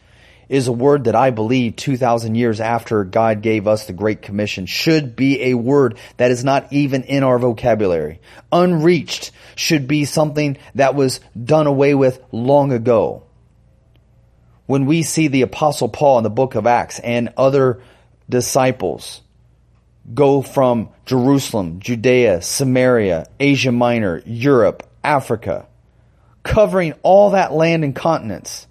is 0.48 0.66
a 0.66 0.72
word 0.72 1.04
that 1.04 1.14
I 1.14 1.30
believe 1.30 1.76
2,000 1.76 2.34
years 2.34 2.60
after 2.60 3.04
God 3.04 3.42
gave 3.42 3.66
us 3.66 3.86
the 3.86 3.92
Great 3.92 4.22
Commission 4.22 4.66
should 4.66 5.14
be 5.14 5.42
a 5.44 5.54
word 5.54 5.98
that 6.16 6.30
is 6.30 6.44
not 6.44 6.72
even 6.72 7.02
in 7.02 7.22
our 7.22 7.38
vocabulary. 7.38 8.20
Unreached 8.50 9.30
should 9.56 9.86
be 9.86 10.04
something 10.04 10.56
that 10.74 10.94
was 10.94 11.20
done 11.42 11.66
away 11.66 11.94
with 11.94 12.22
long 12.32 12.72
ago. 12.72 13.24
When 14.66 14.86
we 14.86 15.02
see 15.02 15.28
the 15.28 15.42
apostle 15.42 15.88
Paul 15.88 16.18
in 16.18 16.24
the 16.24 16.30
book 16.30 16.54
of 16.54 16.66
Acts 16.66 16.98
and 16.98 17.32
other 17.36 17.82
disciples 18.28 19.22
go 20.14 20.42
from 20.42 20.90
Jerusalem, 21.04 21.80
Judea, 21.80 22.42
Samaria, 22.42 23.26
Asia 23.38 23.72
Minor, 23.72 24.22
Europe, 24.24 24.88
Africa, 25.04 25.66
covering 26.42 26.94
all 27.02 27.30
that 27.30 27.52
land 27.52 27.84
and 27.84 27.94
continents 27.94 28.66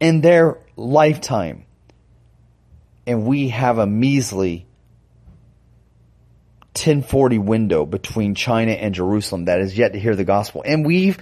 in 0.00 0.20
their 0.20 0.58
lifetime. 0.78 1.64
And 3.06 3.24
we 3.24 3.48
have 3.48 3.78
a 3.78 3.86
measly 3.86 4.66
1040 6.74 7.38
window 7.38 7.84
between 7.84 8.34
China 8.34 8.72
and 8.72 8.94
Jerusalem 8.94 9.46
that 9.46 9.60
is 9.60 9.76
yet 9.76 9.94
to 9.94 9.98
hear 9.98 10.14
the 10.14 10.24
gospel. 10.24 10.62
And 10.64 10.86
we've 10.86 11.18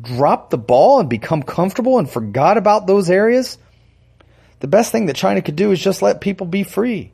dropped 0.00 0.50
the 0.50 0.58
ball 0.58 1.00
and 1.00 1.08
become 1.08 1.42
comfortable 1.42 1.98
and 1.98 2.10
forgot 2.10 2.56
about 2.56 2.86
those 2.86 3.08
areas. 3.08 3.58
The 4.60 4.66
best 4.66 4.90
thing 4.90 5.06
that 5.06 5.16
China 5.16 5.42
could 5.42 5.56
do 5.56 5.70
is 5.70 5.80
just 5.80 6.02
let 6.02 6.20
people 6.20 6.46
be 6.46 6.64
free. 6.64 7.12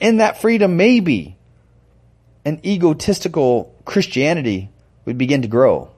In 0.00 0.18
that 0.18 0.40
freedom, 0.40 0.76
maybe 0.76 1.36
an 2.44 2.60
egotistical 2.64 3.74
Christianity 3.84 4.70
would 5.06 5.18
begin 5.18 5.42
to 5.42 5.48
grow. 5.48 5.90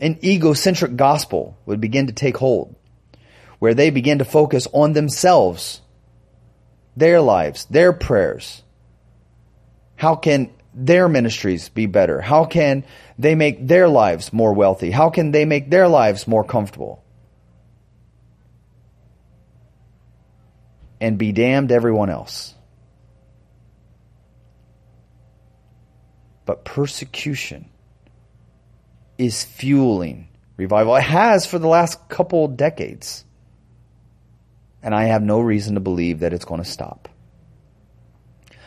An 0.00 0.18
egocentric 0.24 0.96
gospel 0.96 1.56
would 1.66 1.80
begin 1.80 2.08
to 2.08 2.12
take 2.12 2.36
hold 2.36 2.74
where 3.60 3.74
they 3.74 3.90
begin 3.90 4.18
to 4.18 4.24
focus 4.24 4.66
on 4.72 4.94
themselves, 4.94 5.82
their 6.96 7.20
lives, 7.20 7.66
their 7.66 7.92
prayers. 7.92 8.62
How 9.96 10.16
can 10.16 10.50
their 10.72 11.08
ministries 11.08 11.68
be 11.68 11.84
better? 11.86 12.22
How 12.22 12.46
can 12.46 12.84
they 13.18 13.34
make 13.34 13.66
their 13.66 13.86
lives 13.86 14.32
more 14.32 14.54
wealthy? 14.54 14.90
How 14.90 15.10
can 15.10 15.30
they 15.30 15.44
make 15.44 15.68
their 15.68 15.88
lives 15.88 16.26
more 16.26 16.42
comfortable? 16.42 17.04
And 20.98 21.18
be 21.18 21.32
damned 21.32 21.70
everyone 21.70 22.08
else. 22.08 22.54
But 26.46 26.64
persecution 26.64 27.68
is 29.18 29.44
fueling 29.44 30.28
revival. 30.56 30.96
It 30.96 31.02
has 31.02 31.44
for 31.44 31.58
the 31.58 31.68
last 31.68 32.08
couple 32.08 32.48
decades 32.48 33.24
and 34.82 34.94
I 34.94 35.04
have 35.04 35.22
no 35.22 35.40
reason 35.40 35.74
to 35.74 35.80
believe 35.80 36.20
that 36.20 36.32
it's 36.32 36.44
going 36.44 36.62
to 36.62 36.68
stop. 36.68 37.08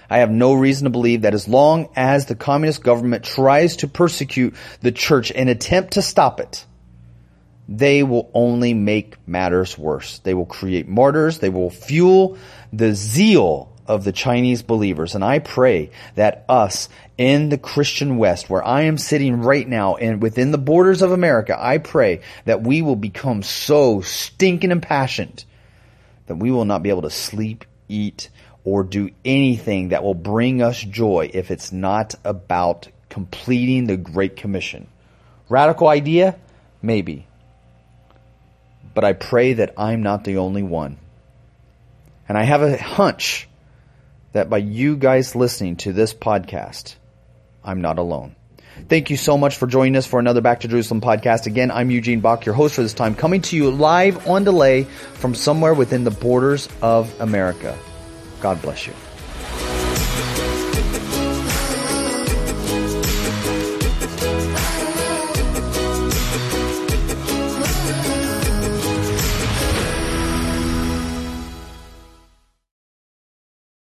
I 0.10 0.20
have 0.20 0.32
no 0.32 0.54
reason 0.54 0.84
to 0.86 0.92
believe 0.92 1.24
that 1.24 1.34
as 1.34 1.48
long 1.48 1.90
as 1.96 2.26
the 2.26 2.36
communist 2.36 2.84
government 2.84 3.24
tries 3.24 3.78
to 3.78 3.88
persecute 3.88 4.54
the 4.82 4.92
church 4.92 5.32
and 5.32 5.50
attempt 5.50 5.94
to 5.94 6.02
stop 6.02 6.40
it, 6.40 6.66
they 7.68 8.04
will 8.04 8.30
only 8.34 8.74
make 8.74 9.16
matters 9.28 9.78
worse. 9.78 10.20
They 10.20 10.34
will 10.34 10.46
create 10.46 10.88
martyrs. 10.88 11.40
They 11.40 11.50
will 11.50 11.70
fuel 11.70 12.38
the 12.72 12.94
zeal 12.94 13.72
of 13.88 14.04
the 14.04 14.12
Chinese 14.12 14.62
believers. 14.62 15.16
And 15.16 15.24
I 15.24 15.40
pray 15.40 15.92
that 16.16 16.46
us 16.48 16.90
in 17.18 17.50
the 17.50 17.58
Christian 17.58 18.18
West, 18.18 18.50
where 18.50 18.64
I 18.64 18.84
am 18.84 18.98
sitting 18.98 19.42
right 19.42 19.68
now 19.68 19.96
and 19.96 20.22
within 20.22 20.52
the 20.52 20.58
borders 20.58 21.02
of 21.02 21.12
America, 21.12 21.58
I 21.60 21.78
pray 21.78 22.22
that 22.46 22.62
we 22.62 22.82
will 22.82 22.96
become 22.96 23.42
so 23.44 24.02
stinking 24.02 24.72
impassioned 24.72 25.46
we 26.40 26.52
will 26.52 26.66
not 26.66 26.84
be 26.84 26.90
able 26.90 27.04
to 27.04 27.10
sleep, 27.10 27.66
eat, 27.88 28.30
or 28.64 28.84
do 28.84 29.10
anything 29.26 29.90
that 29.90 30.04
will 30.04 30.14
bring 30.14 30.62
us 30.62 30.80
joy 30.82 31.30
if 31.34 31.52
it's 31.52 31.72
not 31.72 32.16
about 32.24 32.88
completing 33.10 33.86
the 33.86 33.98
Great 33.98 34.36
Commission. 34.36 34.88
Radical 35.50 35.88
idea? 35.88 36.38
Maybe. 36.82 37.28
But 38.94 39.04
I 39.04 39.14
pray 39.14 39.54
that 39.54 39.74
I'm 39.78 40.02
not 40.04 40.24
the 40.24 40.38
only 40.38 40.64
one. 40.64 40.98
And 42.28 42.38
I 42.38 42.44
have 42.44 42.62
a 42.62 42.78
hunch 42.78 43.50
that 44.32 44.50
by 44.50 44.58
you 44.58 44.96
guys 44.96 45.36
listening 45.36 45.76
to 45.78 45.94
this 45.94 46.14
podcast, 46.14 46.96
I'm 47.64 47.82
not 47.82 48.00
alone. 48.00 48.36
Thank 48.90 49.10
you 49.10 49.18
so 49.18 49.38
much 49.38 49.58
for 49.58 49.68
joining 49.68 49.96
us 49.96 50.06
for 50.06 50.20
another 50.20 50.42
Back 50.42 50.62
to 50.62 50.68
Jerusalem 50.68 51.02
podcast. 51.02 51.46
Again, 51.46 51.72
I'm 51.72 51.90
Eugene 51.90 52.20
Bach, 52.20 52.46
your 52.46 52.56
host 52.56 52.76
for 52.76 52.82
this 52.82 52.94
time, 52.94 53.16
coming 53.16 53.42
to 53.44 53.56
you 53.56 53.72
live 53.72 54.28
on 54.28 54.44
delay 54.44 54.84
from 54.84 55.36
somewhere 55.36 55.74
within 55.74 56.04
the 56.04 56.12
borders 56.12 56.68
of 56.82 57.20
America. 57.22 57.78
God 58.42 58.62
bless 58.62 58.88
you. 58.88 58.94